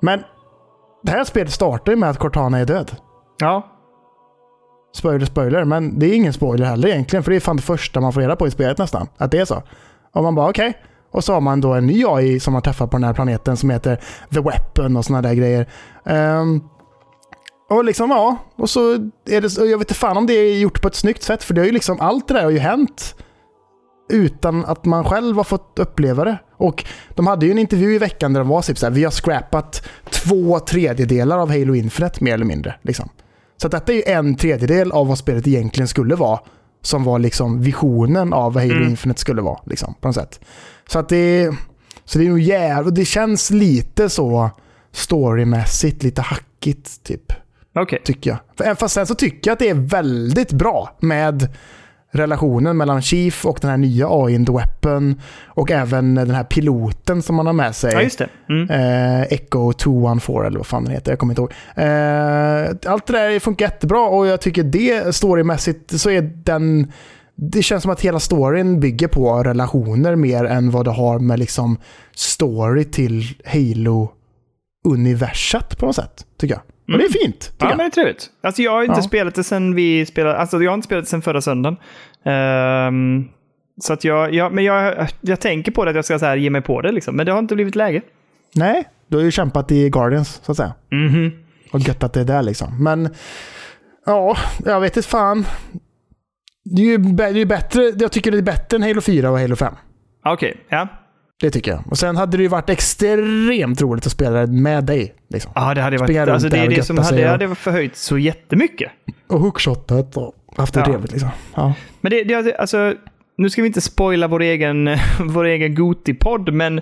[0.02, 0.24] Men
[1.04, 2.92] det här spelet startar ju med att Cortana är död.
[3.38, 3.72] Ja.
[4.96, 5.64] Spoiler, spoiler.
[5.64, 7.24] Men det är ingen spoiler heller egentligen.
[7.24, 9.08] För det är fan det första man får reda på i spelet nästan.
[9.18, 9.64] Att det är så.
[10.14, 10.74] Och man bara okej.
[11.12, 13.58] Och så har man då en ny AI som man träffar på den här planeten
[13.58, 14.00] som heter
[14.34, 15.70] The Weapon och såna där grejer.
[16.06, 16.62] Ehm,
[17.70, 18.94] och liksom ja, och så
[19.26, 21.44] är det, jag vet inte fan om det är gjort på ett snyggt sätt.
[21.44, 23.16] För det har ju liksom, allt det där har ju hänt
[24.10, 26.38] utan att man själv har fått uppleva det.
[26.58, 26.86] Och
[27.16, 29.12] de hade ju en intervju i veckan där de var typ så här, vi har
[29.12, 32.76] scrappat två tredjedelar av Halo Infinite mer eller mindre.
[32.82, 33.10] Liksom.
[33.58, 36.40] Så att detta är ju en tredjedel av vad spelet egentligen skulle vara.
[36.82, 38.90] Som var liksom visionen av vad Halo Mm.
[38.90, 39.60] Infinite skulle vara.
[39.66, 40.40] Liksom, på något sätt.
[40.90, 41.52] Så att det,
[42.06, 44.50] så det är nog jävligt, det känns lite så
[44.92, 47.34] storymässigt, lite hackigt typ
[47.76, 48.02] Okej.
[48.04, 48.40] tycker jag.
[48.58, 51.48] För- Fast sen så tycker jag att det är väldigt bra med
[52.16, 55.22] relationen mellan Chief och den här nya AI, The Weapon.
[55.46, 57.94] Och även den här piloten som man har med sig.
[57.94, 58.30] Ja, just det.
[58.50, 58.70] Mm.
[58.70, 61.12] Eh, Echo 214 eller vad fan den heter.
[61.12, 61.52] Jag kommer inte ihåg.
[61.76, 66.92] Eh, allt det där funkar jättebra och jag tycker det storymässigt så är den...
[67.38, 71.40] Det känns som att hela storyn bygger på relationer mer än vad det har med
[71.40, 71.78] liksom
[72.16, 76.26] story till Halo-universat på något sätt.
[76.38, 76.62] Tycker jag.
[76.88, 77.52] Och det är fint.
[77.58, 77.70] Ja, jag.
[77.70, 78.30] men det är trevligt.
[78.44, 79.02] Alltså jag har inte Ja.
[79.04, 81.78] spelat det sen vi spelade, alltså jag har inte spelat det sen förra söndagen.
[82.26, 83.28] Ehm,
[83.82, 86.38] så att jag, jag, men jag, jag tänker på det att jag ska så här
[86.38, 88.02] ge mig på det liksom, men det har inte blivit läge.
[88.56, 90.74] Nej, du har ju kämpat i Guardians så att säga.
[90.92, 91.32] Mhm.
[91.72, 92.84] Och gött att det är där liksom.
[92.84, 93.10] Men
[94.06, 95.46] ja, jag vet inte fan.
[96.76, 99.40] Det är ju det är bättre, jag tycker det är bättre än Halo 4 och
[99.40, 99.74] Halo 5.
[100.26, 100.88] Okej, ja.
[101.42, 101.84] Det tycker jag.
[101.92, 105.16] Och sen hade det ju varit extremt roligt att spela med dig.
[105.30, 105.52] Liksom.
[105.56, 108.92] Ja, det hade varit, alltså det är det som hade, hade förhöjt så jättemycket.
[109.28, 110.86] Och hookshotet och haft det Ja.
[110.86, 111.30] trevligt liksom.
[111.56, 111.74] Ja.
[112.02, 112.94] Men det, det alltså,
[113.38, 116.82] nu ska vi inte spoila vår egen, vår egen Goti-podd, men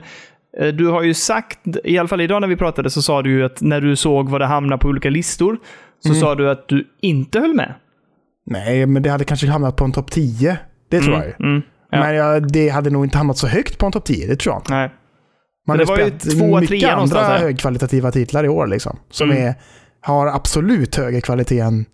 [0.60, 3.32] eh, du har ju sagt, i alla fall idag när vi pratade, så sa du
[3.32, 5.58] ju att när du såg vad det hamnade på olika listor,
[6.00, 6.22] så Mm.
[6.22, 7.74] sa du att du inte höll med.
[8.46, 10.58] Nej, men det hade kanske hamnat på en topp 10.
[10.90, 11.34] Det tror jag ju.
[11.40, 11.62] Mm.
[11.94, 12.00] Ja.
[12.00, 14.54] Men jag, det hade nog inte hamnat så högt på en topp 10, det tror
[14.54, 14.72] jag inte.
[14.72, 14.92] Nej.
[15.68, 17.40] Man Det har var ju spelat två, mycket andra här.
[17.40, 19.00] högkvalitativa titlar i år liksom.
[19.12, 19.44] Som Mm.
[19.48, 19.56] är,
[20.02, 21.86] har absolut högre kvalitet än...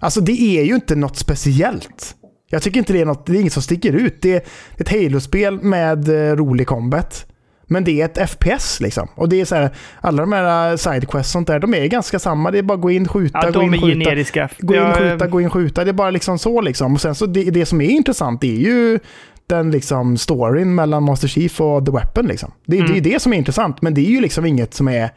[0.00, 2.14] Alltså det är ju inte något speciellt.
[2.50, 4.22] Jag tycker inte det är något, det är inget som sticker ut.
[4.22, 4.42] Det är
[4.76, 7.26] ett Halo-spel med eh, rolig combat.
[7.70, 9.08] Men det är ett FPS liksom.
[9.14, 12.50] Och det är så här, alla de här sidequests sånt där, de är ganska samma.
[12.50, 13.86] Det är bara gå in, skjuta, Ja, gå in, skjuta.
[13.86, 14.48] generiska.
[14.58, 15.84] Gå in, skjuta, gå in, skjuta.
[15.84, 16.94] Det är bara liksom så liksom.
[16.94, 18.98] Och sen så det, det som är intressant är ju
[19.46, 22.52] den liksom storyn mellan Master Chief och The Weapon liksom.
[22.66, 23.02] Det, det är Mm.
[23.02, 25.10] det som är intressant, men det är ju liksom inget som är...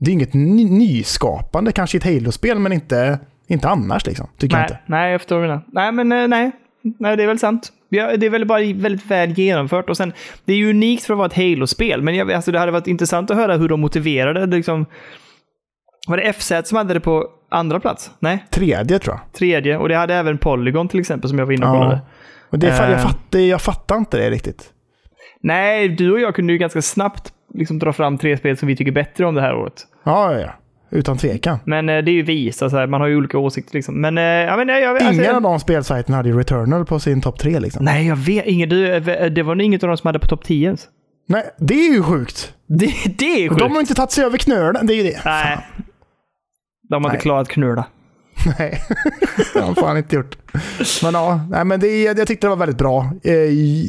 [0.00, 4.26] Det är inget ny, nyskapande, kanske i ett Halo-spel, men inte, inte annars liksom.
[4.38, 4.80] Tycker jag Nej, inte.
[4.86, 5.62] nej, jag förstår menar.
[5.72, 6.50] Nej, men eh, nej.
[6.82, 7.72] Nej, det är väl sant.
[7.88, 9.90] Ja, Det är väl bara väldigt väl genomfört.
[9.90, 10.12] Och sen,
[10.44, 12.86] det är ju unikt för att vara ett Halo-spel, men jag, alltså, det hade varit
[12.86, 14.46] intressant att höra hur de motiverade.
[14.46, 14.86] Liksom,
[16.08, 18.10] var det FZ som hade det på andra plats?
[18.18, 19.32] Nej, Tredje tror jag.
[19.32, 19.78] tredje.
[19.78, 21.78] Och det hade även Polygon till exempel, som jag var inne och Ja.
[21.78, 22.00] kollade.
[22.50, 23.06] Och det, är fa- jag, Eh.
[23.06, 24.72] fattar, jag fattar inte det riktigt.
[25.42, 28.76] Nej, du och jag kunde ju ganska snabbt liksom, dra fram tre spel som vi
[28.76, 29.86] tycker bättre om det här året.
[30.04, 30.52] Ja, ja, ja.
[30.90, 31.58] Utan tvekan.
[31.64, 33.74] Men eh, det är ju vi, så säga, man har ju olika åsikter.
[33.74, 34.00] Liksom.
[34.00, 37.00] Men, eh, ja, men nej, jag, alltså, Ingen av de spelsajterna hade ju Returnal på
[37.00, 37.84] sin topp tre liksom.
[37.84, 38.68] Nej, jag vet ingen.
[38.68, 40.88] Du, eh, det var nog inget av dem som hade på topp 10 ens.
[41.28, 42.54] Nej, det är ju sjukt.
[42.66, 43.60] Det, det är sjukt.
[43.60, 45.20] De har inte tagit sig över knölen, det är ju det.
[45.24, 45.58] Nej.
[46.88, 47.16] De har Nej.
[47.16, 47.84] inte klarat knulla.
[48.58, 48.82] Nej,
[49.54, 50.38] det har de fan inte gjort.
[51.02, 53.10] Men ja, nej, men det, jag tyckte det var väldigt bra.
[53.22, 53.34] Eh,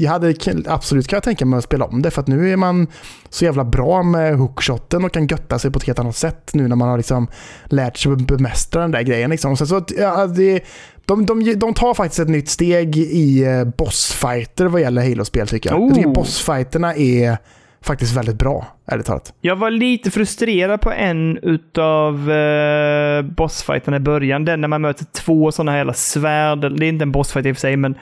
[0.04, 0.36] Jag hade
[0.68, 2.88] absolut kan jag tänka mig att spela om det, för att nu är man
[3.30, 6.68] så jävla bra med hookshoten och kan götta sig på ett helt annat sätt nu
[6.68, 7.28] när man har liksom
[7.66, 9.30] lärt sig att bemästra den där grejen.
[9.30, 9.58] Liksom.
[9.58, 10.62] Så, så, ja, det,
[11.06, 15.70] de, de, de tar faktiskt ett nytt steg i eh, bossfighter vad gäller Halo-spel tycker
[15.72, 15.82] jag.
[15.82, 16.14] Jag tycker Oh.
[16.14, 17.38] bossfighterna är
[17.82, 19.34] faktiskt väldigt bra, ärligt talat.
[19.42, 24.46] Jag var lite frustrerad på en utav uh, bossfighterna i början.
[24.46, 26.60] Den när man möter två sådana här jävla svärd.
[26.80, 27.96] Det är inte en bossfight i och för sig, men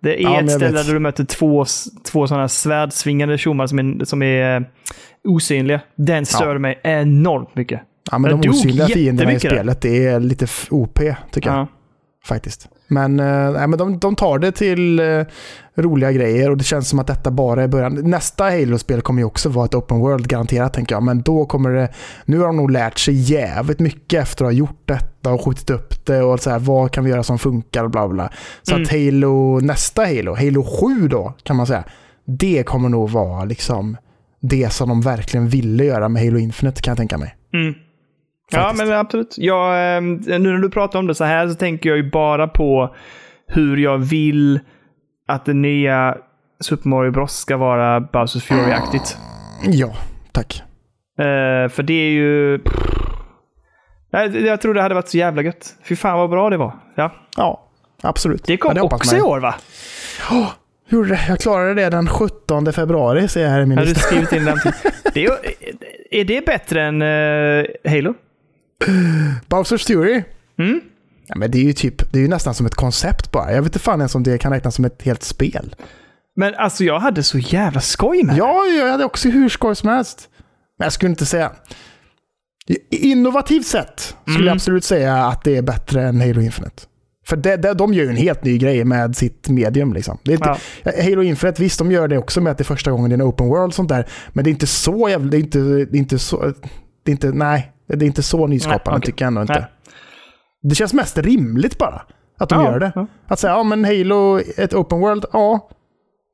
[0.00, 0.86] det är Ja, ett jag ställe vet.
[0.86, 1.64] där du möter två,
[2.12, 4.62] två sådana svärdsvingande tjommar som är, som är eh,
[5.24, 5.80] osynliga.
[5.96, 7.80] Den stör mig enormt mycket.
[8.10, 11.58] Ja, men Jag de osynliga fienderna i spelet, det är lite OP tycker jag.
[11.58, 11.66] Ja.
[12.24, 12.68] Faktiskt.
[12.86, 15.24] Men, eh, men de, de tar det till eh,
[15.76, 17.94] roliga grejer och det känns som att detta bara är början.
[17.94, 21.02] Nästa Halo-spel kommer ju också vara ett open world garanterat tänker jag.
[21.02, 21.88] Men då kommer det...
[22.24, 25.70] Nu har de nog lärt sig jävligt mycket efter att ha gjort detta och skjutit
[25.70, 28.32] upp det och så här, vad kan vi göra som funkar och bla bla.
[28.62, 31.84] Så att Halo, nästa Halo, Halo 7 då kan man säga.
[32.24, 33.96] Det kommer nog vara liksom
[34.40, 37.36] det som de verkligen ville göra med Halo Infinite kan jag tänka mig.
[37.54, 37.74] Mm.
[38.52, 38.84] Ja, Faktiskt.
[38.88, 39.34] men absolut.
[39.38, 42.48] Jag, eh, nu när du pratar om det så här så tänker jag ju bara
[42.48, 42.94] på
[43.48, 44.60] hur jag vill
[45.28, 46.16] att det nya
[46.60, 49.16] Super Mario Bros ska vara Bowsers Fury-aktigt.
[49.66, 49.94] Ja,
[50.32, 50.62] tack.
[51.18, 52.60] Eh, för det är ju...
[54.12, 55.74] Nej, Jag tror det hade varit så jävla gött.
[55.84, 56.74] Fy fan vad bra det var.
[56.94, 57.12] Ja.
[57.36, 57.68] Ja,
[58.02, 58.44] absolut.
[58.46, 59.54] Det kom Ja, också i år va?
[60.88, 61.20] Gjorde det.
[61.28, 64.06] Jag klarade det den 17 februari, ser jag här i min Har du lista.
[64.06, 64.58] skrivit in den?
[65.14, 65.32] Det är,
[66.10, 68.14] är det bättre än eh, Halo?
[69.48, 70.22] Bowsers Fury.
[70.58, 70.80] Mm.
[71.26, 73.52] Ja, men det är ju typ, det är ju nästan som ett koncept bara.
[73.52, 75.74] Jag vet inte fan ens om det kan räknas som ett helt spel.
[76.36, 78.38] Men alltså jag hade så jävla skoj med det.
[78.38, 80.28] Ja, jag hade också hur skoj som helst.
[80.78, 81.52] Men jag skulle inte säga...
[82.90, 84.46] Innovativt sett skulle Mm.
[84.46, 86.82] jag absolut säga att det är bättre än Halo Infinite.
[87.26, 89.92] För det, det, de gör ju en helt ny grej med sitt medium.
[89.92, 90.18] Liksom.
[90.22, 92.90] Det är inte, Halo Infinite, visst de gör det också med att det är första
[92.90, 94.08] gången det är en open world sånt där.
[94.32, 95.30] Men det är inte så jävla...
[95.30, 96.52] Det är inte, det är inte så...
[97.04, 99.06] Det är inte, nej, det är inte så nyskapande Nej, okej.
[99.06, 99.52] tycker jag ändå inte.
[99.54, 99.66] Nej.
[100.62, 102.02] Det känns mest rimligt bara.
[102.38, 102.92] Att de Ja, gör det.
[102.94, 103.06] ja.
[103.28, 105.68] Att säga, ja men Halo, ett open world, ja.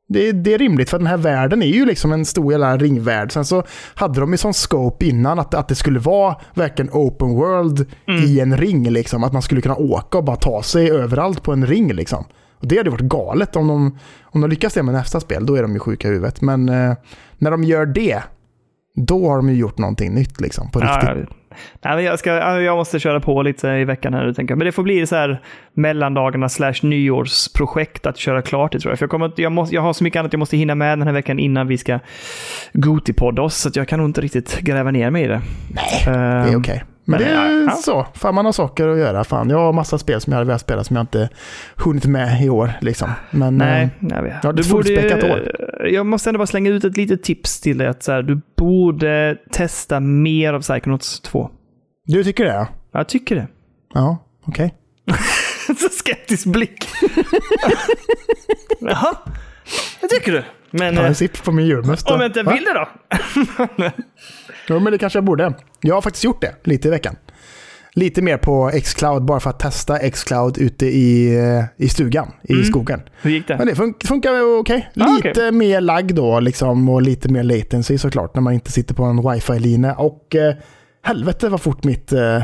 [0.09, 2.77] Det, är- det är rimligt för den här världen är ju liksom en stor jävla
[2.77, 3.33] ringvärld.
[3.33, 3.63] Sen så
[3.95, 8.23] hade de ju sån scope innan att, att det skulle vara verkligen open world Mm.
[8.25, 8.91] i en ring.
[8.91, 9.25] Liksom.
[9.25, 11.93] Att man skulle kunna åka och bara ta sig överallt på en ring.
[11.93, 12.25] Liksom.
[12.61, 15.47] Och det hade varit galet om de, om de lyckas det med nästa spel.
[15.47, 16.41] Då är de ju sjuka i huvudet.
[16.41, 16.95] Men eh,
[17.39, 18.23] när de gör det,
[19.07, 20.99] då har de ju gjort någonting nytt liksom, på riktigt.
[21.03, 21.27] Ja, jag-
[21.83, 24.59] Nej, men jag, ska, ja, jag måste köra på lite i veckan här, tänker jag.
[24.59, 25.43] Men det får bli så här
[25.75, 28.99] mellandagarna slash nyårsprojekt att köra klart det tror jag.
[28.99, 31.07] För jag, kommer, jag, måste, jag har så mycket annat jag måste hinna med den
[31.07, 31.99] här veckan innan vi ska
[32.73, 33.57] Gotipodda oss.
[33.57, 35.41] Så jag kan nog inte riktigt gräva ner mig i det.
[35.75, 36.85] Nej, det är okej.
[37.11, 38.07] Men, men, det är ja, så.
[38.15, 39.25] Fan, man har saker att göra.
[39.25, 41.29] Fan, jag har massa spel som jag hade velat spela som jag inte
[41.77, 42.73] hunnit med i år.
[42.81, 43.11] Liksom.
[43.31, 44.45] Men, Nej, eh, jag vet.
[44.45, 45.51] Ja, det är ett fullspäckat år.
[45.91, 47.87] Jag måste ändå bara slänga ut ett litet tips till dig.
[47.87, 51.51] Att så här, du borde testa mer av Psychonauts 2.
[52.05, 52.53] du tycker det?
[52.53, 53.47] Ja, Jag tycker det.
[53.95, 54.75] ja okej.
[55.67, 56.89] så skeptisk blick.
[58.81, 59.15] Jaha,
[60.01, 60.43] det tycker du.
[60.71, 62.11] Men Ta eh, en sipp på min julmust.
[62.11, 62.89] om jag inte vill det då?
[64.69, 65.55] Jo, men det kanske jag borde.
[65.81, 67.17] Jag har faktiskt gjort det lite i veckan.
[67.95, 72.65] Lite mer på Xcloud bara för att testa Xcloud ute i, eh, i stugan, i
[72.65, 73.01] skogen.
[73.23, 73.57] Hur gick det?
[73.59, 74.91] Men det fun funkar okej.
[74.97, 75.53] Ah, Lite okej.
[75.53, 79.31] mer lagg då liksom och lite mer latency såklart när man inte sitter på en
[79.31, 79.95] wifi-lina.
[79.95, 80.55] Och eh,
[81.03, 82.43] helvete vad fort mitt, eh,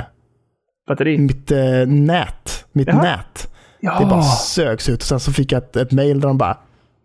[0.88, 1.18] Batteri?
[1.18, 3.02] mitt eh, nät, mitt Jaha.
[3.02, 3.98] nät, Ja.
[4.00, 5.00] det bara sögs ut.
[5.00, 6.56] Och sen så fick jag ett, ett mail där de bara,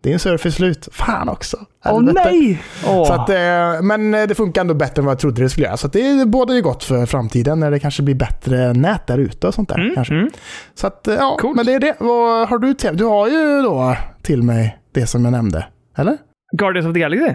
[0.02, 0.88] din surf är slut.
[0.92, 1.56] Fan också.
[1.84, 2.20] Åh Helvete.
[2.24, 2.62] nej!
[2.86, 3.06] Åh.
[3.06, 5.66] Så att, eh, men eh, det funkar ändå bättre än vad jag trodde det skulle
[5.66, 5.76] göra.
[5.76, 9.18] Så att det båda ju gott för framtiden när det kanske blir bättre nät där
[9.18, 9.78] ute och sånt där.
[9.78, 10.14] Mm, kanske.
[10.14, 10.30] mm.
[10.74, 11.56] Så att, eh, ja, Coolt.
[11.56, 11.94] men det är det.
[11.98, 12.96] Vad har du till?
[12.96, 15.66] Du har ju då till mig det som jag nämnde.
[15.96, 16.18] Eller?
[16.58, 17.34] Guardians of the Galaxy?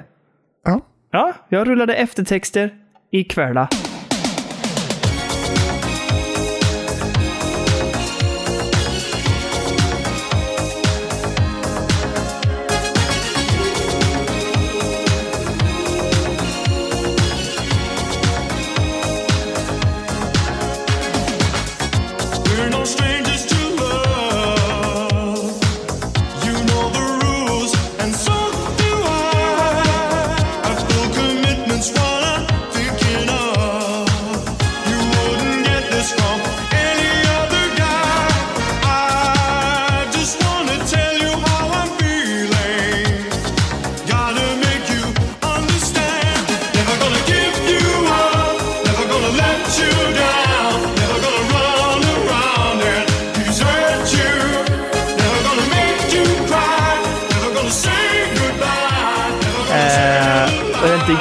[0.65, 0.81] Ja.
[1.11, 2.71] Ja, jag rullade eftertexter
[3.11, 3.53] ikväll.
[3.57, 3.67] We're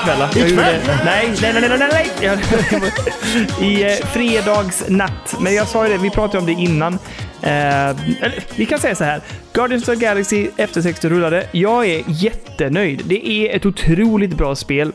[0.07, 0.28] ikväll.
[0.31, 0.51] Ikväll?
[0.51, 3.70] gjorde- Nej, nej, nej, nej, nej, nej.
[3.70, 5.37] I eh, fredagsnatt.
[5.41, 6.93] Men jag sa ju det, vi pratade om det innan.
[7.43, 9.20] Eh, eller, vi kan säga så här.
[9.53, 11.47] Guardians of the Galaxy efter 60 rullade.
[11.53, 13.03] Jag är jättenöjd.
[13.05, 14.93] Det är ett otroligt bra spel.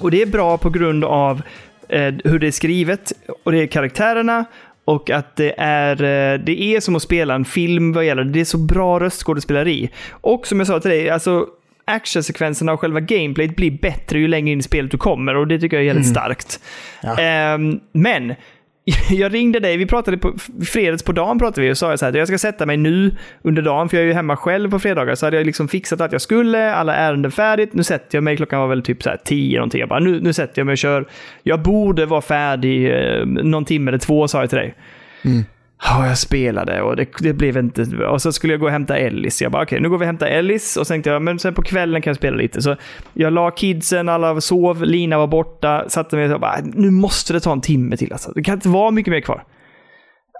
[0.00, 1.42] Och det är bra på grund av
[1.88, 3.12] eh, hur det är skrivet
[3.44, 4.44] och det är karaktärerna
[4.84, 8.30] och att det är, eh, det är som att spela en film vad gäller det.
[8.30, 9.90] Det är så bra röstskådespeleri.
[10.10, 11.46] Och som jag sa till dig, alltså
[11.92, 15.58] actionsekvenserna och själva gameplayet blir bättre ju längre in i spelet du kommer och det
[15.58, 16.60] tycker jag är jävligt starkt.
[17.02, 17.18] Ja.
[17.18, 18.34] Ehm, men
[19.10, 20.34] jag ringde dig, vi pratade på
[20.64, 23.16] fredags på dagen pratade vi och sa jag så här, jag ska sätta mig nu
[23.42, 26.00] under dagen, för jag är ju hemma själv på fredagar, så hade jag liksom fixat
[26.00, 29.10] att jag skulle, alla ärenden färdigt, nu sätter jag mig, klockan var väl typ så
[29.10, 31.04] här tio någonting, jag bara, nu, nu sätter jag mig och kör.
[31.42, 34.74] Jag borde vara färdig eh, någon timme eller två, sa jag till dig.
[35.82, 37.82] Ja, jag spelade och det, det blev inte...
[37.82, 39.42] Och så skulle jag gå och hämta Ellis.
[39.42, 40.76] Jag bara, okej, nu går vi och hämtar Ellis.
[40.76, 42.62] Och så tänkte jag, men sen på kvällen kan jag spela lite.
[42.62, 42.76] Så
[43.12, 45.84] jag la kidsen, alla sov, Lina var borta.
[45.88, 48.32] Satte mig och bara, nu måste det ta en timme till alltså.
[48.32, 49.44] Det kan inte vara mycket mer kvar.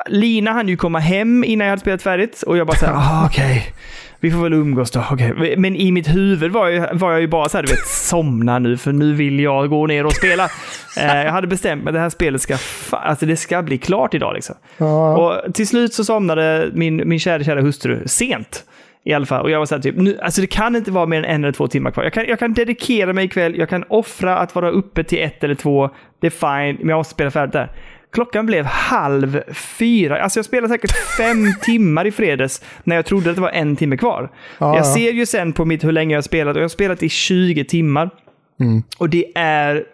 [0.08, 2.42] Lina hann ju komma hem innan jag hade spelat färdigt.
[2.42, 3.72] Och jag bara såhär, ah, okej.
[4.20, 5.04] Vi får väl umgås då.
[5.10, 5.56] okej.
[5.56, 8.76] Men i mitt huvud var jag, var jag ju bara såhär, du vet, somna nu
[8.76, 10.48] för nu vill jag gå ner och spela.
[10.96, 12.56] Eh, jag hade bestämt mig att det här spelet ska,
[12.90, 14.54] alltså det ska bli klart idag liksom.
[14.78, 15.16] Ja.
[15.16, 18.64] Och till slut så somnade min, min kära, kära hustru sent.
[19.04, 19.42] I alla fall.
[19.42, 21.52] Och jag var såhär, typ, nu, alltså det kan inte vara mer än en eller
[21.52, 22.04] två timmar kvar.
[22.04, 25.44] Jag kan, jag kan dedikera mig ikväll, jag kan offra att vara uppe till ett
[25.44, 25.90] eller två.
[26.20, 27.72] Det är fine, men jag måste spela färdigt där.
[28.12, 30.22] Klockan blev halv fyra.
[30.22, 33.76] Alltså jag spelade säkert fem timmar i fredags när jag trodde att det var en
[33.76, 34.30] timme kvar.
[34.58, 34.94] Ja, jag ja.
[34.94, 37.08] ser ju sen på mitt hur länge jag har spelat och jag har spelat i
[37.08, 38.10] 20 timmar.
[38.60, 38.82] Mm.
[38.98, 39.84] Och det är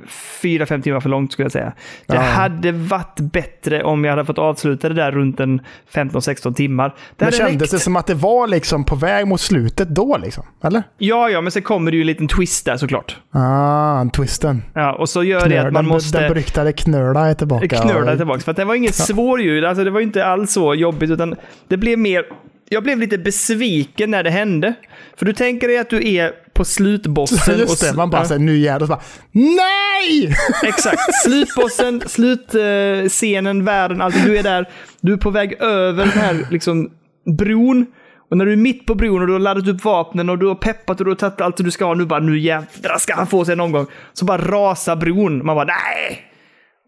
[0.42, 1.72] fyra fem timmar för långt skulle jag säga.
[2.06, 2.20] Det Ja.
[2.20, 5.60] hade varit bättre om jag hade fått avsluta det där runt en
[5.92, 6.94] 15-16 timmar.
[7.16, 7.70] Det Men kändes räckt.
[7.70, 10.16] det som att det var liksom på väg mot slutet då?
[10.16, 10.44] Liksom?
[10.64, 10.82] Eller?
[10.98, 13.16] Ja, ja, men sen kommer det ju en liten twist där såklart.
[13.30, 14.62] Ah, twisten.
[14.74, 16.18] Ja, och så gör det Knöl, att man den, måste...
[16.20, 17.68] den beryktade knöla är tillbaka.
[17.68, 18.40] knöla tillbaka.
[18.40, 21.34] För det var inget svår ljud, alltså det var inte alls så jobbigt, utan
[21.68, 22.24] det blev mer...
[22.68, 24.74] Jag blev lite besviken när det hände.
[25.16, 27.58] För du tänker dig att du är på slutbossen.
[27.58, 28.88] Just det, sl- man bara ja, säger nu jävlar.
[28.88, 29.00] bara,
[29.32, 30.34] Nej!
[30.64, 31.00] Exakt.
[31.24, 34.24] Slutbossen, slutscenen, världen, allt.
[34.24, 34.68] Du är där.
[35.00, 36.90] Du är på väg över den här liksom,
[37.38, 37.86] bron.
[38.30, 40.46] Och när du är mitt på bron och du har laddat upp vapnen och du
[40.46, 41.94] har peppat och du har tagit allt du ska ha.
[41.94, 43.86] Nu bara, nu jävlar ska han få sig en omgång.
[44.12, 45.46] Så bara rasar bron.
[45.46, 46.22] Man bara, nej!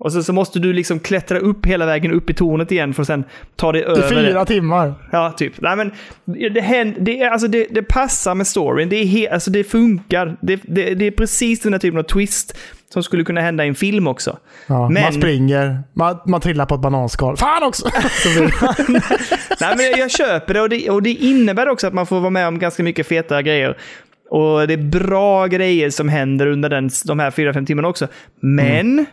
[0.01, 3.03] Och så, så måste du liksom klättra upp hela vägen upp i tornet igen för
[3.03, 3.25] att sen
[3.57, 4.09] ta dig I över det.
[4.09, 4.95] fyra timmar.
[5.13, 5.53] Ja, typ.
[5.61, 5.91] Nej, men
[6.55, 8.89] det, händer, det, alltså det, det passar med storyn.
[8.89, 10.37] Det, är he, alltså det funkar.
[10.41, 12.57] Det, det, det är precis den här typen av twist
[12.93, 14.39] som skulle kunna hända i en film också.
[14.67, 17.37] Ja, Men- Man springer, man, man trillar på ett bananskal.
[17.37, 17.89] Fan också!
[19.61, 22.21] Nej, men jag, jag köper det och, det och det innebär också att man får
[22.21, 23.77] vara med om ganska mycket feta grejer.
[24.31, 28.07] Och det är bra grejer som händer under den, de här 4-5 timmarna också.
[28.41, 29.07] Men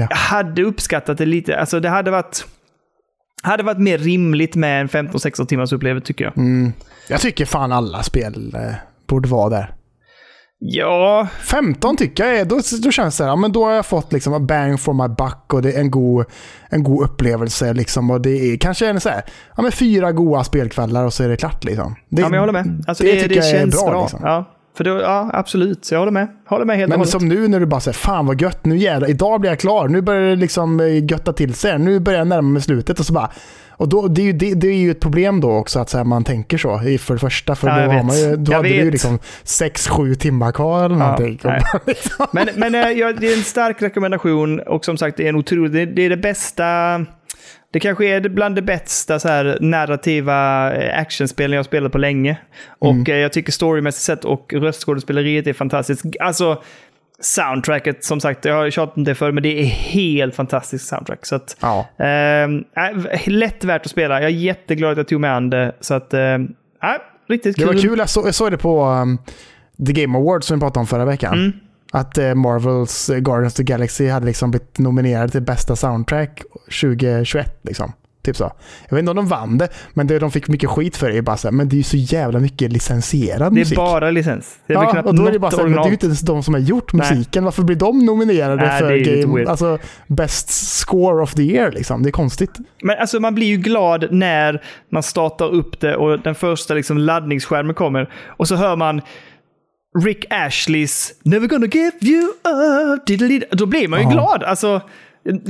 [0.00, 0.06] Ja.
[0.10, 1.58] jag hade uppskattat det lite.
[1.58, 2.46] Alltså det hade varit,
[3.42, 6.72] hade varit mer rimligt med en 15-16 timmars upplevelse tycker jag.
[7.08, 8.74] jag tycker fan alla spel eh,
[9.06, 9.74] borde vara där.
[10.62, 14.12] Ja, 15 tycker jag är, då, då känns det, ja, men då har jag fått
[14.12, 16.26] liksom a bang for my buck och det är en god,
[16.68, 17.72] en god upplevelse.
[17.72, 19.22] Liksom, och det är kanske en så här,
[19.56, 21.64] ja, men fyra goda spelkvällar och så är det klart.
[21.64, 21.94] Liksom.
[22.08, 22.84] Det, ja men jag håller med.
[22.88, 24.02] Alltså, det det, det, tycker jag är känns bra, bra.
[24.02, 24.20] liksom.
[24.22, 24.50] Ja,
[24.80, 25.84] för då, ja, absolut.
[25.84, 26.28] Så jag håller med.
[26.48, 27.10] Håller med helt Men hållet.
[27.12, 29.88] som nu när du bara säger fan vad gött, nu jävlar, idag blir jag klar.
[29.88, 31.78] Nu börjar det liksom eh, götta till sig.
[31.78, 33.30] Nu börjar jag närma mig slutet och så bara
[33.70, 36.04] och då, det, är ju, det, det är ju ett problem då också att här,
[36.04, 37.54] man tänker så för det första.
[37.54, 38.04] För Ja, då, har vet.
[38.04, 38.92] man ju, då Jag hade du ju vet.
[38.92, 41.40] liksom 6-7 timmar kvar eller någonting.
[41.44, 41.62] nej.
[41.86, 42.26] Liksom.
[42.32, 45.36] Men, men eh, ja, det är en stark rekommendation och som sagt, det är en
[45.36, 45.72] otrolig...
[45.72, 46.64] Det, det är det bästa...
[47.72, 51.98] Det kanske är det- bland det bästa så här, narrativa eh, actionspelen jag spelat på
[51.98, 52.36] länge.
[52.78, 53.04] Och Mm.
[53.08, 56.04] eh, jag tycker storymässigt sett och röstskådespeleriet är fantastiskt.
[56.20, 56.62] Alltså,
[57.22, 61.26] soundtracket, som sagt, jag har tjatat om det förr, men det är helt fantastiskt soundtrack.
[61.26, 61.86] Så att, Ja.
[61.98, 62.48] äh,
[63.26, 64.14] lätt värt att spela.
[64.20, 65.72] Jag är jätteglad att jag tog mig an det.
[65.80, 66.38] Så att, äh,
[67.28, 67.74] riktigt Det kul.
[67.74, 69.18] var kul, jag, så, jag såg det på um,
[69.86, 71.34] The Game Awards som vi pratade om förra veckan.
[71.34, 71.52] Mm.
[71.92, 76.42] Att eh, Marvels eh, Guardians of the Galaxy hade liksom blivit nominerade till bästa soundtrack
[76.80, 77.58] 2021.
[77.62, 77.92] Liksom.
[78.22, 78.52] Typ så.
[78.88, 81.22] Jag vet inte om de vann det, men det de fick mycket skit för är
[81.22, 83.76] bara så här, men det är ju så jävla mycket licensierad Det är musik.
[83.76, 84.58] bara licens.
[84.66, 85.92] Det är ja, knappt och då är det bara så här, men det är ju
[85.92, 87.14] inte ens de som har gjort Nej.
[87.14, 87.44] musiken.
[87.44, 91.72] Varför blir de nominerade Nej, för det game, alltså best score of the year?
[91.72, 92.02] Liksom.
[92.02, 92.50] Det är konstigt.
[92.82, 96.98] Men alltså man blir ju glad när man startar upp det och den första liksom
[96.98, 98.12] laddningsskärmen kommer.
[98.26, 99.00] Och så hör man
[100.04, 103.50] Rick Ashleys “Never gonna give you up”.
[103.58, 104.10] Då blir man ju Ja.
[104.12, 104.42] glad.
[104.42, 104.80] Alltså,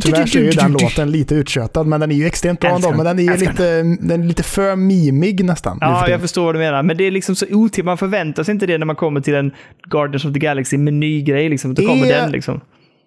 [0.01, 2.91] Tyvärr så är ju den låten lite uttjötad, men den är ju extremt bra ändå.
[2.91, 3.19] Men den.
[3.19, 5.79] är ju lite, den är lite för mimig nästan.
[5.81, 6.83] Ja, jag förstår vad du menar.
[6.83, 7.85] Men det är liksom så otippat.
[7.85, 9.53] Man förväntar sig inte det när man kommer till en
[9.91, 11.49] Guardians of the Galaxy-menygrej.
[11.49, 11.75] Liksom.
[11.75, 12.61] Då kommer Är- den liksom.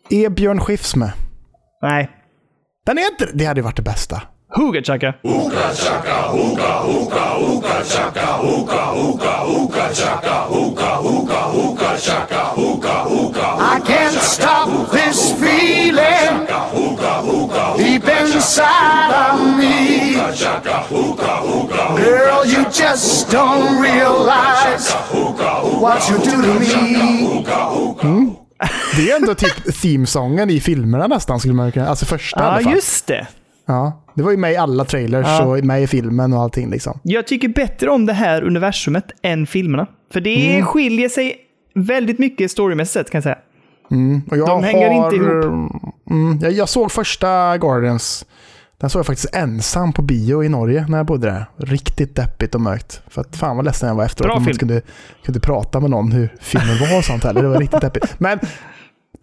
[0.10, 1.12] Är Björn Skifs med?
[1.82, 2.10] Nej.
[2.86, 3.28] Den är inte...
[3.38, 4.22] Det hade ju varit det bästa.
[4.56, 5.14] Hooga chaka.
[12.46, 16.46] I can't stop this feeling
[17.78, 20.16] deep inside of me.
[21.98, 24.92] Girl, you just don't realize
[25.82, 28.36] what you do to me.
[28.96, 32.58] Det är ändå typ themesången i filmerna nästan, skulle man kunna Alltså första i alla
[32.58, 32.74] Ja, fall.
[32.74, 33.28] just det.
[33.66, 35.46] Ja, det var ju med i alla trailers Ja.
[35.46, 37.00] och med i filmen och allting liksom.
[37.04, 39.88] Jag tycker bättre om det här universumet än filmerna.
[40.14, 40.66] För det Mm.
[40.66, 41.36] skiljer sig
[41.76, 43.38] väldigt mycket storymässigt sett kan jag säga.
[44.32, 45.72] Och jag De hänger inte ihop.
[46.10, 48.26] Mm, jag, jag såg första Guardians.
[48.78, 51.46] Den såg jag faktiskt ensam på bio i Norge när jag bodde där.
[51.58, 53.02] Riktigt deppigt och mörkt.
[53.10, 54.28] För att fan vad ledsen jag var efteråt.
[54.28, 54.58] Bra Man film.
[54.58, 54.82] kunde,
[55.26, 57.42] kunde prata med någon hur filmen var och sånt heller.
[57.42, 58.16] Det var riktigt deppigt.
[58.20, 58.40] Men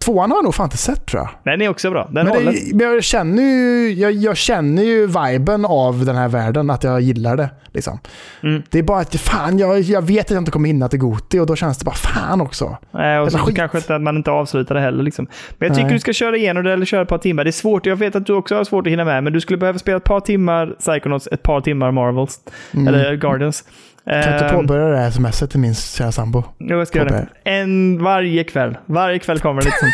[0.01, 1.29] tvåan har jag nog fan inte sett tror jag.
[1.43, 2.03] Den är också bra.
[2.11, 2.51] Den Men, håller.
[2.51, 6.83] det, men jag, känner ju, jag, jag känner ju viben av den här världen, att
[6.83, 7.49] jag gillar det.
[7.73, 7.99] Liksom.
[8.43, 8.61] Mm.
[8.69, 11.39] Det är bara att fan, jag, jag vet att jag inte kommer hinna till Goti
[11.39, 12.77] och då känns det bara fan också.
[12.91, 13.55] Nej, och så skit.
[13.55, 15.03] kanske inte att man inte avslutar det heller.
[15.03, 15.27] Liksom.
[15.57, 15.93] Men jag tycker Nej.
[15.93, 17.43] du ska köra igenom det eller köra ett par timmar.
[17.43, 17.85] Det är svårt.
[17.85, 19.97] Jag vet att du också har svårt att hinna med, men du skulle behöva spela
[19.97, 22.39] ett par timmar Psychonauts, ett par timmar Marvels.
[22.87, 23.63] Eller Guardians.
[24.05, 26.43] Kan jag inte Ehm, påbörja det här smset till min kära sambo?
[26.59, 27.27] Jo, jag ska göra det.
[27.43, 28.77] En varje kväll.
[28.85, 29.87] Varje kväll kommer det liksom.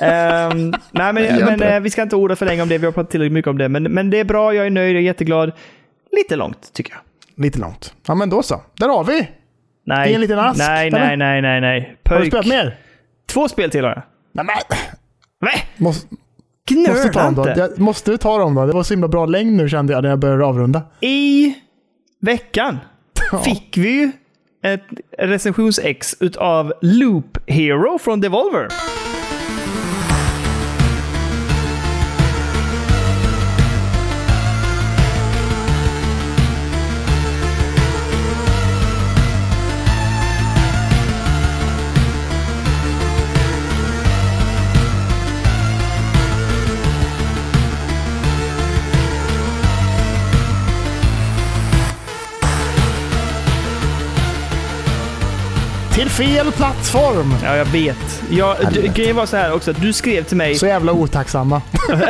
[0.06, 2.78] Ehm, nej, men, men eh, vi ska inte orda för länge om det.
[2.78, 3.68] Vi har pratat tillräckligt mycket om det.
[3.68, 5.52] Men, men det är bra, jag är nöjd, jag är jätteglad.
[6.16, 7.00] Lite långt, tycker jag.
[7.44, 7.94] Lite långt.
[8.06, 8.60] Ja men då så.
[8.78, 9.28] Där har vi!
[9.86, 11.96] Nej, En liten ask, nej, nej, nej, nej, nej.
[12.04, 12.32] Har du Pöjk.
[12.32, 12.78] spelat mer?
[13.28, 14.02] Två spel till har jag.
[14.32, 14.78] Nej, men,
[15.40, 16.06] Nej, måste,
[16.70, 17.48] måste, ta gnöla dem då.
[17.48, 17.60] inte.
[17.60, 18.66] Jag, måste du ta dem då?
[18.66, 20.82] Det var så himla bra längd nu kände jag när jag började avrunda.
[21.00, 21.54] I
[22.20, 22.78] veckan
[23.44, 24.10] fick vi ju
[24.62, 24.86] ett
[25.18, 28.68] recensionsex utav Loop Hero från Devolver.
[56.16, 57.34] Fel plattform!
[57.44, 58.22] Ja, jag vet.
[58.30, 61.62] Jag, du, grejen var så här också, du skrev till mig, Så jävla otacksamma.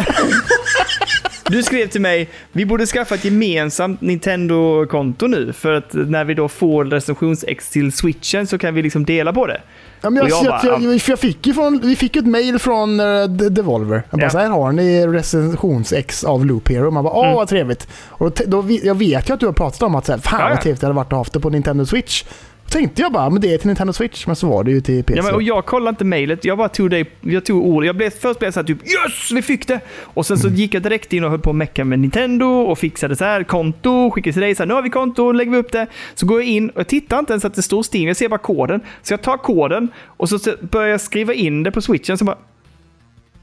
[1.50, 6.34] du skrev till mig, vi borde skaffa ett gemensamt Nintendo-konto nu, för att när vi
[6.34, 9.60] då får recensionsex till switchen så kan vi liksom dela på det.
[10.00, 12.58] Ja, men jag, jag jag, bara, jag, jag fick ju från, vi fick ett mail
[12.58, 14.02] från uh, Devolver.
[14.10, 14.30] Jag bara, Ja.
[14.30, 16.90] så här har ni recensionsex av Loop Hero.
[16.90, 17.36] Man bara, åh Mm.
[17.36, 17.88] vad trevligt.
[18.08, 20.40] Och då, då, jag vet ju att du har pratat om att så här, fan
[20.40, 20.54] Ja, ja.
[20.54, 22.24] vad trevligt det hade varit att ha haft det på Nintendo Switch.
[22.68, 24.26] Tänkte jag bara, men det är till Nintendo Switch.
[24.26, 25.18] Men så var det ju till PC.
[25.18, 27.84] Ja, men, och jag kollade inte mejlet, jag bara tog det, jag tog ord.
[27.84, 29.80] Jag blev, först blev jag så här typ yes, vi fick det!
[30.00, 32.78] Och sen så gick jag direkt in och höll på att mecka med Nintendo och
[32.78, 35.58] fixade så här konto, skickade till dig så här, nu har vi konto, lägger vi
[35.58, 35.86] upp det.
[36.14, 38.28] Så går jag in och jag tittar inte ens att det står Steam, jag ser
[38.28, 38.80] bara koden.
[39.02, 42.24] Så jag tar koden och så så börjar jag skriva in det på switchen så
[42.24, 42.38] bara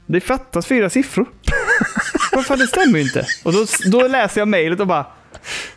[0.06, 1.26] det fattas fyra siffror.
[2.32, 3.26] Vad fan, det stämmer ju inte.
[3.44, 5.06] Och då, då läser jag mejlet och bara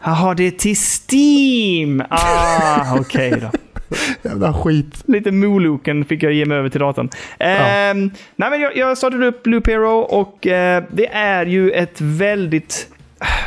[0.04, 2.04] Jaha, det är till Steam!
[2.10, 3.52] Ah, okej då.
[4.22, 5.04] Jävla skit.
[5.06, 7.10] Lite moloken fick jag ge mig över till datorn.
[7.40, 12.02] Ehm, nej, men jag, jag startade upp Loop Hero och eh, det är ju ett
[12.02, 12.88] väldigt...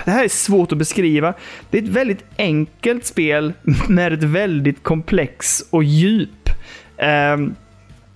[0.04, 1.34] Det här är svårt att beskriva.
[1.70, 3.52] Det är ett väldigt enkelt spel
[3.88, 6.50] med ett väldigt komplex och djup.
[6.96, 7.54] Ehm,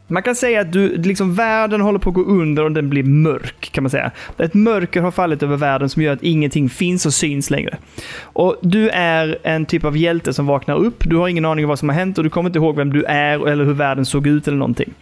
[0.07, 3.03] man kan säga att du, liksom världen håller på att gå under och den blir
[3.03, 4.11] mörk, kan man säga.
[4.39, 7.79] Ett mörker har fallit över världen som gör att ingenting finns och syns längre.
[8.23, 11.03] Och du är en typ av hjälte som vaknar upp.
[11.07, 12.93] Du har ingen aning om vad som har hänt och du kommer inte ihåg vem
[12.93, 14.95] du är eller hur världen såg ut eller någonting.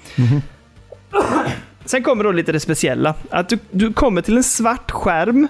[1.84, 3.14] Sen kommer då lite det speciella.
[3.30, 5.48] Att du, du kommer till en svart skärm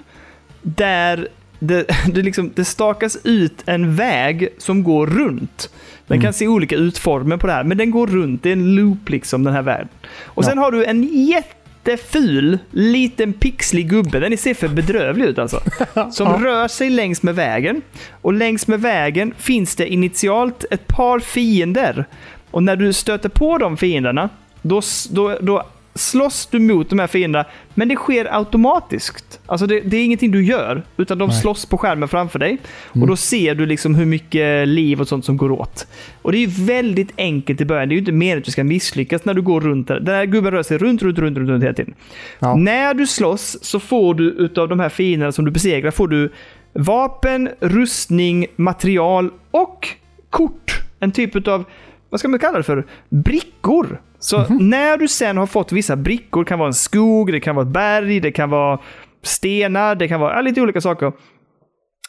[0.63, 1.29] där
[1.63, 5.71] det, det, liksom, det stakas ut en väg som går runt.
[6.07, 8.43] Den kan se olika utformer på det här, men den går runt.
[8.43, 9.89] Det är en loop liksom, den här världen.
[10.25, 14.19] Och sen har du en jätteful, liten pixlig gubbe.
[14.19, 15.61] Den ser för bedrövlig ut alltså.
[16.13, 17.83] Som rör sig längs med vägen.
[18.11, 22.05] Och längs med vägen finns det initialt ett par fiender.
[22.51, 24.29] Och när du stöter på de fienderna,
[24.63, 27.45] då, då, då slåss du mot de här fienderna,
[27.75, 29.41] men det sker automatiskt.
[29.47, 32.59] Alltså det, det är ingenting du gör, utan de slåss på skärmen framför dig.
[33.01, 35.87] Och då ser du liksom hur mycket liv och sånt som går åt.
[36.23, 37.89] Och det är ju väldigt enkelt i början.
[37.89, 40.01] Det är ju inte meningen att du ska misslyckas när du går runt där.
[40.01, 41.95] Den här gubben rör sig runt, runt, runt, runt, runt hela tiden.
[42.39, 42.55] Ja.
[42.55, 46.33] När du slåss så får du utav de här fienderna som du besegrar, får du
[46.73, 49.89] vapen, rustning, material och
[50.31, 50.81] kort.
[51.01, 51.65] En typ utav
[52.13, 52.87] vad ska man kalla det för?
[53.09, 54.01] Brickor.
[54.23, 57.57] Så när du sen har fått vissa brickor, det kan vara en skog, det kan
[57.57, 58.79] vara ett berg, det kan vara
[59.23, 61.13] stenar, det kan vara lite olika saker.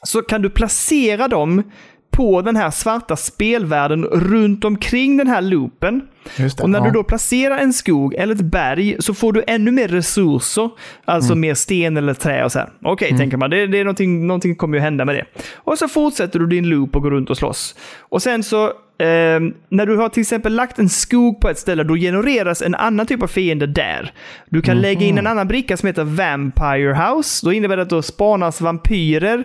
[0.04, 1.64] Så kan du placera dem
[2.12, 6.02] på den här svarta spelvärlden runt omkring den här loopen.
[6.38, 6.86] Det, Och när ja.
[6.86, 10.70] du då placerar en skog eller ett berg så får du ännu mer resurser.
[11.06, 12.70] Alltså mer sten eller trä och så här.
[12.82, 13.50] Okej, tänker man.
[13.50, 15.26] Det, det är någonting, någonting kommer ju hända med det.
[15.56, 17.76] Och så fortsätter du din loop och går runt och slåss.
[18.00, 19.40] Och sen så eh,
[19.70, 23.06] när du har till exempel lagt en skog på ett ställe, då genereras en annan
[23.06, 24.14] typ av fiende där.
[24.50, 27.46] Du kan lägga in en annan bricka som heter Vampire House.
[27.46, 29.44] Då innebär det att då spanas vampyrer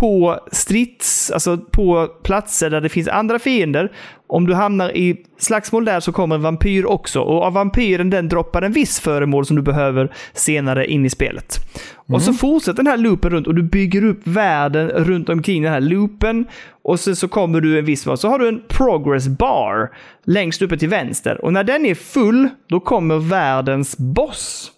[0.00, 3.92] på strids, alltså på platser där det finns andra fiender.
[4.26, 7.20] Om du hamnar i slagsmål där så kommer en vampyr också.
[7.20, 11.56] Och av vampyren den droppar en viss föremål som du behöver senare in i spelet.
[12.08, 15.72] Och så fortsätter den här loopen runt och du bygger upp världen runt omkring den
[15.72, 16.44] här loopen.
[16.82, 19.90] Och sen så kommer du en viss Så har du en progress bar
[20.24, 21.44] längst uppe till vänster.
[21.44, 24.72] Och när den är full, då kommer världens boss.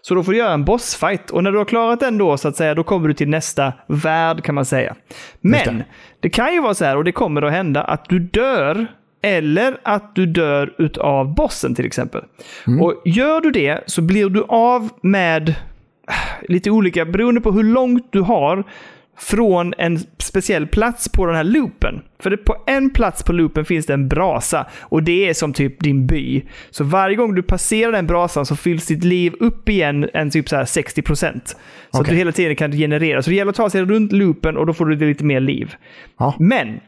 [0.00, 1.30] Så då får du göra en bossfight.
[1.30, 3.72] Och när du har klarat den då, så att säga, då kommer du till nästa
[3.86, 4.94] värld kan man säga.
[5.40, 5.82] Men
[6.20, 8.86] det kan ju vara så här, och det kommer att hända, att du dör
[9.22, 12.22] eller att du dör utav bossen till exempel.
[12.80, 15.54] Och gör du det så blir du av med
[16.48, 18.64] lite olika, beroende på hur långt du har
[19.18, 22.00] från en speciell plats på den här loopen.
[22.18, 25.80] För på en plats på loopen finns det en brasa och det är som typ
[25.80, 26.42] din by.
[26.70, 30.48] Så varje gång du passerar den brasan så fylls ditt liv upp igen en typ
[30.48, 31.14] så här 60%.
[31.14, 32.12] Så att Okej.
[32.12, 33.22] du hela tiden kan generera.
[33.22, 35.74] Så det gäller att ta sig runt loopen och då får du lite mer liv.
[36.18, 36.34] Ja.
[36.38, 36.80] Men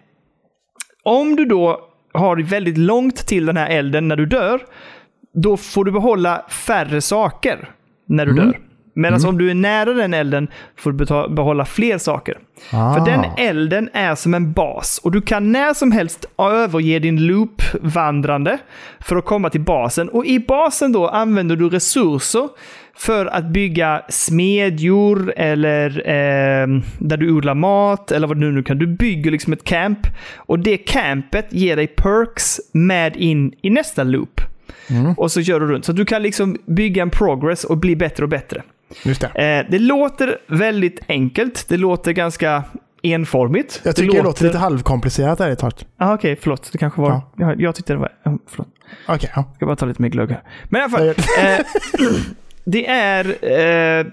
[1.04, 1.80] om du då
[2.12, 4.60] har väldigt långt till den här elden när du dör,
[5.34, 7.68] då får du behålla färre saker
[8.06, 8.58] när du dör.
[8.94, 11.04] Medan om du är nära den elden får du
[11.34, 12.38] behålla fler saker.
[12.72, 12.94] Ah.
[12.94, 17.26] För den elden är som en bas och du kan när som helst överge din
[17.26, 18.58] loop-vandrande
[19.00, 20.08] för att komma till basen.
[20.08, 22.48] Och i basen då använder du resurser
[22.96, 26.66] för att bygga smedjor eller eh,
[26.98, 28.78] där du odlar mat eller vad du nu kan.
[28.78, 29.98] Du bygger liksom ett camp
[30.36, 34.40] och det campet ger dig perks med in i nästa loop.
[35.16, 35.84] Och så kör du runt.
[35.84, 38.62] Så du kan liksom bygga en progress och bli bättre och bättre.
[39.04, 39.58] Just det.
[39.60, 41.68] Eh, det låter väldigt enkelt.
[41.68, 42.64] Det låter ganska
[43.02, 43.80] enformigt.
[43.84, 45.72] Jag tycker det låter lite halvkomplicerat ett tag.
[45.96, 46.72] Ah, Okej, förlåt.
[46.72, 47.10] Det kanske var...
[47.10, 47.30] Ja.
[47.36, 47.54] Ja.
[47.58, 48.12] Jag tyckte det var...
[48.46, 48.68] Förlåt.
[49.08, 49.44] Okej, ja.
[49.48, 50.42] Jag ska bara ta lite mer glögg här.
[50.68, 51.06] Men i alla fall.
[51.06, 51.60] Jag eh,
[52.64, 53.26] det är...
[54.00, 54.06] Eh,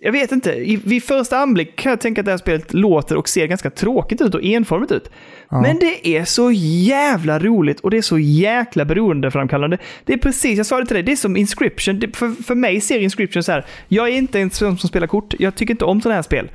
[0.00, 0.52] jag vet inte.
[0.52, 3.70] I, vid första anblick kan jag tänka att det här spelet låter och ser ganska
[3.70, 5.10] tråkigt ut och enformigt ut.
[5.50, 9.78] Men det är så jävla roligt och det är så jäkla beroendeframkallande.
[10.04, 11.98] Det är precis, jag sa det till dig, det är som Inscription.
[11.98, 13.66] Det, för, för mig ser Inscription så här.
[13.88, 15.34] Jag är inte en sån som spelar kort.
[15.38, 16.50] Jag tycker inte om sådana här spel.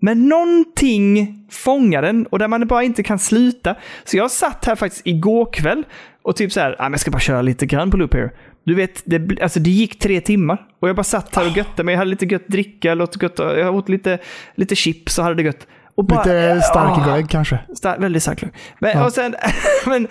[0.00, 3.74] Men någonting fångar den och där man bara inte kan sluta.
[4.04, 5.84] Så jag satt här faktiskt igår kväll
[6.22, 8.30] och typ så här, ah, men jag ska bara köra lite grann på Loop here.
[8.68, 11.84] Du vet, det, alltså det gick tre timmar och jag bara satt här och götte
[11.84, 11.92] mig.
[11.92, 14.18] Jag hade lite gött dricka, gött, jag åt lite,
[14.54, 15.66] lite chips och hade det gött.
[15.98, 17.58] Och bara, Lite stark ah, glögg kanske.
[17.74, 18.52] Star- väldigt stark glögg.
[18.78, 19.34] Men, och sen,
[19.86, 20.08] men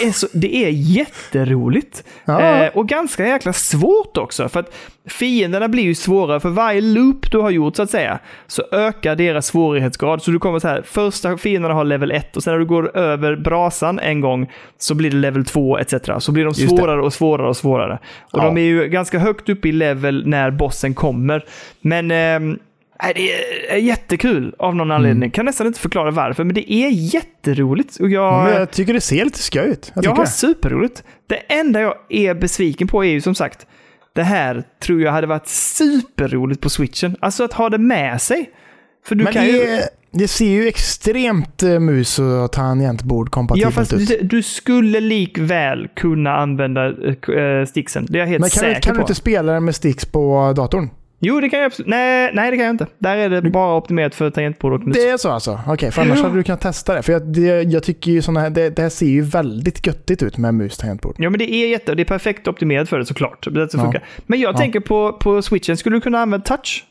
[0.00, 2.04] det, är så, det är jätteroligt.
[2.24, 2.40] Ja.
[2.40, 4.48] Eh, och ganska jäkla svårt också.
[4.48, 4.74] För att
[5.08, 6.40] fienderna blir ju svårare.
[6.40, 10.22] För varje loop du har gjort så att säga, så ökar deras svårighetsgrad.
[10.22, 12.96] Så du kommer så här, första fienderna har level 1 och sen när du går
[12.96, 15.94] över brasan en gång så blir det level 2 etc.
[16.18, 17.98] Så blir de svårare och svårare och svårare.
[18.32, 18.44] Och Ja.
[18.44, 21.44] de är ju ganska högt upp i level när bossen kommer.
[21.80, 22.58] Men ehm,
[23.02, 24.96] Nej, det är jättekul av någon Mm.
[24.96, 25.30] anledning.
[25.30, 27.96] Kan nästan inte förklara varför, men det är jätteroligt.
[27.96, 29.92] Och jag, Ja, men jag, tycker det ser lite skoj ut.
[29.94, 30.30] Jag har det.
[30.30, 31.02] superroligt.
[31.26, 33.66] Det enda jag är besviken på är ju som sagt,
[34.14, 37.16] det här tror jag hade varit superroligt på switchen.
[37.20, 38.50] Alltså att ha det med sig.
[39.06, 39.52] För du Men kan ju...
[39.52, 44.08] det, det ser ju extremt eh, mus och tangentbord Ja, kompatibelt fast ut.
[44.08, 48.06] du, du skulle likväl kunna använda äh, sticksen.
[48.10, 48.96] Det är jag helt Men kan, säker du, kan på.
[48.98, 50.90] du inte spela den med sticks på datorn?
[51.20, 51.88] Jo, det kan jag absolut.
[51.88, 52.86] Nej, nej, det kan jag inte.
[52.98, 54.96] Där är det bara optimerat för tangentbord och mus.
[54.96, 55.60] Det är så alltså?
[55.66, 57.02] Okej, för annars hade du kunnat testa det.
[57.02, 60.22] För jag, det, jag tycker ju såna här, det, det här ser ju väldigt göttigt
[60.22, 61.14] ut med mus tangentbord.
[61.18, 63.46] Ja, men det är jätte, det är perfekt optimerat för det såklart.
[63.50, 63.80] Det Ja.
[63.80, 64.04] funkar.
[64.26, 64.58] Men jag Ja.
[64.58, 66.84] tänker på, på switchen, skulle du kunna använda touch?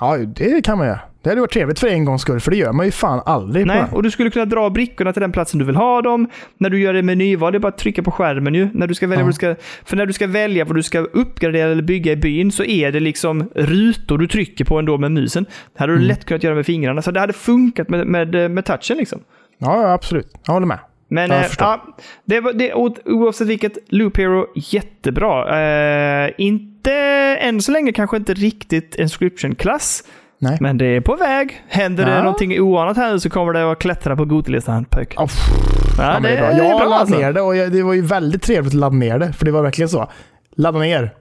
[0.00, 1.00] Ja, det kan man göra.
[1.22, 3.66] Det hade varit trevligt för en gångs skull, för det gör man ju fan aldrig
[3.66, 6.26] Nej, och du skulle kunna dra brickorna till den platsen du vill ha dem.
[6.58, 8.68] När du gör det menyval, det är bara att trycka på skärmen ju.
[8.74, 9.24] När du ska välja Ja.
[9.24, 9.54] vad du ska,
[9.84, 12.92] för när du ska välja vad du ska uppgradera eller bygga i byn så är
[12.92, 15.44] det liksom rutor du trycker på ändå med musen.
[15.72, 16.08] Det hade du Mm.
[16.08, 19.20] lätt kunnat göra med fingrarna, så det hade funkat med, med, med touchen liksom.
[19.58, 20.32] Ja, absolut.
[20.46, 20.78] Jag håller med.
[21.08, 21.86] Men Ja, eh, ja,
[22.24, 22.74] det, var- det,
[23.04, 25.60] oavsett vilket, Loop Hero jättebra.
[26.26, 26.92] Eh, inte,
[27.40, 30.04] än så länge kanske inte riktigt Inscription-klass.
[30.40, 30.58] Nej.
[30.60, 31.62] Men det är på väg.
[31.68, 32.22] Händer det Ja.
[32.22, 34.86] någonting oanat här så kommer det att klättra på Gotelistan.
[34.92, 35.24] Oh, Ja,
[35.98, 36.46] ja, det, det är bra.
[36.50, 37.18] är Jag laddade alltså.
[37.18, 39.32] ner det och det var ju väldigt trevligt att ladda ner det.
[39.32, 40.10] För det var verkligen så.
[40.56, 41.14] Ladda ner.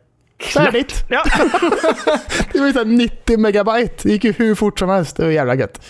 [0.53, 1.05] Färdigt!
[1.09, 1.23] Ja.
[2.53, 3.93] Det var ju så här 90 megabyte.
[4.03, 5.17] Det gick ju hur fort som helst.
[5.17, 5.81] Det var jävla gött.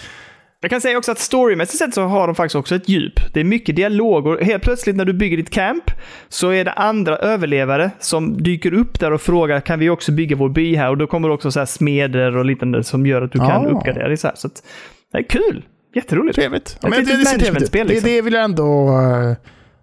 [0.61, 3.34] Jag kan säga också att storymässigt sett så har de faktiskt också ett djup.
[3.34, 5.84] Det är mycket dialog och helt plötsligt när du bygger ditt camp
[6.29, 10.35] så är det andra överlevare som dyker upp där och frågar kan vi också bygga
[10.35, 10.89] vår by här?
[10.89, 13.65] Och då kommer det också så här smeder och liknande som gör att du kan
[13.65, 13.69] Ah.
[13.69, 14.17] uppgradera det.
[14.17, 14.35] Så, här.
[14.35, 14.63] så att,
[15.11, 15.65] det är kul.
[15.95, 16.35] Jätteroligt.
[16.39, 16.77] Trevligt.
[16.81, 17.41] Ja, Ett men det, litet det ut.
[17.41, 18.09] managementspel, Det, liksom.
[18.11, 18.89] det vill jag ändå...
[18.99, 19.35] eh,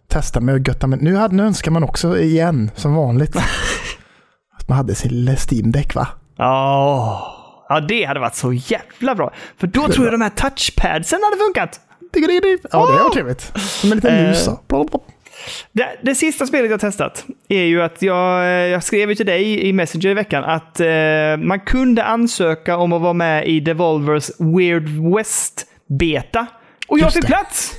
[0.09, 1.03] testa med att götta med.
[1.03, 3.37] Nu, hade, nu önskar man också igen, som vanligt,
[4.59, 6.09] att man hade sin lilla Steam-däck va?
[6.37, 7.37] Ja,
[7.75, 9.33] ja, det hade varit så jävla bra.
[9.61, 11.81] För då tror jag de här touchpadsen hade funkat.
[12.73, 13.53] Ja, det var trevligt.
[13.61, 14.29] Som en liten Eh.
[14.29, 14.45] mus.
[14.45, 14.61] så.
[14.69, 14.99] Blablabla.
[15.73, 19.67] Det, det sista spelet jag testat är ju att jag, jag skrev ju till dig
[19.69, 20.87] i Messenger i veckan att eh,
[21.39, 26.47] man kunde ansöka om att vara med i Devolvers Weird West-beta.
[26.89, 27.75] Och jag fick plats!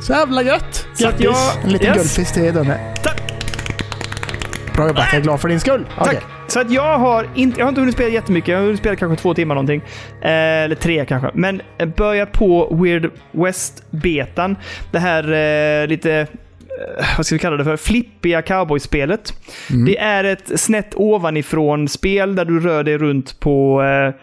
[0.00, 0.86] Så jävla gött!
[0.98, 1.20] Grattis!
[1.24, 1.96] jag- en liten yes.
[1.96, 2.94] guldfisk till Danne.
[3.02, 3.22] Tack!
[4.74, 5.86] Bra jobbat, jag är glad för din skull.
[5.98, 6.22] Tack!
[6.46, 8.48] Så att jag har inte, jag har inte hunnit spela jättemycket.
[8.48, 9.82] Jag har hunnit spela kanske två timmar någonting.
[10.22, 11.30] Eh, eller tre kanske.
[11.34, 14.56] Men eh, börja på Weird West-betan.
[14.90, 15.32] Det här
[15.82, 16.26] eh, lite eh,
[17.16, 17.76] vad ska vi kalla det för?
[17.76, 19.32] Flippiga cowboyspelet.
[19.86, 24.14] Det är ett snett ovanifrån spel där du rör dig runt på, eh,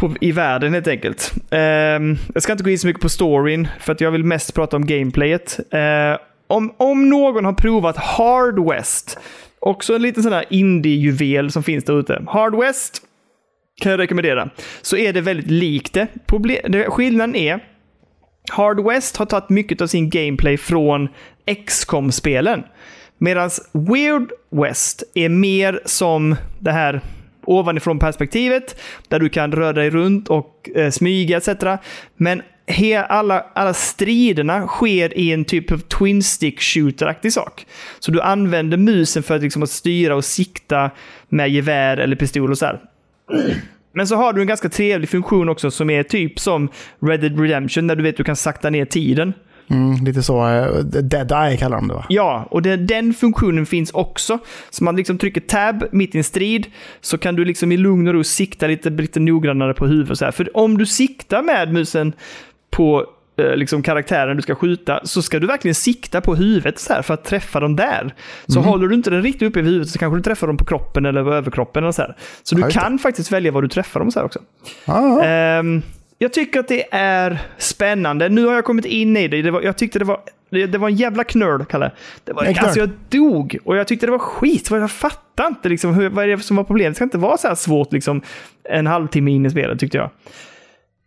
[0.00, 1.32] på i världen helt enkelt.
[1.50, 4.54] Ehm, jag ska inte gå in så mycket på storyn för att jag vill mest
[4.54, 5.60] prata om gameplayet.
[5.70, 9.18] Eh, om, om någon har provat Hard West,
[9.58, 12.22] också en liten sån här indie-juvel som finns där ute.
[12.26, 13.02] Hard West
[13.82, 14.50] kan jag rekommendera.
[14.82, 16.06] Så är det väldigt likt det.
[16.26, 17.64] Proble- Skillnaden är
[18.50, 21.08] Hard West har tagit mycket av sin gameplay från
[21.86, 22.62] com spelen
[23.18, 27.00] Medan Weird West är mer som det här
[27.50, 31.48] ovanifrån perspektivet, där du kan röra dig runt och eh, smyga etc.
[32.16, 37.66] Men he, alla, alla striderna sker i en typ av twin stick shooter-aktig sak.
[37.98, 40.90] Så du använder musen för att, liksom, att styra och sikta
[41.28, 42.80] med gevär eller pistol och så här.
[43.92, 46.68] Men så har du en ganska trevlig funktion också som är typ som
[47.00, 49.32] Red Dead Redemption, där du vet att du kan sakta ner tiden.
[49.70, 52.06] Mm, lite så, eh, Dead Eye kallar de det va?
[52.08, 54.38] Ja, och det, den funktionen finns också.
[54.70, 56.66] Så man liksom trycker tab mitt i en strid,
[57.00, 60.18] så kan du liksom i lugn och ro sikta lite, lite noggrannare på huvudet.
[60.18, 60.32] Så här.
[60.32, 62.12] För om du siktar med musen
[62.70, 63.06] på
[63.36, 67.02] eh, liksom karaktären du ska skjuta, så ska du verkligen sikta på huvudet så här
[67.02, 68.14] för att träffa dem där.
[68.46, 70.64] Så håller du inte den riktigt uppe i huvudet så kanske du träffar dem på
[70.64, 71.84] kroppen eller överkroppen.
[71.84, 72.16] Eller så här.
[72.42, 74.38] så du kan faktiskt välja var du träffar dem så här också.
[74.84, 75.82] Ja, Ehm,
[76.22, 78.28] jag tycker att det är spännande.
[78.28, 79.42] Nu har jag kommit in i det.
[79.42, 80.20] det var, jag tyckte det var,
[80.50, 81.90] det, det var en jävla knöl, Kalle.
[82.24, 84.70] Det var, alltså jag dog och jag tyckte det var skit.
[84.70, 86.90] Jag fattar inte liksom, hur, vad är det som var problemet.
[86.90, 88.22] Det ska inte vara så här svårt liksom,
[88.64, 90.10] en halvtimme in i spelet, tyckte jag.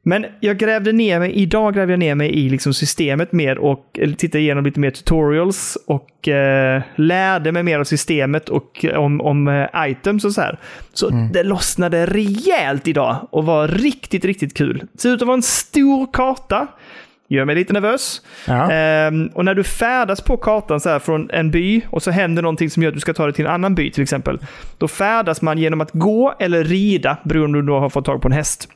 [0.06, 4.00] Men jag grävde ner mig, idag grävde jag ner mig i liksom systemet mer och
[4.18, 9.22] tittade igenom lite mer tutorials och eh, lärde mig mer av systemet och eh, om,
[9.22, 10.60] om eh, items och så här.
[10.94, 14.84] Så det lossnade rejält idag och var riktigt, riktigt kul.
[14.94, 16.68] Det ser ut att vara en stor karta.
[17.28, 18.22] Gör mig lite nervös.
[18.48, 18.72] Ja.
[18.72, 22.42] Ehm, och när du färdas på kartan så här från en by och så händer
[22.42, 24.40] någonting som gör att du ska ta dig till en annan by till exempel.
[24.78, 28.22] Då färdas man genom att gå eller rida beroende på om du har fått tag
[28.22, 28.70] på en häst.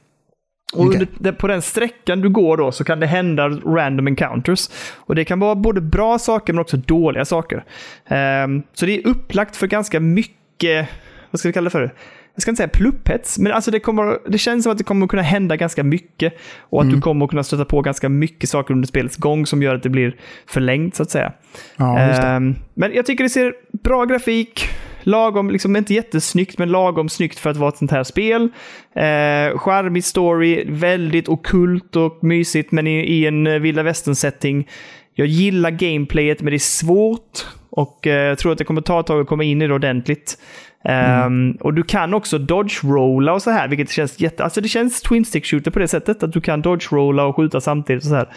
[0.73, 4.69] Och det- på den sträckan du går då så kan det hända random encounters.
[4.95, 7.63] Och det kan vara både bra saker men också dåliga saker.
[8.07, 10.87] Ehm, så det är upplagt för ganska mycket,
[11.31, 11.93] vad ska vi kalla det för?
[12.33, 15.07] Jag ska inte säga plupphets, men alltså det, kommer, det känns som att det kommer
[15.07, 16.33] kunna hända ganska mycket.
[16.59, 19.75] Och att du kommer kunna stöta på ganska mycket saker under spelets gång som gör
[19.75, 20.15] att det blir
[20.47, 21.31] förlängt så att säga.
[21.77, 21.99] ja.
[21.99, 23.53] Ehm, men jag tycker det ser
[23.83, 24.69] bra grafik,
[25.07, 28.41] lagom, liksom inte jättesnyggt, men lagom snyggt för att vara ett sånt här spel.
[28.43, 34.67] Uh, charmig story, väldigt okult och mysigt, men i, i en eh, vilda västern-setting.
[35.13, 37.45] Jag gillar gameplayet, men det är svårt.
[37.69, 39.73] Och eh, jag tror att det kommer ta ett tag att komma in i det
[39.73, 40.37] ordentligt.
[40.85, 44.43] Ehm, Och du kan också dodge-rolla och så här, vilket känns jätte...
[44.43, 47.61] Alltså det känns twin stick shooter på det sättet, att du kan dodge-rolla och skjuta
[47.61, 48.29] samtidigt och så här.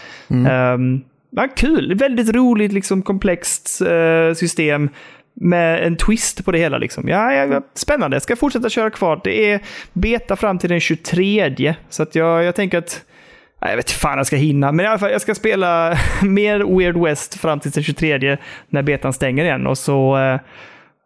[0.48, 1.94] Ehm, ja, kul!
[1.94, 4.88] Väldigt roligt, liksom komplext eh, system
[5.34, 6.78] med en twist på det hela.
[6.78, 7.08] Liksom.
[7.08, 8.14] Ja, ja, spännande.
[8.14, 9.20] Jag ska fortsätta köra kvar.
[9.24, 9.60] Det är
[9.92, 11.74] beta fram till den 23.
[11.88, 13.02] Så att jag, jag tänker att...
[13.60, 16.78] Jag vet inte fan jag ska hinna, men i alla fall jag ska spela mer
[16.78, 18.36] Weird West fram till den 23
[18.68, 19.66] när betan stänger igen.
[19.66, 20.40] Och så eh,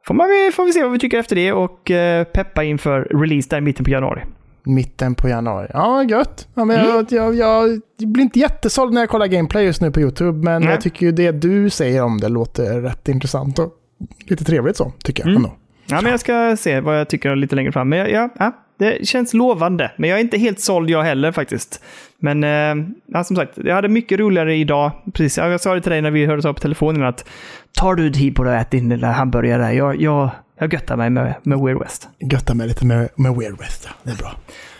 [0.06, 3.48] får, man, får vi se vad vi tycker efter det och eh, peppa inför release
[3.50, 4.20] där i mitten på januari.
[4.66, 5.66] Mitten på januari.
[5.72, 6.48] Ja, gött.
[6.54, 6.90] Ja, men Mm.
[7.10, 7.80] jag, jag, jag
[8.12, 10.70] blir inte jättesåld när jag kollar gameplay just nu på YouTube, men Nej.
[10.70, 13.72] jag tycker ju det du säger om det låter rätt intressant och
[14.18, 15.28] lite trevligt så, tycker jag.
[15.30, 15.36] Mm.
[15.36, 15.56] Ändå.
[15.86, 17.88] Ja, men jag ska se vad jag tycker lite längre fram.
[17.88, 19.90] Men ja, ja, ja, det känns lovande.
[19.96, 21.82] Men jag är inte helt såld jag heller faktiskt.
[22.18, 24.90] Men eh, ja, som sagt, jag hade mycket roligare idag.
[25.12, 27.28] Precis, jag sa det till dig när vi hördes av på telefonen att
[27.72, 29.72] tar du tid på dig att äta din lilla hamburgare?
[29.74, 32.08] Jag, jag, jag göttar mig med, med Weird West.
[32.18, 33.88] Götta mig lite med, med Weird West.
[33.88, 33.90] ja.
[34.02, 34.32] Det är bra.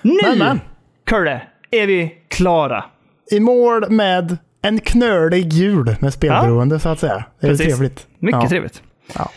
[0.03, 0.61] Nu, Men, men.
[1.07, 2.85] Kurre, är vi klara.
[3.31, 7.25] I mål med en knölig jul med spelberoende så att säga.
[7.41, 7.67] Det är Precis.
[7.67, 8.07] trevligt.
[8.19, 8.49] Mycket ja.
[8.49, 8.83] trevligt.
[9.15, 9.31] Ja.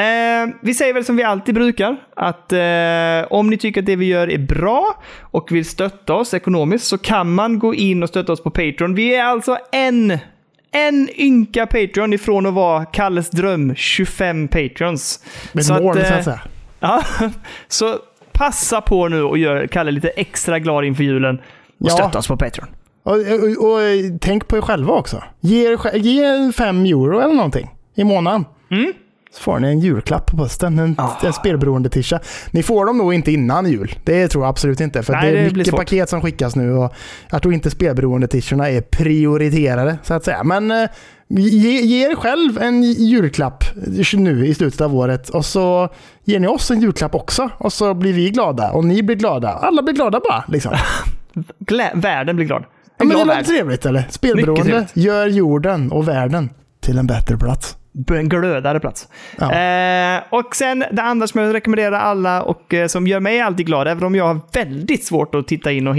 [0.00, 3.96] Eh, vi säger väl som vi alltid brukar, att eh, om ni tycker att det
[3.96, 8.08] vi gör är bra och vill stötta oss ekonomiskt så kan man gå in och
[8.08, 8.94] stötta oss på Patreon.
[8.94, 10.18] Vi är alltså en,
[10.72, 15.24] en ynka Patreon ifrån att vara Kalles dröm, 25 Patreons.
[15.52, 16.40] Med Så mål att, så eh, att säga.
[16.82, 17.02] Ja,
[17.68, 17.96] så
[18.32, 21.42] passa på nu och gör Kalle lite extra glad inför julen och
[21.78, 21.90] Ja.
[21.90, 22.68] stötta oss på Patreon.
[23.02, 23.80] Och, och, och
[24.20, 25.22] tänk på er själva också.
[25.40, 28.44] Ge, ge fem euro eller någonting i månaden.
[28.70, 28.92] Mm.
[29.32, 30.78] Så får ni en julklapp på posten.
[30.78, 31.10] En, Ah.
[31.26, 32.20] en spelberoende tisha.
[32.50, 33.94] Ni får dem nog inte innan jul.
[34.04, 35.02] Det tror jag absolut inte.
[35.02, 35.80] För Nej, det är det mycket svårt.
[35.80, 36.72] paket som skickas nu.
[36.72, 36.92] Och
[37.30, 40.44] jag tror inte spelberoende tishorna är prioriterade så att säga.
[40.44, 40.88] Men eh,
[41.28, 43.64] ge, ge er själv en julklapp
[44.14, 45.28] nu i slutet av året.
[45.28, 45.88] Och så
[46.24, 47.50] ger ni oss en julklapp också.
[47.58, 48.70] Och så blir vi glada.
[48.72, 49.48] Och ni blir glada.
[49.48, 50.44] Alla blir glada bara.
[50.48, 50.72] Liksom.
[51.66, 52.62] Glä- världen blir glad.
[52.62, 52.68] Ja,
[53.02, 54.04] En men det låter trevligt eller?
[54.10, 54.96] Spelberoende trevligt.
[54.96, 56.50] gör jorden och världen
[56.80, 57.76] till en bättre plats.
[58.12, 59.08] En glödare plats.
[59.38, 59.52] Ja.
[59.52, 63.66] Eh, och sen det andra som jag rekommenderar alla och eh, som gör mig alltid
[63.66, 65.94] glad, även om jag har väldigt svårt att titta in och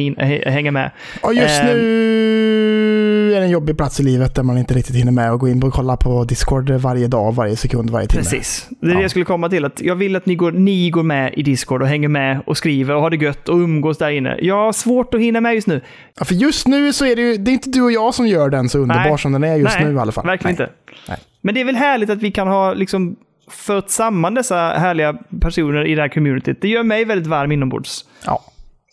[0.46, 0.92] hänga med.
[1.22, 4.96] Och just Eh, nu är det en jobbig plats i livet där man inte riktigt
[4.96, 8.24] hinner med att gå in och kolla på Discord varje dag, varje sekund, varje timme.
[8.24, 8.68] Precis.
[8.70, 9.02] Det är det Ja.
[9.02, 9.66] jag skulle komma till.
[9.66, 12.58] Att jag vill att ni går, ni går med i Discord och hänger med och
[12.58, 14.38] skriver och har det gött och umgås där inne.
[14.42, 15.82] Jag har svårt att hinna med just nu.
[16.20, 18.28] Ja, för just nu så är det ju, det är inte du och jag som
[18.28, 19.18] gör den så underbar Nej.
[19.18, 20.26] som den är just Nej, nu i alla fall.
[20.26, 20.68] Verkligen Nej.
[20.68, 20.76] inte.
[21.10, 21.18] Nej.
[21.42, 23.16] Men det är väl härligt att vi kan ha liksom
[23.50, 26.62] fört samman dessa härliga personer i det här communityt.
[26.62, 28.06] Det gör mig väldigt varm inombords.
[28.26, 28.42] Ja.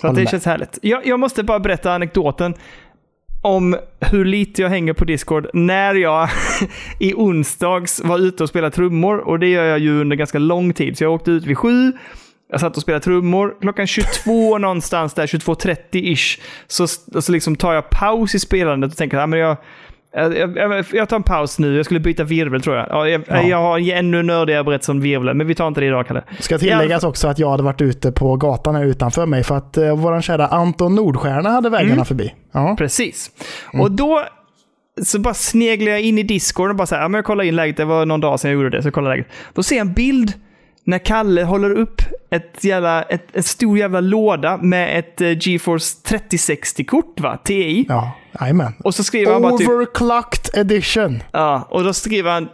[0.01, 0.31] Så att det med.
[0.31, 0.79] känns härligt.
[0.83, 2.55] Jag, jag måste bara berätta anekdoten
[3.43, 6.29] om hur lite jag hänger på Discord när jag
[7.01, 9.19] i onsdags var ute och spelade trummor.
[9.19, 10.99] Och det gör jag ju under ganska lång tid.
[10.99, 11.93] Så jag åkte ut vid sju.
[12.51, 13.55] Jag satt och spelade trummor.
[13.61, 16.87] Klockan 22 någonstans där, 22.30-ish, så,
[17.21, 19.57] så liksom tar jag paus i spelandet och tänker att men jag,
[20.13, 21.77] jag, jag, jag tar en paus nu.
[21.77, 22.87] Jag skulle byta virvel tror jag.
[22.91, 23.43] Ja, jag, Ja.
[23.43, 26.23] jag har ännu nördigare berättelse om virvlen, men vi tar inte det idag, Kalle.
[26.41, 29.77] Ska tilläggas också att jag hade varit ute på gatan här utanför mig för att
[29.77, 32.05] eh, vår kära Anton Nordstjärna hade vägarna Mm.
[32.05, 32.35] förbi.
[32.53, 32.75] Ja.
[32.79, 33.31] Precis.
[33.73, 34.25] Och då
[35.03, 37.45] så bara sneglar jag in i Discord och bara så här, ja, men jag kollar
[37.45, 37.77] in läget.
[37.77, 39.27] Det var någon dag sedan jag gjorde det, så jag kollar läget.
[39.55, 40.33] Då ser jag en bild
[40.85, 45.97] när Kalle håller upp ett jävla, ett, en stor jävla låda med ett eh, GeForce
[46.09, 47.39] 3060-kort, va?
[47.45, 47.87] TI.
[47.89, 48.75] Ja, jajamän.
[48.85, 49.69] Och så skriver han bara typ...
[49.69, 51.23] Overclocked edition.
[51.33, 52.49] Ja, och då skriver han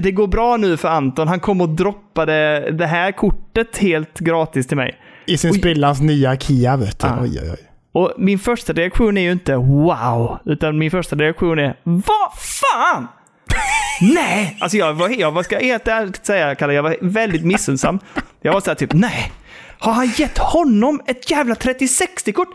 [0.00, 1.28] det går bra nu för Anton.
[1.28, 5.00] Han kom och droppade det här kortet helt gratis till mig.
[5.26, 7.06] I sin sprillans nya Kia vet du.
[7.06, 7.18] Ja.
[7.20, 7.66] Oj, oj, oj.
[7.92, 13.08] Och min första reaktion är ju inte wow, utan min första reaktion är vad fan?
[14.14, 14.56] nej!
[14.60, 18.00] Alltså jag, var, jag var, ska helt ärligt säga, Kalle, jag var väldigt missunnsam.
[18.40, 19.32] Jag var såhär typ, nej!
[19.78, 22.48] Har han gett honom ett jävla 3060-kort?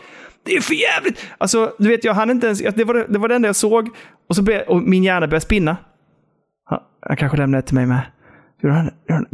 [0.44, 1.26] Det är för jävligt!
[1.38, 2.60] Alltså, du vet, jag hann inte ens...
[2.60, 3.90] Det var det, det, var det enda jag såg.
[4.30, 5.78] Och, så be, och min hjärna började spinna.
[6.66, 8.02] Han, han kanske lämnade det till mig med.
[8.62, 9.26] Gjorde han, gjorde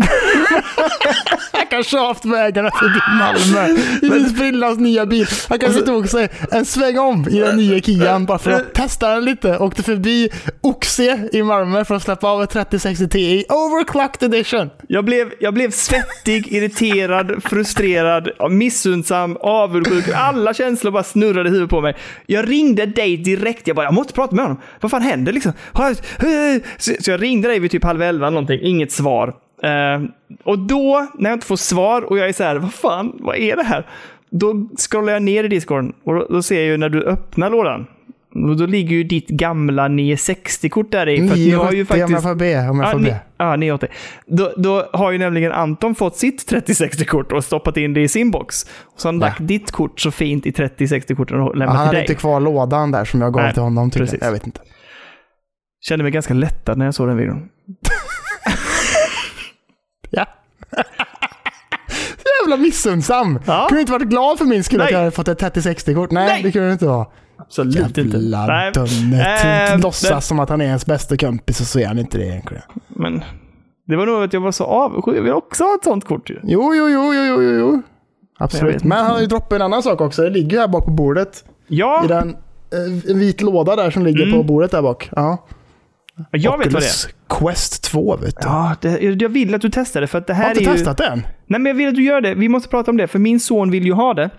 [1.69, 5.27] han, har haft vägarna förbi Malmö i sin sprillans nya bil.
[5.49, 9.09] Han kanske tog sig en sväng om i den nya Kian bara för att testa
[9.09, 9.57] den lite.
[9.57, 10.29] Åkte förbi
[10.61, 14.69] Oxie i Malmö för att släppa av ett 3060 Ti Overclocked edition.
[14.87, 20.05] Jag blev, jag blev svettig, irriterad, frustrerad, missundsam, avundsjuk.
[20.15, 21.95] Alla känslor bara snurrade i huvudet på mig.
[22.25, 23.67] Jag ringde dig direkt.
[23.67, 24.61] Jag bara, jag måste prata med honom.
[24.81, 25.53] Vad fan händer liksom?
[26.77, 28.59] Så så jag ringde dig vid typ halv elva någonting.
[28.61, 29.33] Inget svar.
[29.63, 30.01] Eh,
[30.43, 33.35] och då, när jag inte får svar och jag är så här, vad fan, vad
[33.37, 33.87] är det här?
[34.29, 37.49] Då scrollar jag ner i discorden och då, då ser jag ju när du öppnar
[37.49, 37.87] lådan.
[38.49, 41.27] Och då ligger ju ditt gamla 960-kort där i.
[41.27, 42.69] För att jag har ju 970 om jag får be.
[42.69, 43.19] Om jag Ja, får ni, be.
[43.37, 43.89] ja 980.
[44.27, 48.31] Då, då har ju nämligen Anton fått sitt 3060-kort och stoppat in det i sin
[48.31, 48.63] box.
[48.85, 49.27] Och så har han Ja.
[49.27, 52.03] lagt ditt kort så fint i 3060-korten och lämnat han till hade dig.
[52.03, 53.91] inte kvar lådan där som jag gav Nej, till honom.
[53.91, 54.07] Tydligen.
[54.07, 54.25] precis.
[54.25, 54.59] Jag vet inte.
[55.81, 57.49] Kände mig ganska lättad när jag såg den videon.
[62.43, 63.39] Jävla missunnsam.
[63.45, 63.65] Ja.
[63.69, 66.11] Kunde inte varit glad för min skull att jag hade fått ett 3060-kort.
[66.11, 66.43] Nej, Nej.
[66.43, 67.05] det kunde du inte vara.
[67.39, 68.17] Absolut inte.
[68.17, 69.21] Jävla Nej, dumme.
[69.73, 72.17] Eh, Låtsas men- som att han är ens bästa kompis och så är han inte
[72.17, 72.63] det egentligen.
[72.87, 73.23] Men
[73.87, 75.17] det var nog att jag var så avundsjuk.
[75.17, 76.39] Jag vill också ha ett sånt kort ju.
[76.43, 77.81] Jo, jo, jo, jo, jo, jo,
[78.39, 78.83] Absolut.
[78.83, 80.21] Men han har ju droppat en annan sak också.
[80.21, 81.43] Det ligger ju här bak på bordet.
[81.67, 82.29] Ja, I den
[83.09, 84.37] eh, vit låda där som ligger Mm.
[84.37, 85.09] på bordet där bak.
[85.15, 85.47] Ja.
[86.31, 86.89] Jag vet vad det är.
[86.89, 88.47] Oculus Quest 2 vet du.
[88.47, 90.69] Ja, det, jag vill att du testar det för att det jag har här inte
[90.69, 90.77] är ju...
[90.77, 91.19] testat den.
[91.45, 92.35] Nej, men jag vill att du gör det.
[92.35, 94.29] Vi måste prata om det, för min son vill ju ha det.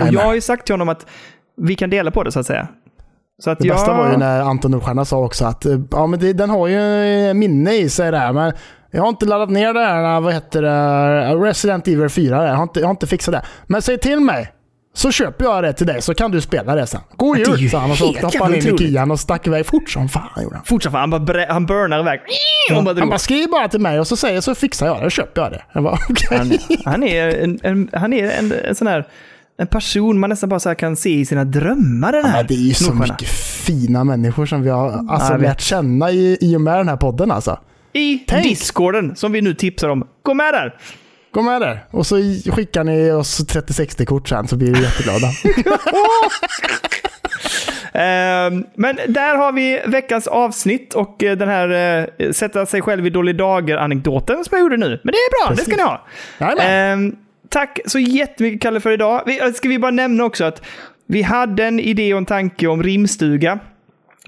[0.00, 1.06] Och jag har ju sagt till honom att
[1.56, 2.68] vi kan dela på det, så att säga.
[3.42, 3.76] Så att Det jag...
[3.76, 6.66] bästa var ju när Anton Nordstjerna sa också att eh, ja, men det, den har
[6.66, 6.78] ju
[7.28, 8.32] eh, minne i sig där.
[8.32, 8.52] Men
[8.90, 12.38] jag har inte laddat ner det här, vad heter det, Resident Evil 4.
[12.38, 12.46] där.
[12.46, 13.42] Jag har inte, jag har inte fixat det.
[13.66, 14.53] Men säg till mig.
[14.96, 17.00] Så köper jag det till dig så kan du spela det sen.
[17.16, 17.70] God det jul!
[17.70, 18.78] sa han och så hoppade han in i.
[18.78, 20.42] Kian och stack iväg fort som fan.
[20.42, 20.64] Gjorde han.
[20.64, 22.20] Fortsatt, han, bara han burnar iväg.
[22.76, 25.02] Och bara Han bara skriv bara till mig och så säger så fixar jag det.
[25.04, 25.62] Då köper jag det.
[25.72, 26.38] Jag bara, okej.
[26.38, 26.52] Han,
[26.84, 29.06] han är, en, en, han är en, en sån här
[29.58, 32.12] en person man nästan bara så här kan se i sina drömmar.
[32.12, 33.12] Den här Men det är ju så Nordsjälland.
[33.20, 35.42] mycket fina människor som vi har alltså, vet.
[35.42, 37.58] lärt känna i, i och med den här podden alltså.
[37.92, 38.44] I Tänk.
[38.44, 40.06] Discorden, som vi nu tipsar om.
[40.22, 40.74] Gå med där!
[41.34, 41.84] Gå med där.
[41.90, 42.16] Och så
[42.52, 45.26] skickar ni oss 3060-kort sen så blir vi jätteglada.
[47.96, 51.68] Ehm, men där har vi veckans avsnitt och eh, den här
[52.18, 55.00] eh, sätta sig själv i dålig dager-anekdoten som jag gjorde nu.
[55.04, 56.06] Men det är bra, det ska ni ha.
[56.38, 56.66] Jajamän.
[56.70, 57.16] Ehm,
[57.48, 59.40] tack så jättemycket Kalle för idag.
[59.40, 60.62] Äh, ska vi bara nämna också att
[61.06, 63.58] vi hade en idé och en tanke om rimstuga.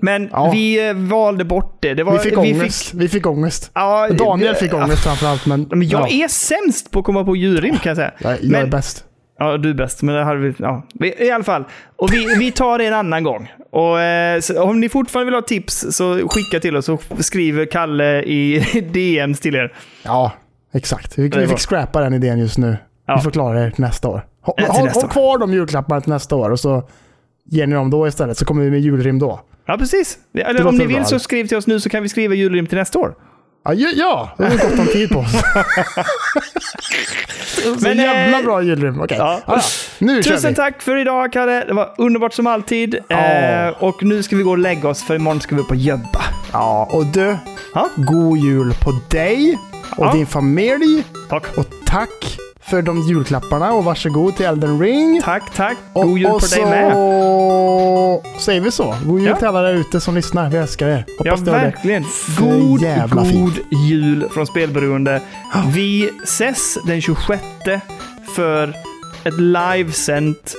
[0.03, 0.51] Men Ja.
[0.53, 1.95] vi eh, valde bort det.
[1.95, 2.95] det var, Vi fick ångest.
[2.95, 3.71] Vi fick ångest.
[3.75, 5.47] ja, Daniel fick ångest framförallt.
[5.47, 8.13] Men, Men jag ja, är sämst på att komma på julrim kan jag säga.
[8.19, 9.05] jag, jag är men, bäst.
[9.39, 10.03] Ja, du är bäst.
[10.03, 10.83] Men det hade vi, ja.
[10.95, 11.65] Vi- I alla fall.
[11.97, 13.53] Och vi, vi tar det en annan gång.
[13.73, 18.23] Och, eh, om ni fortfarande vill ha tips så skicka till oss så skriver Kalle
[18.23, 18.59] i
[18.93, 19.73] DMs till er.
[20.05, 20.33] Ja,
[20.75, 21.19] exakt.
[21.19, 22.77] Vi, är vi fick scrappa den idén just nu.
[23.07, 23.17] Ja.
[23.17, 24.27] Vi får klara det nästa år.
[24.47, 24.55] Ja,
[24.85, 25.11] nästa ha år.
[25.11, 26.89] kvar de julklapparna till nästa år och så
[27.51, 28.39] ger ni dem då istället.
[28.39, 29.41] Så kommer vi med julrim då.
[29.67, 30.19] Ja, precis.
[30.35, 32.79] Eller om ni vill så skriv till oss nu så kan vi skriva julrim till
[32.79, 33.15] nästa år.
[33.65, 35.33] Ja, ja det har vi gott om tid på oss.
[37.47, 39.01] så Men, jävla eh, bra julrim.
[39.01, 39.41] Okej, ja.
[39.47, 39.61] ja.
[39.99, 41.65] nu Tusen tack för idag Kalle.
[41.65, 42.99] Det var underbart som alltid.
[43.09, 43.17] Ja.
[43.17, 45.77] Eh, och nu ska vi gå och lägga oss för imorgon ska vi upp och
[45.77, 46.23] jobba.
[46.53, 47.37] Ja, och du.
[47.75, 47.89] Ja.
[47.97, 49.59] God jul på dig
[49.97, 50.13] och Ja.
[50.13, 51.05] din familj.
[51.29, 51.59] Tack.
[51.59, 52.39] Och tack
[52.71, 55.21] för de julklapparna och varsågod till Elden Ring.
[55.25, 55.77] Tack, tack.
[55.93, 56.93] Och, God jul och på dig så med.
[58.41, 58.95] säger vi så.
[59.05, 59.37] God jul Ja.
[59.37, 60.51] till alla där ute som lyssnar.
[60.51, 61.05] Vi älskar er.
[61.09, 61.51] Ja, Hoppas det.
[61.51, 62.05] verkligen.
[62.05, 63.59] för God, jävla god fint.
[63.91, 65.21] jul från Spelberoende.
[65.75, 67.43] Vi ses den 26
[68.37, 68.69] för
[69.25, 70.55] ett livesänt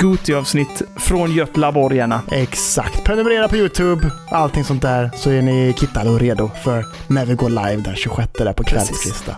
[0.00, 2.20] Goti-avsnitt från Götlaborgarna.
[2.30, 3.04] Exakt.
[3.04, 7.34] Prenumerera på YouTube, allting sånt där, så är ni kittade och redo för när vi
[7.34, 9.36] går live den 26 där på kvällskvista.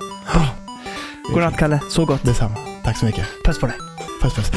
[1.33, 2.23] Godnatt Kalle, så gott.
[2.23, 2.57] Detsamma.
[2.85, 3.27] Tack så mycket.
[3.45, 3.77] Puss på dig.
[4.23, 4.51] Puss puss.